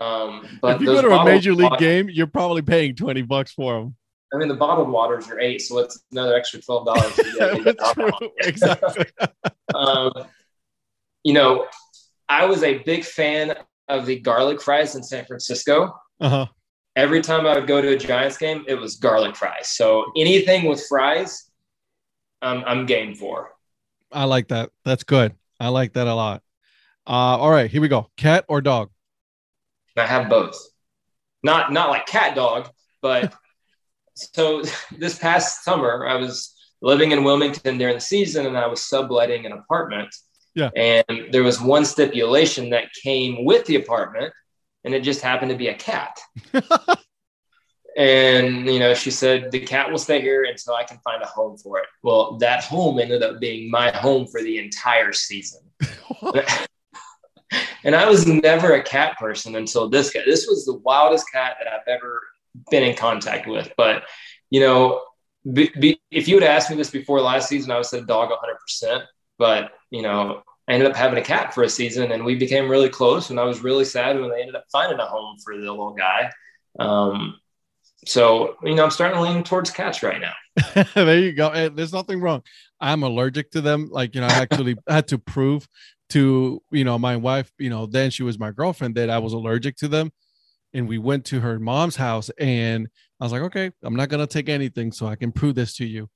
um, 0.00 0.58
but 0.60 0.76
if 0.76 0.80
you 0.82 0.86
go 0.86 1.02
to 1.02 1.10
a 1.10 1.24
major 1.24 1.52
league 1.54 1.70
water- 1.70 1.76
game, 1.84 2.08
you're 2.10 2.26
probably 2.26 2.62
paying 2.62 2.94
twenty 2.94 3.22
bucks 3.22 3.52
for 3.52 3.74
them. 3.80 3.96
i 4.34 4.36
mean 4.38 4.48
the 4.48 4.54
bottled 4.54 4.88
waters 4.90 5.28
are 5.28 5.38
eight 5.40 5.60
so 5.62 5.78
it's 5.78 6.02
another 6.12 6.34
extra 6.36 6.60
12 6.60 6.86
dollars 6.86 7.14
to 7.14 7.22
get 7.22 7.66
it 7.66 7.76
alcohol. 7.80 8.20
exactly. 8.38 9.06
um, 9.74 10.12
you 11.24 11.32
know 11.32 11.66
i 12.28 12.44
was 12.44 12.62
a 12.62 12.78
big 12.78 13.04
fan 13.04 13.54
of 13.88 14.04
the 14.06 14.18
garlic 14.20 14.60
fries 14.60 14.94
in 14.96 15.02
san 15.02 15.24
francisco 15.24 15.94
Uh 16.20 16.28
huh. 16.28 16.46
every 16.96 17.20
time 17.22 17.46
I 17.46 17.54
would 17.54 17.66
go 17.68 17.80
to 17.82 17.88
a 17.88 17.96
Giants 17.96 18.36
game, 18.38 18.64
it 18.66 18.74
was 18.74 18.96
garlic 18.96 19.36
fries. 19.36 19.68
So 19.68 19.86
anything 20.16 20.64
with 20.68 20.82
fries, 20.88 21.50
um, 22.42 22.64
I'm 22.66 22.86
game 22.86 23.14
for. 23.14 23.52
I 24.10 24.24
like 24.24 24.48
that. 24.48 24.70
That's 24.84 25.04
good. 25.04 25.34
I 25.60 25.68
like 25.68 25.92
that 25.92 26.06
a 26.06 26.14
lot. 26.14 26.42
Uh, 27.06 27.36
all 27.42 27.50
right, 27.50 27.70
here 27.70 27.80
we 27.82 27.88
go. 27.88 28.08
Cat 28.16 28.44
or 28.48 28.60
dog? 28.62 28.88
I 29.96 30.06
have 30.06 30.28
both. 30.28 30.56
Not 31.42 31.72
not 31.72 31.90
like 31.90 32.06
cat 32.06 32.34
dog, 32.34 32.68
but 33.02 33.34
so 34.14 34.62
this 34.96 35.18
past 35.18 35.64
summer 35.64 36.06
I 36.06 36.16
was 36.16 36.54
living 36.82 37.12
in 37.12 37.24
Wilmington 37.24 37.78
during 37.78 37.94
the 37.94 38.00
season 38.00 38.46
and 38.46 38.56
I 38.56 38.66
was 38.66 38.82
subletting 38.82 39.46
an 39.46 39.52
apartment. 39.52 40.14
Yeah. 40.54 40.70
And 40.74 41.28
there 41.32 41.42
was 41.42 41.60
one 41.60 41.84
stipulation 41.84 42.70
that 42.70 42.84
came 43.02 43.44
with 43.44 43.66
the 43.66 43.76
apartment, 43.76 44.32
and 44.84 44.94
it 44.94 45.02
just 45.02 45.20
happened 45.20 45.50
to 45.50 45.56
be 45.56 45.68
a 45.68 45.74
cat. 45.74 46.18
and 47.96 48.66
you 48.66 48.78
know, 48.78 48.94
she 48.94 49.10
said 49.10 49.50
the 49.50 49.60
cat 49.60 49.90
will 49.90 49.98
stay 49.98 50.20
here 50.20 50.44
until 50.44 50.74
I 50.74 50.84
can 50.84 50.98
find 50.98 51.22
a 51.22 51.26
home 51.26 51.58
for 51.58 51.78
it. 51.78 51.86
Well, 52.02 52.38
that 52.38 52.64
home 52.64 52.98
ended 52.98 53.22
up 53.22 53.38
being 53.38 53.70
my 53.70 53.90
home 53.90 54.26
for 54.26 54.42
the 54.42 54.58
entire 54.58 55.12
season. 55.12 55.60
and 57.84 57.94
I 57.94 58.08
was 58.08 58.26
never 58.26 58.74
a 58.74 58.82
cat 58.82 59.16
person 59.18 59.56
until 59.56 59.88
this 59.88 60.10
cat. 60.10 60.24
This 60.26 60.46
was 60.46 60.64
the 60.64 60.74
wildest 60.74 61.26
cat 61.32 61.56
that 61.58 61.72
I've 61.72 61.86
ever 61.88 62.20
been 62.70 62.82
in 62.82 62.96
contact 62.96 63.46
with. 63.46 63.72
But 63.76 64.04
you 64.50 64.60
know, 64.60 65.02
be, 65.52 65.70
be, 65.78 66.00
if 66.10 66.28
you 66.28 66.34
had 66.34 66.44
asked 66.44 66.70
me 66.70 66.76
this 66.76 66.90
before 66.90 67.20
last 67.20 67.48
season, 67.48 67.70
I 67.70 67.74
would 67.74 67.80
have 67.80 67.86
said 67.86 68.06
dog 68.06 68.30
100%. 68.30 69.04
But 69.38 69.72
you 69.90 70.02
know, 70.02 70.42
I 70.68 70.72
ended 70.72 70.90
up 70.90 70.96
having 70.96 71.18
a 71.18 71.24
cat 71.24 71.54
for 71.54 71.62
a 71.62 71.68
season, 71.68 72.12
and 72.12 72.24
we 72.24 72.34
became 72.34 72.68
really 72.68 72.88
close. 72.88 73.30
And 73.30 73.38
I 73.38 73.44
was 73.44 73.62
really 73.62 73.84
sad 73.84 74.18
when 74.18 74.30
they 74.30 74.40
ended 74.40 74.56
up 74.56 74.64
finding 74.72 74.98
a 74.98 75.06
home 75.06 75.36
for 75.44 75.54
the 75.54 75.60
little 75.60 75.94
guy. 75.94 76.30
Um, 76.78 77.38
so 78.04 78.56
you 78.62 78.74
know, 78.74 78.84
I'm 78.84 78.90
starting 78.90 79.16
to 79.16 79.22
lean 79.22 79.44
towards 79.44 79.70
cats 79.70 80.02
right 80.02 80.20
now. 80.20 80.84
there 80.94 81.18
you 81.18 81.32
go. 81.32 81.50
Hey, 81.50 81.68
there's 81.68 81.92
nothing 81.92 82.20
wrong. 82.20 82.42
I'm 82.80 83.02
allergic 83.02 83.50
to 83.52 83.60
them. 83.60 83.88
Like 83.90 84.14
you 84.14 84.20
know, 84.20 84.26
I 84.26 84.34
actually 84.34 84.76
had 84.88 85.08
to 85.08 85.18
prove 85.18 85.68
to 86.10 86.62
you 86.70 86.84
know 86.84 86.98
my 86.98 87.16
wife. 87.16 87.50
You 87.58 87.70
know, 87.70 87.86
then 87.86 88.10
she 88.10 88.22
was 88.22 88.38
my 88.38 88.50
girlfriend 88.50 88.94
that 88.96 89.10
I 89.10 89.18
was 89.18 89.32
allergic 89.32 89.76
to 89.78 89.88
them, 89.88 90.12
and 90.72 90.88
we 90.88 90.98
went 90.98 91.24
to 91.26 91.40
her 91.40 91.58
mom's 91.58 91.96
house, 91.96 92.30
and 92.38 92.88
I 93.20 93.24
was 93.24 93.32
like, 93.32 93.42
okay, 93.42 93.70
I'm 93.82 93.96
not 93.96 94.08
gonna 94.08 94.26
take 94.26 94.48
anything, 94.48 94.92
so 94.92 95.06
I 95.06 95.16
can 95.16 95.32
prove 95.32 95.54
this 95.54 95.76
to 95.76 95.86
you. 95.86 96.08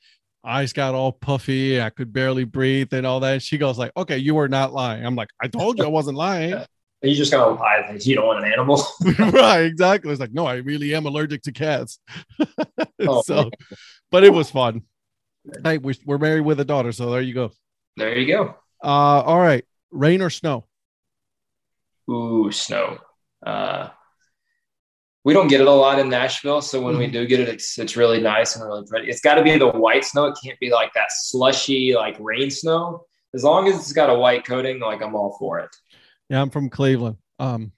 Eyes 0.45 0.73
got 0.73 0.95
all 0.95 1.13
puffy. 1.13 1.81
I 1.81 1.91
could 1.91 2.13
barely 2.13 2.45
breathe 2.45 2.95
and 2.95 3.07
all 3.07 3.21
that. 3.21 3.33
And 3.35 3.43
she 3.43 3.59
goes 3.59 3.79
like, 3.79 3.93
okay, 3.95 4.17
you 4.17 4.35
were 4.35 4.49
not 4.49 4.73
lying. 4.73 5.05
I'm 5.05 5.15
like, 5.15 5.29
I 5.43 5.49
told 5.49 5.79
you 5.79 5.85
I 5.85 5.89
wasn't 5.89 6.17
lying. 6.17 6.65
You 7.03 7.15
just 7.15 7.33
got 7.33 7.47
to 7.47 7.51
lie 7.53 7.97
you 7.99 8.15
don't 8.15 8.27
want 8.27 8.45
an 8.45 8.53
animal. 8.53 8.85
right, 9.33 9.61
exactly. 9.61 10.11
It's 10.11 10.21
like, 10.21 10.35
no, 10.35 10.45
I 10.45 10.57
really 10.57 10.95
am 10.95 11.07
allergic 11.07 11.43
to 11.45 11.53
cats. 11.53 11.99
Oh, 13.03 13.23
so, 13.23 13.49
but 14.11 14.25
it 14.25 14.31
was 14.31 14.51
fun. 14.51 14.83
Hey, 15.65 15.79
we, 15.79 15.95
we're 16.05 16.19
married 16.19 16.43
with 16.43 16.61
a 16.61 16.67
daughter, 16.67 16.93
so 16.93 17.11
there 17.11 17.23
you 17.23 17.33
go. 17.33 17.51
there 17.97 18.19
you 18.19 18.27
go. 18.27 18.55
Uh, 18.85 19.23
all 19.23 19.39
right, 19.39 19.65
rain 19.91 20.23
or 20.23 20.31
snow? 20.31 20.67
Ooh, 22.11 22.51
snow. 22.51 22.99
Uh, 23.45 23.89
we 25.25 25.33
don't 25.35 25.49
get 25.49 25.61
it 25.61 25.67
a 25.67 25.71
lot 25.71 25.99
in 25.99 26.09
Nashville, 26.09 26.63
so 26.63 26.81
when 26.81 26.97
we 26.99 27.07
Mhm. 27.07 27.13
do 27.13 27.27
get 27.27 27.41
it, 27.41 27.49
it's 27.49 27.79
it's 27.79 27.97
really 27.97 28.21
nice 28.21 28.57
and 28.57 28.65
really 28.65 28.85
pretty. 28.87 29.09
It's 29.09 29.21
got 29.21 29.35
to 29.35 29.43
be 29.43 29.57
the 29.59 29.69
white 29.69 30.05
snow. 30.05 30.27
It 30.27 30.37
can't 30.43 30.59
be 30.61 30.71
like 30.71 30.93
that 30.95 31.09
slushy 31.13 31.95
like 31.95 32.17
rain 32.19 32.51
snow. 32.51 33.05
As 33.35 33.45
long 33.45 33.69
as 33.69 33.77
it's 33.77 33.93
got 33.93 34.11
a 34.11 34.15
white 34.15 34.45
coating, 34.45 34.81
like 34.81 35.03
I'm 35.03 35.15
all 35.15 35.37
for 35.39 35.59
it. 35.61 35.71
Yeah, 36.29 36.41
I'm 36.41 36.51
from 36.51 36.69
Cleveland. 36.71 37.19
Um, 37.39 37.73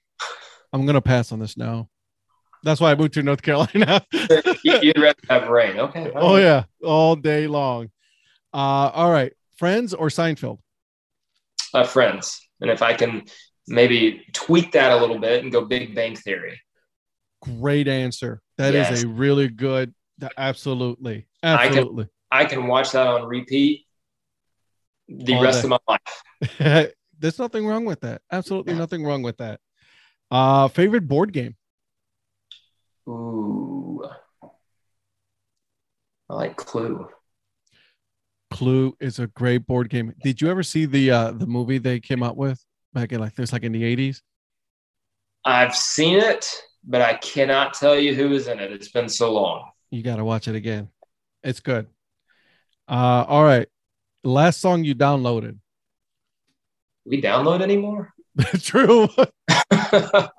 I'm 0.71 0.85
gonna 0.85 1.01
pass 1.01 1.31
on 1.31 1.39
the 1.39 1.47
snow. 1.47 1.89
That's 2.63 2.79
why 2.79 2.91
I 2.91 2.95
moved 2.95 3.13
to 3.15 3.23
North 3.23 3.41
Carolina. 3.41 4.05
You- 4.63 4.79
You'd 4.81 4.97
rather 4.99 5.19
have 5.29 5.49
rain, 5.49 5.77
okay? 5.79 6.09
oh 6.15 6.37
yeah, 6.37 6.63
all 6.83 7.15
day 7.17 7.45
long. 7.47 7.91
Uh, 8.53 8.89
all 8.93 9.11
right, 9.11 9.33
Friends 9.57 9.93
or 9.93 10.07
Seinfeld? 10.07 10.59
Uh, 11.73 11.83
friends. 11.83 12.39
And 12.61 12.69
if 12.69 12.81
I 12.81 12.93
can 12.93 13.23
maybe 13.67 14.25
tweak 14.33 14.71
that 14.73 14.91
a 14.91 14.95
little 14.97 15.19
bit 15.19 15.43
and 15.43 15.51
go 15.51 15.65
Big 15.65 15.95
Bang 15.95 16.15
Theory. 16.15 16.59
Great 17.41 17.87
answer. 17.87 18.41
That 18.57 18.73
is 18.75 18.89
Yes. 18.89 19.03
a 19.03 19.07
really 19.07 19.47
good. 19.49 19.93
Absolutely, 20.37 21.27
I 21.41 21.67
can- 21.67 21.67
absolutely. 21.77 22.07
I 22.31 22.45
can 22.45 22.67
watch 22.67 22.91
that 22.91 23.07
on 23.07 23.25
repeat 23.25 23.85
the 25.07 25.35
All 25.35 25.43
rest 25.43 25.61
day. 25.63 25.67
of 25.75 25.81
my 25.87 25.97
life. 26.59 26.93
There's 27.19 27.39
nothing 27.39 27.65
wrong 27.67 27.85
with 27.85 28.01
that. 28.01 28.21
Absolutely 28.31 28.73
nothing 28.73 29.03
wrong 29.03 29.21
with 29.21 29.37
that. 29.37 29.59
Uh, 30.31 30.67
favorite 30.67 31.07
board 31.07 31.31
game? 31.33 31.55
Ooh. 33.07 34.03
I 36.29 36.33
like 36.33 36.55
Clue. 36.57 37.07
Clue 38.53 38.95
is 38.99 39.17
a 39.17 39.27
great 39.27 39.65
board 39.65 39.89
game. 39.89 40.13
Did 40.23 40.39
you 40.39 40.49
ever 40.49 40.61
see 40.61 40.85
the 40.85 41.09
uh 41.09 41.31
the 41.31 41.47
movie 41.47 41.79
they 41.79 41.99
came 41.99 42.21
out 42.21 42.37
with 42.37 42.63
back 42.93 43.11
in 43.11 43.19
like 43.19 43.35
this 43.35 43.51
like 43.51 43.63
in 43.63 43.71
the 43.71 43.81
80s? 43.81 44.21
I've 45.43 45.75
seen 45.75 46.19
it, 46.19 46.61
but 46.83 47.01
I 47.01 47.15
cannot 47.15 47.73
tell 47.73 47.97
you 47.97 48.13
who 48.13 48.31
is 48.33 48.47
in 48.47 48.59
it. 48.59 48.71
It's 48.71 48.91
been 48.91 49.09
so 49.09 49.33
long. 49.33 49.71
You 49.89 50.03
got 50.03 50.17
to 50.17 50.23
watch 50.23 50.47
it 50.47 50.55
again. 50.55 50.89
It's 51.43 51.61
good. 51.61 51.87
Uh 52.87 53.25
all 53.27 53.43
right. 53.43 53.67
Last 54.23 54.61
song 54.61 54.83
you 54.83 54.93
downloaded. 54.93 55.57
we 57.05 57.21
download 57.21 57.61
anymore? 57.61 58.13
True. 58.61 59.09
I 59.49 60.29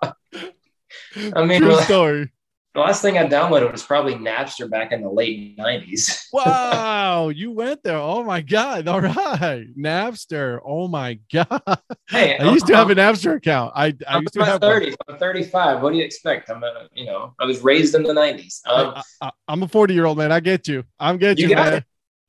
mean, 1.44 1.60
True 1.60 1.68
really, 1.68 1.82
story. 1.82 2.32
The 2.74 2.80
last 2.80 3.02
thing 3.02 3.16
I 3.16 3.26
downloaded 3.26 3.70
was 3.70 3.84
probably 3.84 4.14
Napster 4.16 4.68
back 4.68 4.90
in 4.90 5.02
the 5.02 5.10
late 5.10 5.56
90s. 5.56 6.22
Wow, 6.34 7.28
you 7.28 7.52
went 7.52 7.84
there. 7.84 7.96
Oh 7.96 8.24
my 8.24 8.40
god. 8.40 8.88
All 8.88 9.00
right. 9.00 9.66
Napster. 9.78 10.58
Oh 10.64 10.88
my 10.88 11.20
god. 11.32 11.62
Hey, 12.08 12.36
I 12.36 12.50
used 12.50 12.66
to 12.66 12.74
have 12.74 12.90
an 12.90 12.98
Napster 12.98 13.36
account. 13.36 13.72
I 13.76 13.86
I 13.86 13.94
I'm 14.08 14.22
used 14.22 14.34
to 14.34 14.44
have 14.44 14.60
one. 14.60 14.72
30s. 14.72 14.96
I'm 15.08 15.16
35. 15.16 15.80
What 15.80 15.92
do 15.92 15.98
you 15.98 16.04
expect? 16.04 16.50
I'm 16.50 16.64
a, 16.64 16.88
you 16.92 17.06
know, 17.06 17.34
I 17.38 17.44
was 17.44 17.60
raised 17.60 17.94
in 17.94 18.02
the 18.02 18.12
90s. 18.12 18.66
Um, 18.66 19.00
I, 19.20 19.30
am 19.48 19.62
a 19.62 19.68
40 19.68 19.94
year 19.94 20.06
old 20.06 20.18
man. 20.18 20.32
I 20.32 20.40
get 20.40 20.66
you. 20.66 20.82
I'm 20.98 21.18
get 21.18 21.38
You 21.38 21.50
you, 21.50 21.54
man. 21.54 21.84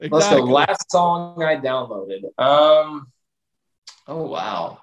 What's 0.09 0.29
the 0.29 0.37
last 0.37 0.91
song 0.91 1.41
I 1.41 1.55
downloaded? 1.55 2.25
Um, 2.37 3.11
oh 4.07 4.27
wow, 4.27 4.79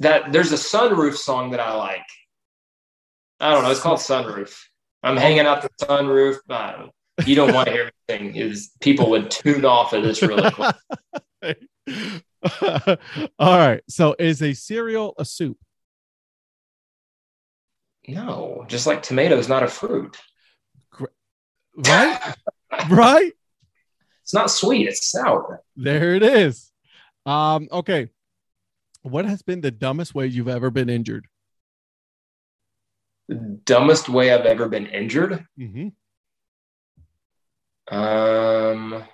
that 0.00 0.32
there's 0.32 0.52
a 0.52 0.56
sunroof 0.56 1.16
song 1.16 1.52
that 1.52 1.60
I 1.60 1.74
like. 1.74 2.04
I 3.40 3.52
don't 3.52 3.62
know. 3.62 3.70
It's 3.70 3.80
called 3.80 3.98
Sunroof. 3.98 4.56
I'm 5.02 5.16
hanging 5.16 5.40
out 5.40 5.62
the 5.62 5.70
sunroof. 5.80 6.36
Don't. 6.48 6.90
You 7.26 7.34
don't 7.34 7.54
want 7.54 7.66
to 7.66 7.72
hear 7.72 7.90
anything. 8.08 8.36
Is 8.36 8.70
people 8.80 9.10
would 9.10 9.30
tune 9.30 9.64
off 9.64 9.92
of 9.92 10.02
this 10.02 10.22
really 10.22 10.50
quick. 10.50 10.76
All 13.38 13.58
right. 13.58 13.82
So 13.88 14.14
is 14.18 14.42
a 14.42 14.54
cereal 14.54 15.14
a 15.18 15.24
soup? 15.24 15.58
No, 18.06 18.64
just 18.68 18.86
like 18.86 19.02
tomatoes, 19.02 19.48
not 19.48 19.62
a 19.62 19.68
fruit. 19.68 20.16
Right? 21.76 22.34
right? 22.90 23.32
It's 24.22 24.34
not 24.34 24.50
sweet. 24.50 24.88
It's 24.88 25.10
sour. 25.10 25.62
There 25.76 26.14
it 26.14 26.22
is. 26.22 26.72
Um, 27.26 27.68
okay. 27.70 28.08
What 29.02 29.26
has 29.26 29.42
been 29.42 29.60
the 29.60 29.70
dumbest 29.70 30.14
way 30.14 30.26
you've 30.26 30.48
ever 30.48 30.70
been 30.70 30.88
injured? 30.88 31.26
The 33.28 33.34
dumbest 33.64 34.08
way 34.08 34.32
I've 34.32 34.46
ever 34.46 34.68
been 34.68 34.86
injured. 34.86 35.46
Mm-hmm. 35.58 35.88
Um, 37.94 39.04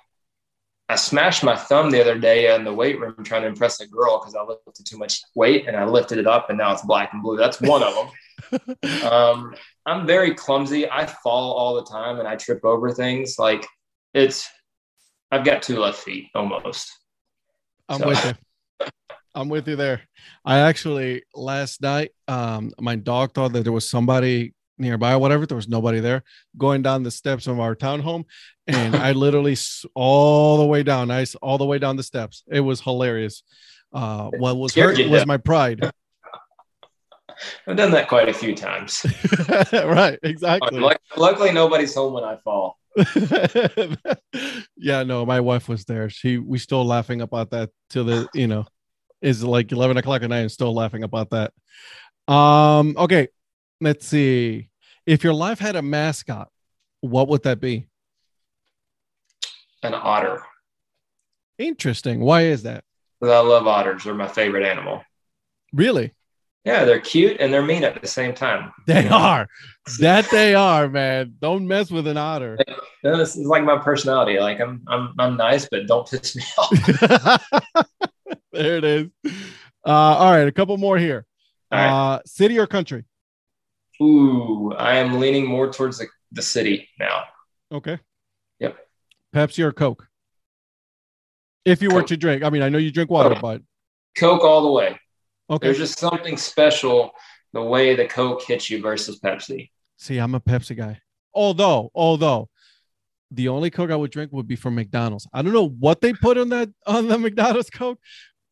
I 0.89 0.97
smashed 0.97 1.43
my 1.43 1.57
thumb 1.57 1.91
the 1.91 2.01
other 2.01 2.19
day 2.19 2.55
in 2.55 2.65
the 2.65 2.73
weight 2.73 3.01
room 3.01 3.17
trying 3.25 3.43
to 3.43 3.49
impress 3.49 3.81
a 3.81 3.87
girl 3.87 4.19
because 4.19 4.35
I 4.35 4.43
lifted 4.43 4.85
too 4.87 4.99
much 4.99 5.23
weight 5.35 5.67
and 5.67 5.77
I 5.77 5.85
lifted 5.85 6.19
it 6.19 6.27
up 6.27 6.51
and 6.51 6.59
now 6.59 6.73
it's 6.73 6.83
black 6.83 7.12
and 7.12 7.23
blue. 7.23 7.37
That's 7.37 7.61
one 7.61 7.83
of 7.83 7.95
them. 7.95 8.77
um, 9.05 9.55
I'm 9.87 10.07
very 10.07 10.35
clumsy. 10.35 10.89
I 10.91 11.07
fall 11.07 11.53
all 11.53 11.75
the 11.75 11.85
time 11.85 12.19
and 12.19 12.29
I 12.29 12.37
trip 12.37 12.65
over 12.65 12.93
things. 12.93 13.37
Like 13.39 13.67
it's, 14.12 14.49
I've 15.31 15.45
got 15.45 15.62
two 15.62 15.79
left 15.79 16.01
feet 16.01 16.29
almost. 16.35 16.93
I'm 17.89 18.01
So- 18.01 18.09
with 18.09 18.25
you. 18.25 18.33
I'm 19.35 19.49
with 19.49 19.66
you 19.68 19.76
there. 19.76 20.03
I 20.45 20.61
actually 20.61 21.24
last 21.35 21.82
night, 21.82 22.12
um, 22.28 22.72
my 22.78 22.97
dog 22.97 23.35
thought 23.35 23.53
that 23.53 23.64
there 23.64 23.72
was 23.72 23.89
somebody 23.89 24.55
nearby 24.78 25.12
or 25.14 25.18
whatever. 25.18 25.47
There 25.47 25.57
was 25.57 25.68
nobody 25.68 26.01
there. 26.01 26.22
Going 26.57 26.82
down 26.82 27.03
the 27.03 27.11
steps 27.11 27.47
of 27.47 27.59
our 27.59 27.74
townhome, 27.74 28.24
and 28.66 28.95
I 28.95 29.12
literally 29.24 29.57
all 29.95 30.59
the 30.59 30.66
way 30.66 30.82
down, 30.82 31.11
ice 31.11 31.35
all 31.37 31.59
the 31.59 31.64
way 31.64 31.78
down 31.78 31.97
the 31.97 32.03
steps. 32.03 32.45
It 32.51 32.61
was 32.61 32.80
hilarious. 32.80 33.43
Uh, 33.93 34.30
what 34.39 34.57
was 34.57 34.74
hurt 34.74 34.99
was 35.09 35.22
to 35.22 35.26
my 35.26 35.37
pride. 35.37 35.80
I've 37.66 37.76
done 37.76 37.91
that 37.91 38.09
quite 38.09 38.28
a 38.28 38.32
few 38.32 38.55
times. 38.55 39.05
right, 39.72 40.18
exactly. 40.22 40.78
Luck- 40.78 41.01
Luckily, 41.16 41.53
nobody's 41.53 41.93
home 41.93 42.12
when 42.12 42.22
I 42.22 42.37
fall. 42.37 42.78
yeah, 44.76 45.03
no, 45.03 45.26
my 45.26 45.41
wife 45.41 45.68
was 45.68 45.85
there. 45.85 46.09
She 46.09 46.39
we 46.39 46.59
still 46.59 46.85
laughing 46.87 47.22
about 47.22 47.51
that 47.51 47.70
till 47.91 48.05
the 48.05 48.28
you 48.35 48.47
know 48.47 48.66
is 49.25 49.43
like 49.43 49.72
eleven 49.72 49.97
o'clock 49.97 50.22
at 50.22 50.29
night 50.29 50.41
and 50.41 50.53
still 50.53 50.75
laughing 50.75 51.03
about 51.03 51.31
that. 51.31 51.53
Um, 52.33 52.95
okay, 52.97 53.29
let's 53.81 54.07
see. 54.07 54.70
If 55.07 55.25
your 55.25 55.35
life 55.35 55.59
had 55.59 55.77
a 55.77 55.83
mascot, 55.83 56.49
what 57.01 57.29
would 57.29 57.43
that 57.43 57.61
be? 57.61 57.87
An 59.83 59.95
otter. 59.95 60.43
Interesting. 61.59 62.20
Why 62.20 62.43
is 62.43 62.62
that? 62.62 62.85
I 63.22 63.39
love 63.41 63.66
otters. 63.66 64.05
They're 64.05 64.14
my 64.14 64.29
favorite 64.29 64.64
animal. 64.64 65.03
Really? 65.72 66.12
Yeah, 66.64 66.85
they're 66.85 67.01
cute 67.01 67.37
and 67.41 67.53
they're 67.53 67.62
mean 67.62 67.85
at 67.85 68.01
the 68.01 68.07
same 68.07 68.35
time. 68.35 68.72
They 68.87 69.09
are. 69.09 69.47
That 70.01 70.31
they 70.31 70.55
are, 70.55 70.89
man. 70.89 71.35
Don't 71.41 71.68
mess 71.68 71.91
with 71.91 72.07
an 72.07 72.16
otter. 72.16 72.59
This 73.03 73.37
is 73.37 73.47
like 73.47 73.64
my 73.64 73.77
personality. 73.77 74.41
Like 74.41 74.61
I'm, 74.61 74.83
I'm, 74.89 75.12
I'm 75.18 75.37
nice, 75.37 75.68
but 75.70 75.87
don't 75.87 76.09
piss 76.09 76.35
me 76.35 76.43
off. 76.57 77.45
there 78.55 78.77
it 78.79 78.85
is. 78.85 79.09
Uh, 79.87 79.91
all 79.91 80.31
right, 80.33 80.49
a 80.49 80.53
couple 80.53 80.77
more 80.77 80.97
here. 80.97 81.27
Right. 81.71 81.89
Uh, 81.89 82.21
city 82.25 82.59
or 82.59 82.67
country? 82.67 83.05
Ooh, 84.03 84.73
I 84.73 84.97
am 84.97 85.21
leaning 85.21 85.47
more 85.47 85.73
towards 85.73 85.99
the, 85.99 86.07
the 86.33 86.43
city 86.43 86.89
now. 86.99 87.25
Okay. 87.71 87.99
Yep. 88.61 88.77
Pepsi 89.35 89.65
or 89.65 89.73
Coke? 89.73 90.09
If 91.65 91.83
you 91.83 91.91
were 91.91 92.03
to 92.03 92.17
drink, 92.17 92.43
I 92.43 92.51
mean, 92.51 92.63
I 92.63 92.69
know 92.69 92.79
you 92.79 92.91
drink 92.91 93.11
water, 93.11 93.31
Coke. 93.31 93.43
but 93.43 93.63
Coke 94.17 94.43
all 94.43 94.63
the 94.63 94.71
way. 94.71 94.99
okay. 95.51 95.67
There's 95.67 95.79
just 95.79 95.99
something 95.99 96.37
special 96.37 97.13
the 97.53 97.63
way 97.63 97.95
the 97.95 98.07
Coke 98.07 98.43
hits 98.43 98.69
you 98.69 98.83
versus 98.83 99.21
Pepsi. 99.21 99.71
See, 99.97 100.19
I'm 100.19 100.35
a 100.35 100.41
Pepsi 100.41 100.77
guy. 100.77 101.01
Although, 101.33 101.91
although 101.95 102.49
the 103.31 103.49
only 103.49 103.71
Coke 103.71 103.91
I 103.91 103.97
would 103.97 104.11
drink 104.11 104.33
would 104.33 104.47
be 104.47 104.57
from 104.57 104.75
McDonald's. 104.75 105.27
I 105.33 105.43
don't 105.43 105.53
know 105.53 105.69
what 105.69 106.01
they 106.01 106.13
put 106.13 106.39
on 106.39 106.51
that 106.51 106.71
on 106.87 107.09
the 107.09 107.19
McDonald's 107.19 107.71
Coke, 107.71 107.99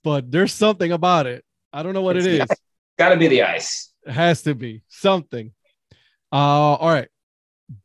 but 0.05 0.31
there's 0.31 0.53
something 0.53 0.93
about 0.93 1.27
it. 1.27 1.45
I 1.73 1.83
don't 1.83 1.95
know 1.95 2.03
what 2.03 2.17
it 2.17 2.27
is. 2.27 2.41
It's 2.41 2.61
Got 2.99 3.11
to 3.11 3.17
be 3.17 3.29
the 3.29 3.43
ice. 3.43 3.93
It 4.07 4.13
has 4.13 4.43
to 4.43 4.55
be 4.55 4.83
something. 4.89 5.53
Uh, 6.33 6.37
all 6.37 6.91
right. 6.91 7.09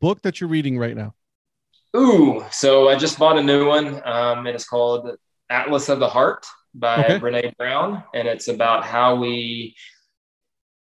Book 0.00 0.22
that 0.22 0.40
you're 0.40 0.50
reading 0.50 0.78
right 0.78 0.96
now. 0.96 1.14
Ooh, 1.96 2.44
so 2.50 2.88
I 2.88 2.96
just 2.96 3.18
bought 3.18 3.38
a 3.38 3.42
new 3.42 3.66
one. 3.66 4.02
Um, 4.06 4.46
it's 4.46 4.68
called 4.68 5.16
Atlas 5.48 5.88
of 5.88 6.00
the 6.00 6.08
Heart 6.08 6.46
by 6.74 7.04
Okay. 7.04 7.18
Brene 7.18 7.56
Brown, 7.56 8.04
and 8.14 8.28
it's 8.28 8.48
about 8.48 8.84
how 8.84 9.14
we 9.16 9.74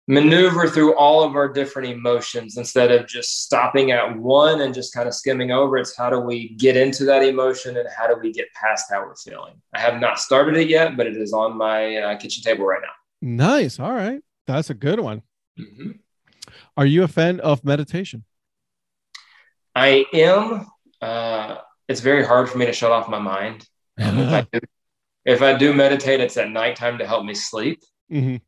maneuver 0.09 0.69
through 0.69 0.97
all 0.97 1.23
of 1.23 1.37
our 1.37 1.49
different 1.49 1.89
emotions 1.89 2.57
instead 2.57 2.91
of 2.91 3.07
just 3.07 3.43
stopping 3.45 3.93
at 3.93 4.17
one 4.19 4.61
and 4.63 4.75
just 4.75 4.93
kind 4.93 5.07
of 5.07 5.15
skimming 5.15 5.53
over. 5.53 5.77
It's 5.77 5.97
how 5.97 6.11
do 6.11 6.19
we 6.19 6.51
get 6.57 6.77
into 6.77 7.05
that 7.05 7.23
emotion 7.23 7.77
and 7.77 7.89
how 7.97 8.09
do 8.09 8.17
we 8.21 8.33
get 8.33 8.47
past 8.53 8.87
how 8.91 9.03
we're 9.03 9.15
feeling. 9.15 9.55
I 9.73 9.81
have 9.81 10.01
not 10.01 10.19
started 10.19 10.57
it 10.57 10.69
yet, 10.69 10.97
but 10.97 11.07
it 11.07 11.17
is 11.17 11.33
on 11.33 11.57
my 11.57 11.97
uh, 11.97 12.19
kitchen 12.19 12.43
table 12.43 12.65
right 12.67 12.83
now. 12.83 12.89
Nice. 13.21 13.79
All 13.79 13.93
right. 13.93 14.21
That's 14.47 14.71
a 14.71 14.75
good 14.75 14.99
one. 14.99 15.23
Mhm. 15.59 16.01
Are 16.77 16.87
you 16.87 17.05
a 17.05 17.09
fan 17.09 17.39
of 17.41 17.65
meditation? 17.65 18.25
I 19.75 20.05
am. 20.13 20.67
Uh, 21.01 21.59
it's 21.89 22.01
very 22.01 22.25
hard 22.25 22.49
for 22.49 22.59
me 22.59 22.67
to 22.67 22.73
shut 22.73 22.91
off 22.93 23.09
my 23.09 23.19
mind. 23.19 23.67
If, 23.99 24.33
I 24.33 24.47
do, 24.53 24.61
if 25.25 25.43
I 25.43 25.55
do 25.57 25.73
meditate, 25.75 26.21
it's 26.21 26.37
at 26.37 26.51
nighttime 26.51 26.99
to 26.99 27.07
help 27.07 27.25
me 27.25 27.35
sleep. 27.35 27.81
Mhm. 28.11 28.41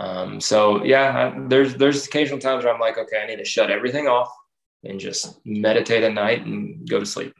Um, 0.00 0.40
so 0.40 0.82
yeah, 0.82 1.32
I, 1.36 1.46
there's 1.48 1.74
there's 1.74 2.06
occasional 2.06 2.38
times 2.38 2.64
where 2.64 2.72
I'm 2.72 2.80
like, 2.80 2.96
okay, 2.96 3.20
I 3.22 3.26
need 3.26 3.36
to 3.36 3.44
shut 3.44 3.70
everything 3.70 4.08
off 4.08 4.32
and 4.82 4.98
just 4.98 5.38
meditate 5.44 6.02
at 6.02 6.14
night 6.14 6.46
and 6.46 6.88
go 6.88 6.98
to 6.98 7.04
sleep. 7.04 7.34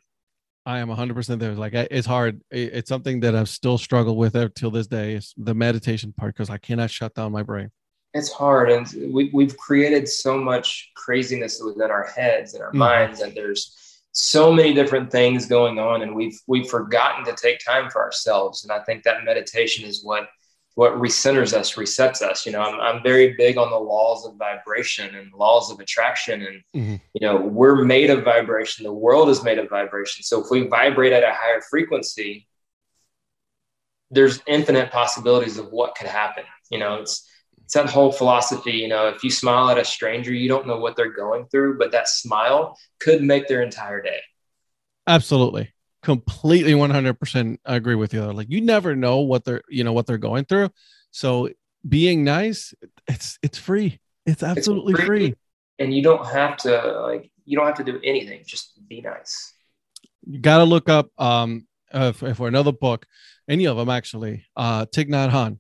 I 0.67 0.79
am 0.81 0.89
100% 0.89 1.39
there. 1.39 1.55
Like, 1.55 1.73
it's 1.73 2.07
hard. 2.07 2.43
It's 2.51 2.91
something 2.91 3.21
that 3.21 3.35
I've 3.35 3.49
still 3.49 3.79
struggled 3.79 4.19
with 4.19 4.37
till 4.55 4.71
this 4.71 4.87
day 4.87 5.15
is 5.15 5.33
the 5.39 5.55
meditation 5.55 6.13
part 6.13 6.35
because 6.35 6.51
I 6.51 6.59
cannot 6.59 6.91
shut 6.91 7.15
down 7.15 7.33
my 7.33 7.43
brain. 7.43 7.71
It's 8.13 8.31
hard, 8.31 8.71
and 8.71 8.87
we 9.15 9.31
we've 9.33 9.57
created 9.57 10.07
so 10.09 10.37
much 10.37 10.91
craziness 10.97 11.63
within 11.65 11.91
our 11.91 12.05
heads 12.05 12.53
and 12.55 12.63
our 12.63 12.73
Mhm. 12.73 12.77
minds, 12.77 13.21
and 13.21 13.35
there's 13.35 14.03
so 14.13 14.53
many 14.53 14.75
different 14.75 15.11
things 15.11 15.47
going 15.47 15.79
on, 15.79 16.03
and 16.03 16.15
we've 16.15 16.39
we've 16.47 16.69
forgotten 16.69 17.25
to 17.25 17.35
take 17.41 17.59
time 17.65 17.89
for 17.89 18.03
ourselves. 18.03 18.65
And 18.65 18.73
I 18.73 18.81
think 18.81 19.05
that 19.05 19.25
meditation 19.25 19.87
is 19.87 20.05
what 20.05 20.29
what 20.75 20.93
recenters 20.93 21.53
us, 21.53 21.75
resets 21.75 22.23
us. 22.23 22.47
You 22.47 22.53
know, 22.53 22.61
I'm 22.63 22.81
I'm 22.81 23.03
very 23.03 23.35
big 23.37 23.59
on 23.59 23.71
the 23.71 23.79
laws 23.79 24.25
of 24.27 24.37
vibration 24.37 25.15
and 25.15 25.33
laws 25.33 25.71
of 25.71 25.81
attraction, 25.81 26.43
and 26.43 26.63
Mhm. 26.75 27.01
you 27.15 27.27
know, 27.27 27.37
we're 27.37 27.85
made 27.85 28.11
of 28.11 28.25
vibration. 28.25 28.85
The 28.85 28.93
world 28.93 29.29
is 29.29 29.43
made 29.43 29.59
of 29.59 29.69
vibration. 29.69 30.23
So 30.23 30.43
if 30.43 30.51
we 30.51 30.67
vibrate 30.67 31.13
at 31.13 31.25
a 31.25 31.35
higher 31.35 31.61
frequency, 31.61 32.47
there's 34.11 34.43
infinite 34.47 34.91
possibilities 34.91 35.59
of 35.59 35.71
what 35.71 35.95
could 35.95 36.09
happen. 36.09 36.45
You 36.71 36.79
know, 36.79 36.97
it's 36.97 37.27
it's 37.65 37.75
that 37.75 37.89
whole 37.89 38.11
philosophy. 38.11 38.73
You 38.73 38.89
know, 38.89 39.09
if 39.09 39.23
you 39.23 39.31
smile 39.31 39.71
at 39.71 39.79
a 39.79 39.85
stranger, 39.85 40.33
you 40.33 40.49
don't 40.49 40.67
know 40.67 40.79
what 40.79 40.97
they're 40.97 41.13
going 41.13 41.47
through, 41.47 41.79
but 41.79 41.93
that 41.93 42.09
smile 42.09 42.77
could 42.99 43.23
make 43.23 43.47
their 43.47 43.63
entire 43.63 44.03
day. 44.03 44.21
Absolutely. 45.07 45.73
Completely 46.03 46.73
100% 46.73 47.59
agree 47.65 47.95
with 47.95 48.15
you. 48.15 48.23
Like, 48.33 48.51
you 48.51 48.61
never 48.61 48.97
know 48.97 49.21
what 49.21 49.45
they're, 49.45 49.63
you 49.69 49.85
know, 49.85 49.93
what 49.93 50.07
they're 50.07 50.19
going 50.19 50.45
through. 50.47 50.71
So 51.11 51.51
being 51.89 52.25
nice, 52.25 52.73
it's, 53.09 53.39
it's 53.43 53.59
free. 53.59 54.01
It's 54.27 54.43
absolutely 54.43 54.95
free. 54.95 55.07
free. 55.07 55.35
And 55.79 55.95
you 55.95 56.03
don't 56.03 56.27
have 56.27 56.57
to 56.59 57.01
like 57.03 57.31
you 57.47 57.57
don't 57.57 57.67
have 57.67 57.77
to 57.77 57.85
do 57.85 57.99
anything. 58.05 58.43
Just 58.47 58.79
be 58.87 59.01
nice. 59.01 59.55
you 60.27 60.39
got 60.39 60.59
to 60.59 60.65
look 60.65 60.89
up 60.91 61.09
um 61.19 61.67
uh, 61.93 62.13
for, 62.13 62.35
for 62.35 62.47
another 62.49 62.71
book 62.73 63.07
any 63.49 63.67
of 63.67 63.77
them 63.79 63.89
actually 63.89 64.45
uh 64.57 64.85
Thich 64.87 65.09
Nhat 65.09 65.31
Hanh 65.31 65.59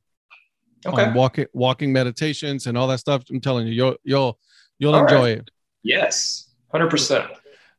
Okay. 0.87 1.05
on 1.07 1.15
walking 1.15 1.47
walking 1.53 1.93
meditations 1.93 2.67
and 2.67 2.77
all 2.79 2.87
that 2.89 3.01
stuff 3.01 3.23
i'm 3.31 3.41
telling 3.41 3.67
you 3.67 3.73
you'll 3.73 3.97
you'll 4.05 4.39
you'll 4.79 4.95
All 4.95 5.03
enjoy 5.03 5.31
right. 5.31 5.39
it 5.39 5.51
yes. 5.83 6.51
Hundred 6.71 6.91
percent. 6.91 7.27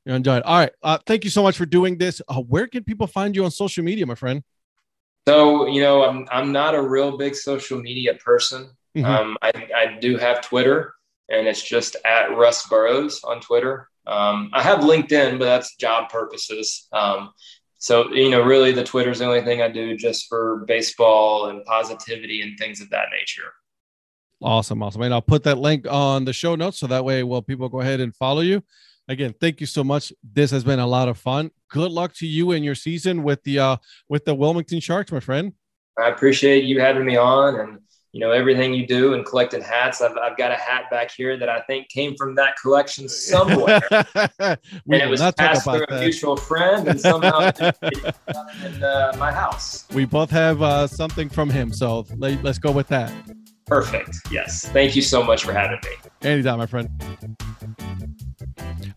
You'll 0.06 0.16
enjoy 0.16 0.38
it 0.38 0.46
all 0.46 0.58
right 0.60 0.72
uh 0.84 0.98
thank 1.06 1.24
you 1.24 1.30
so 1.30 1.44
much 1.44 1.58
for 1.58 1.66
doing 1.66 1.98
this 1.98 2.22
uh, 2.28 2.42
where 2.42 2.68
can 2.68 2.84
people 2.84 3.08
find 3.08 3.36
you 3.36 3.46
on 3.46 3.52
social 3.52 3.84
media 3.84 4.06
my 4.06 4.16
friend 4.16 4.44
So, 5.28 5.68
you 5.68 5.82
know, 5.82 6.04
I'm 6.04 6.28
I'm 6.32 6.52
not 6.52 6.76
a 6.76 6.82
real 6.82 7.18
big 7.18 7.36
social 7.36 7.80
media 7.82 8.16
person. 8.16 8.72
Mhm. 8.98 9.06
Um, 9.06 9.38
I, 9.42 9.52
I 9.76 9.98
do 10.02 10.18
have 10.18 10.42
Twitter, 10.42 10.94
and 11.30 11.48
it's 11.48 11.62
just 11.64 11.96
at 12.06 12.36
Russ 12.36 12.68
Burroughs 12.68 13.24
on 13.24 13.40
Twitter. 13.40 13.88
Um, 14.08 14.50
I 14.54 14.62
have 14.64 14.80
LinkedIn, 14.80 15.38
but 15.40 15.46
that's 15.46 15.76
job 15.78 16.10
purposes. 16.10 16.88
Um, 16.92 17.32
so, 17.78 18.12
you 18.14 18.30
know, 18.30 18.42
really 18.42 18.72
the 18.74 18.84
Twitter 18.84 19.12
is 19.12 19.20
the 19.20 19.26
only 19.26 19.42
thing 19.42 19.62
I 19.62 19.70
do 19.70 19.96
just 19.96 20.28
for 20.28 20.66
baseball 20.68 21.50
and 21.50 21.64
positivity 21.66 22.42
and 22.42 22.58
things 22.60 22.82
of 22.82 22.90
that 22.90 23.10
nature. 23.12 23.54
awesome 24.42 24.82
awesome 24.82 25.02
and 25.04 25.14
i'll 25.14 25.22
put 25.22 25.44
that 25.44 25.58
link 25.60 25.86
on 25.90 26.26
the 26.26 26.34
show 26.34 26.56
notes 26.56 26.80
so 26.80 26.88
that 26.88 27.06
way 27.06 27.22
well 27.24 27.42
people 27.42 27.70
go 27.70 27.80
ahead 27.82 28.00
and 28.00 28.16
follow 28.16 28.42
you 28.42 28.64
again 29.08 29.34
thank 29.40 29.60
you 29.60 29.66
so 29.66 29.84
much 29.84 30.14
this 30.24 30.52
has 30.52 30.64
been 30.64 30.80
a 30.80 30.88
lot 30.88 31.08
of 31.08 31.18
fun 31.18 31.52
good 31.70 31.92
luck 31.92 32.14
to 32.14 32.28
you 32.28 32.52
and 32.52 32.64
your 32.64 32.76
season 32.76 33.24
with 33.24 33.44
the 33.44 33.60
uh 33.60 33.78
with 34.10 34.26
the 34.26 34.34
wilmington 34.34 34.80
sharks 34.80 35.12
my 35.12 35.20
friend 35.20 35.54
I 36.00 36.10
appreciate 36.10 36.64
you 36.64 36.80
having 36.80 37.06
me 37.06 37.18
on 37.18 37.60
and, 37.60 37.80
you 38.12 38.20
know, 38.20 38.32
everything 38.32 38.74
you 38.74 38.86
do 38.88 39.14
and 39.14 39.26
collecting 39.26 39.62
hats. 39.62 40.02
I've, 40.02 40.18
I've 40.18 40.38
got 40.38 40.52
a 40.52 40.56
hat 40.56 40.90
back 40.90 41.12
here 41.12 41.38
that 41.38 41.50
I 41.50 41.62
think 41.62 41.90
came 41.90 42.16
from 42.16 42.36
that 42.36 42.56
collection 42.62 43.08
somewhere. 43.08 43.82
and 44.40 44.58
it 44.88 45.10
was 45.10 45.22
passed 45.38 45.64
through 45.64 45.84
about 45.84 45.98
a 45.98 46.02
mutual 46.02 46.36
friend, 46.36 46.88
and 46.88 47.00
somehow 47.00 47.40
it 47.60 48.16
in 48.66 48.84
uh, 48.84 49.16
my 49.18 49.32
house. 49.32 49.86
we 49.94 50.06
both 50.06 50.30
have 50.30 50.62
uh, 50.62 50.88
something 50.88 51.30
from 51.30 51.50
him, 51.50 51.72
so 51.72 52.06
let, 52.18 52.44
let's 52.44 52.60
go 52.60 52.72
with 52.72 52.88
that. 52.88 53.14
Perfect. 53.66 54.18
Yes. 54.30 54.66
Thank 54.66 54.96
you 54.96 55.02
so 55.02 55.24
much 55.24 55.46
for 55.46 55.54
having 55.54 55.80
me. 55.84 56.10
Anytime, 56.30 56.58
my 56.58 56.66
friend. 56.66 56.90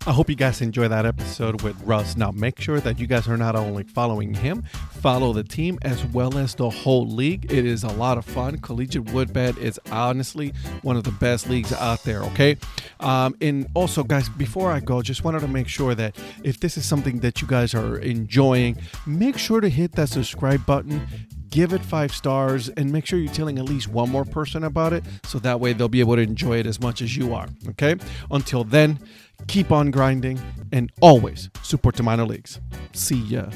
I 0.07 0.13
hope 0.13 0.29
you 0.29 0.37
guys 0.37 0.61
enjoy 0.61 0.89
that 0.89 1.07
episode 1.07 1.63
with 1.63 1.81
Russ. 1.83 2.15
Now, 2.15 2.31
make 2.31 2.61
sure 2.61 2.79
that 2.79 2.99
you 2.99 3.07
guys 3.07 3.27
are 3.27 3.39
not 3.39 3.57
only 3.57 3.85
following 3.85 4.35
him, 4.35 4.63
follow 5.01 5.33
the 5.33 5.43
team 5.43 5.79
as 5.81 6.05
well 6.05 6.37
as 6.37 6.55
the 6.55 6.69
whole 6.69 7.07
league. 7.07 7.51
It 7.51 7.65
is 7.65 7.85
a 7.85 7.89
lot 7.89 8.19
of 8.19 8.27
fun. 8.27 8.59
Collegiate 8.59 9.11
Wood 9.13 9.33
Bat 9.33 9.57
is 9.57 9.81
honestly 9.91 10.53
one 10.83 10.99
of 10.99 11.05
the 11.05 11.11
best 11.11 11.49
leagues 11.49 11.73
out 11.73 12.03
there, 12.03 12.23
okay? 12.25 12.59
Um, 13.01 13.35
and 13.41 13.67
also, 13.73 14.05
guys, 14.05 14.29
before 14.29 14.71
I 14.71 14.81
go, 14.81 15.01
just 15.01 15.25
wanted 15.25 15.41
to 15.41 15.49
make 15.49 15.69
sure 15.69 15.95
that 15.95 16.15
if 16.43 16.61
this 16.61 16.77
is 16.77 16.85
something 16.85 17.21
that 17.21 17.41
you 17.41 17.49
guys 17.49 17.73
are 17.73 17.97
enjoying, 17.97 18.77
make 19.07 19.39
sure 19.39 19.63
to 19.63 19.71
hit 19.71 19.93
that 19.93 20.11
subscribe 20.11 20.67
button 20.67 21.07
give 21.55 21.73
it 21.73 21.83
five 21.83 22.13
stars 22.13 22.69
and 22.71 22.91
make 22.91 23.07
sure 23.07 23.17
you're 23.17 23.33
telling 23.33 23.61
at 23.61 23.65
least 23.65 23.87
one 23.87 24.11
more 24.11 24.25
person 24.25 24.65
about 24.65 24.93
it 24.93 25.05
so 25.23 25.39
that 25.39 25.61
way 25.61 25.73
they'll 25.73 25.87
be 25.87 26.01
able 26.01 26.17
to 26.17 26.21
enjoy 26.23 26.59
it 26.59 26.67
as 26.67 26.81
much 26.81 27.01
as 27.01 27.17
you 27.17 27.33
are 27.33 27.47
okay 27.69 27.95
until 28.33 28.65
then 28.65 28.99
keep 29.47 29.72
on 29.72 29.91
grinding 29.91 30.41
and 30.72 30.91
always 31.01 31.51
support 31.62 31.97
the 31.97 32.03
minor 32.03 32.24
leagues 32.24 32.61
see 32.93 33.20
ya 33.20 33.47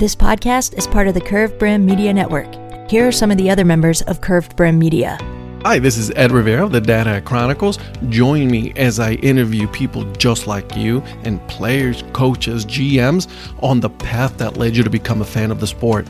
This 0.00 0.16
podcast 0.16 0.78
is 0.78 0.86
part 0.86 1.08
of 1.08 1.12
the 1.12 1.20
Curved 1.20 1.58
Brim 1.58 1.84
Media 1.84 2.14
Network. 2.14 2.48
Here 2.90 3.06
are 3.06 3.12
some 3.12 3.30
of 3.30 3.36
the 3.36 3.50
other 3.50 3.66
members 3.66 4.00
of 4.00 4.22
Curved 4.22 4.56
Brim 4.56 4.78
Media. 4.78 5.18
Hi, 5.62 5.78
this 5.78 5.98
is 5.98 6.10
Ed 6.16 6.32
Rivera 6.32 6.64
of 6.64 6.72
the 6.72 6.80
Dad 6.80 7.06
Hat 7.06 7.26
Chronicles. 7.26 7.78
Join 8.08 8.50
me 8.50 8.72
as 8.76 8.98
I 8.98 9.12
interview 9.16 9.68
people 9.68 10.10
just 10.12 10.46
like 10.46 10.74
you 10.74 11.02
and 11.24 11.46
players, 11.48 12.02
coaches, 12.14 12.64
GMs 12.64 13.28
on 13.62 13.78
the 13.78 13.90
path 13.90 14.38
that 14.38 14.56
led 14.56 14.74
you 14.74 14.82
to 14.82 14.88
become 14.88 15.20
a 15.20 15.24
fan 15.24 15.50
of 15.50 15.60
the 15.60 15.66
sport. 15.66 16.08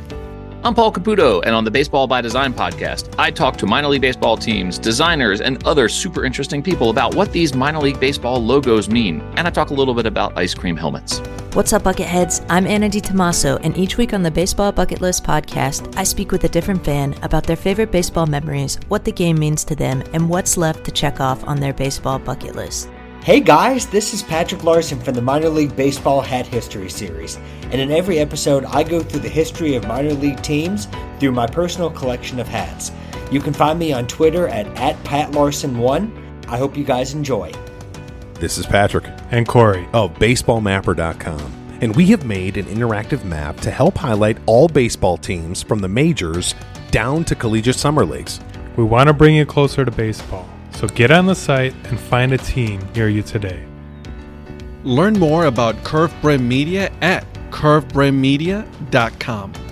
I'm 0.63 0.75
Paul 0.75 0.93
Caputo, 0.93 1.43
and 1.47 1.55
on 1.55 1.65
the 1.65 1.71
Baseball 1.71 2.07
by 2.07 2.21
Design 2.21 2.53
podcast, 2.53 3.15
I 3.19 3.31
talk 3.31 3.57
to 3.57 3.67
minor 3.67 3.89
league 3.89 4.03
baseball 4.03 4.37
teams, 4.37 4.79
designers, 4.79 5.41
and 5.41 5.67
other 5.67 5.89
super 5.89 6.23
interesting 6.23 6.63
people 6.63 6.91
about 6.91 7.15
what 7.15 7.33
these 7.33 7.55
minor 7.55 7.79
league 7.79 7.99
baseball 7.99 8.45
logos 8.45 8.87
mean. 8.87 9.23
And 9.39 9.49
I 9.49 9.51
talk 9.51 9.71
a 9.71 9.75
little 9.75 9.95
bit 9.95 10.05
about 10.05 10.37
ice 10.37 10.53
cream 10.53 10.77
helmets. 10.77 11.21
What's 11.55 11.73
up, 11.73 11.85
Bucketheads? 11.85 12.45
I'm 12.51 12.67
Anna 12.67 12.91
DiTomaso, 12.91 13.59
and 13.63 13.75
each 13.79 13.97
week 13.97 14.13
on 14.13 14.23
the 14.23 14.31
Baseball 14.31 14.71
Bucket 14.71 15.01
List 15.01 15.25
podcast, 15.25 15.97
I 15.97 16.05
speak 16.05 16.31
with 16.31 16.45
a 16.45 16.49
different 16.51 16.85
fan 16.85 17.15
about 17.23 17.45
their 17.45 17.57
favorite 17.57 17.91
baseball 17.91 18.27
memories, 18.27 18.79
what 18.89 19.07
the 19.07 19.13
game 19.13 19.39
means 19.39 19.65
to 19.65 19.75
them, 19.75 20.03
and 20.13 20.29
what's 20.29 20.59
left 20.59 20.85
to 20.85 20.91
check 20.91 21.21
off 21.21 21.43
on 21.45 21.59
their 21.59 21.73
baseball 21.73 22.19
bucket 22.19 22.55
list. 22.55 22.91
Hey 23.23 23.41
guys, 23.41 23.87
this 23.87 24.14
is 24.14 24.23
Patrick 24.23 24.64
Larson 24.64 24.99
from 24.99 25.12
the 25.12 25.21
Minor 25.21 25.51
League 25.51 25.77
Baseball 25.77 26.23
Hat 26.23 26.47
History 26.47 26.89
Series. 26.89 27.37
And 27.64 27.75
in 27.75 27.91
every 27.91 28.18
episode, 28.18 28.64
I 28.64 28.83
go 28.83 29.03
through 29.03 29.21
the 29.21 29.29
history 29.29 29.75
of 29.75 29.87
minor 29.87 30.14
league 30.14 30.41
teams 30.41 30.89
through 31.18 31.33
my 31.33 31.47
personal 31.47 31.91
collection 31.91 32.41
of 32.41 32.49
hats. 32.49 32.91
You 33.31 33.41
can 33.41 33.53
find 33.53 33.79
me 33.79 33.93
on 33.93 34.07
Twitter 34.07 34.49
at, 34.49 34.66
at 34.79 34.97
PatLarson1. 35.05 36.49
I 36.49 36.57
hope 36.57 36.79
you 36.79 36.83
guys 36.83 37.12
enjoy. 37.12 37.53
This 38.37 38.57
is 38.57 38.64
Patrick 38.64 39.05
and 39.31 39.47
Corey 39.47 39.87
of 39.93 40.14
BaseballMapper.com. 40.14 41.79
And 41.83 41.95
we 41.95 42.07
have 42.07 42.25
made 42.25 42.57
an 42.57 42.64
interactive 42.64 43.23
map 43.25 43.59
to 43.59 43.71
help 43.71 43.99
highlight 43.99 44.39
all 44.47 44.66
baseball 44.66 45.18
teams 45.18 45.62
from 45.62 45.81
the 45.81 45.89
majors 45.89 46.55
down 46.91 47.25
to 47.25 47.35
collegiate 47.35 47.77
summer 47.77 48.07
leagues. 48.07 48.41
We 48.77 48.85
want 48.85 49.09
to 49.09 49.12
bring 49.12 49.35
you 49.35 49.45
closer 49.45 49.85
to 49.85 49.91
baseball. 49.91 50.49
So 50.73 50.87
get 50.89 51.11
on 51.11 51.27
the 51.27 51.35
site 51.35 51.75
and 51.85 51.99
find 51.99 52.33
a 52.33 52.39
team 52.39 52.81
near 52.95 53.09
you 53.09 53.23
today. 53.23 53.64
Learn 54.85 55.18
more 55.18 55.47
about 55.47 55.83
Curve 55.85 56.14
Brim 56.23 56.47
Media 56.49 56.91
at 57.03 57.27
curvebrimmedia.com. 57.51 59.70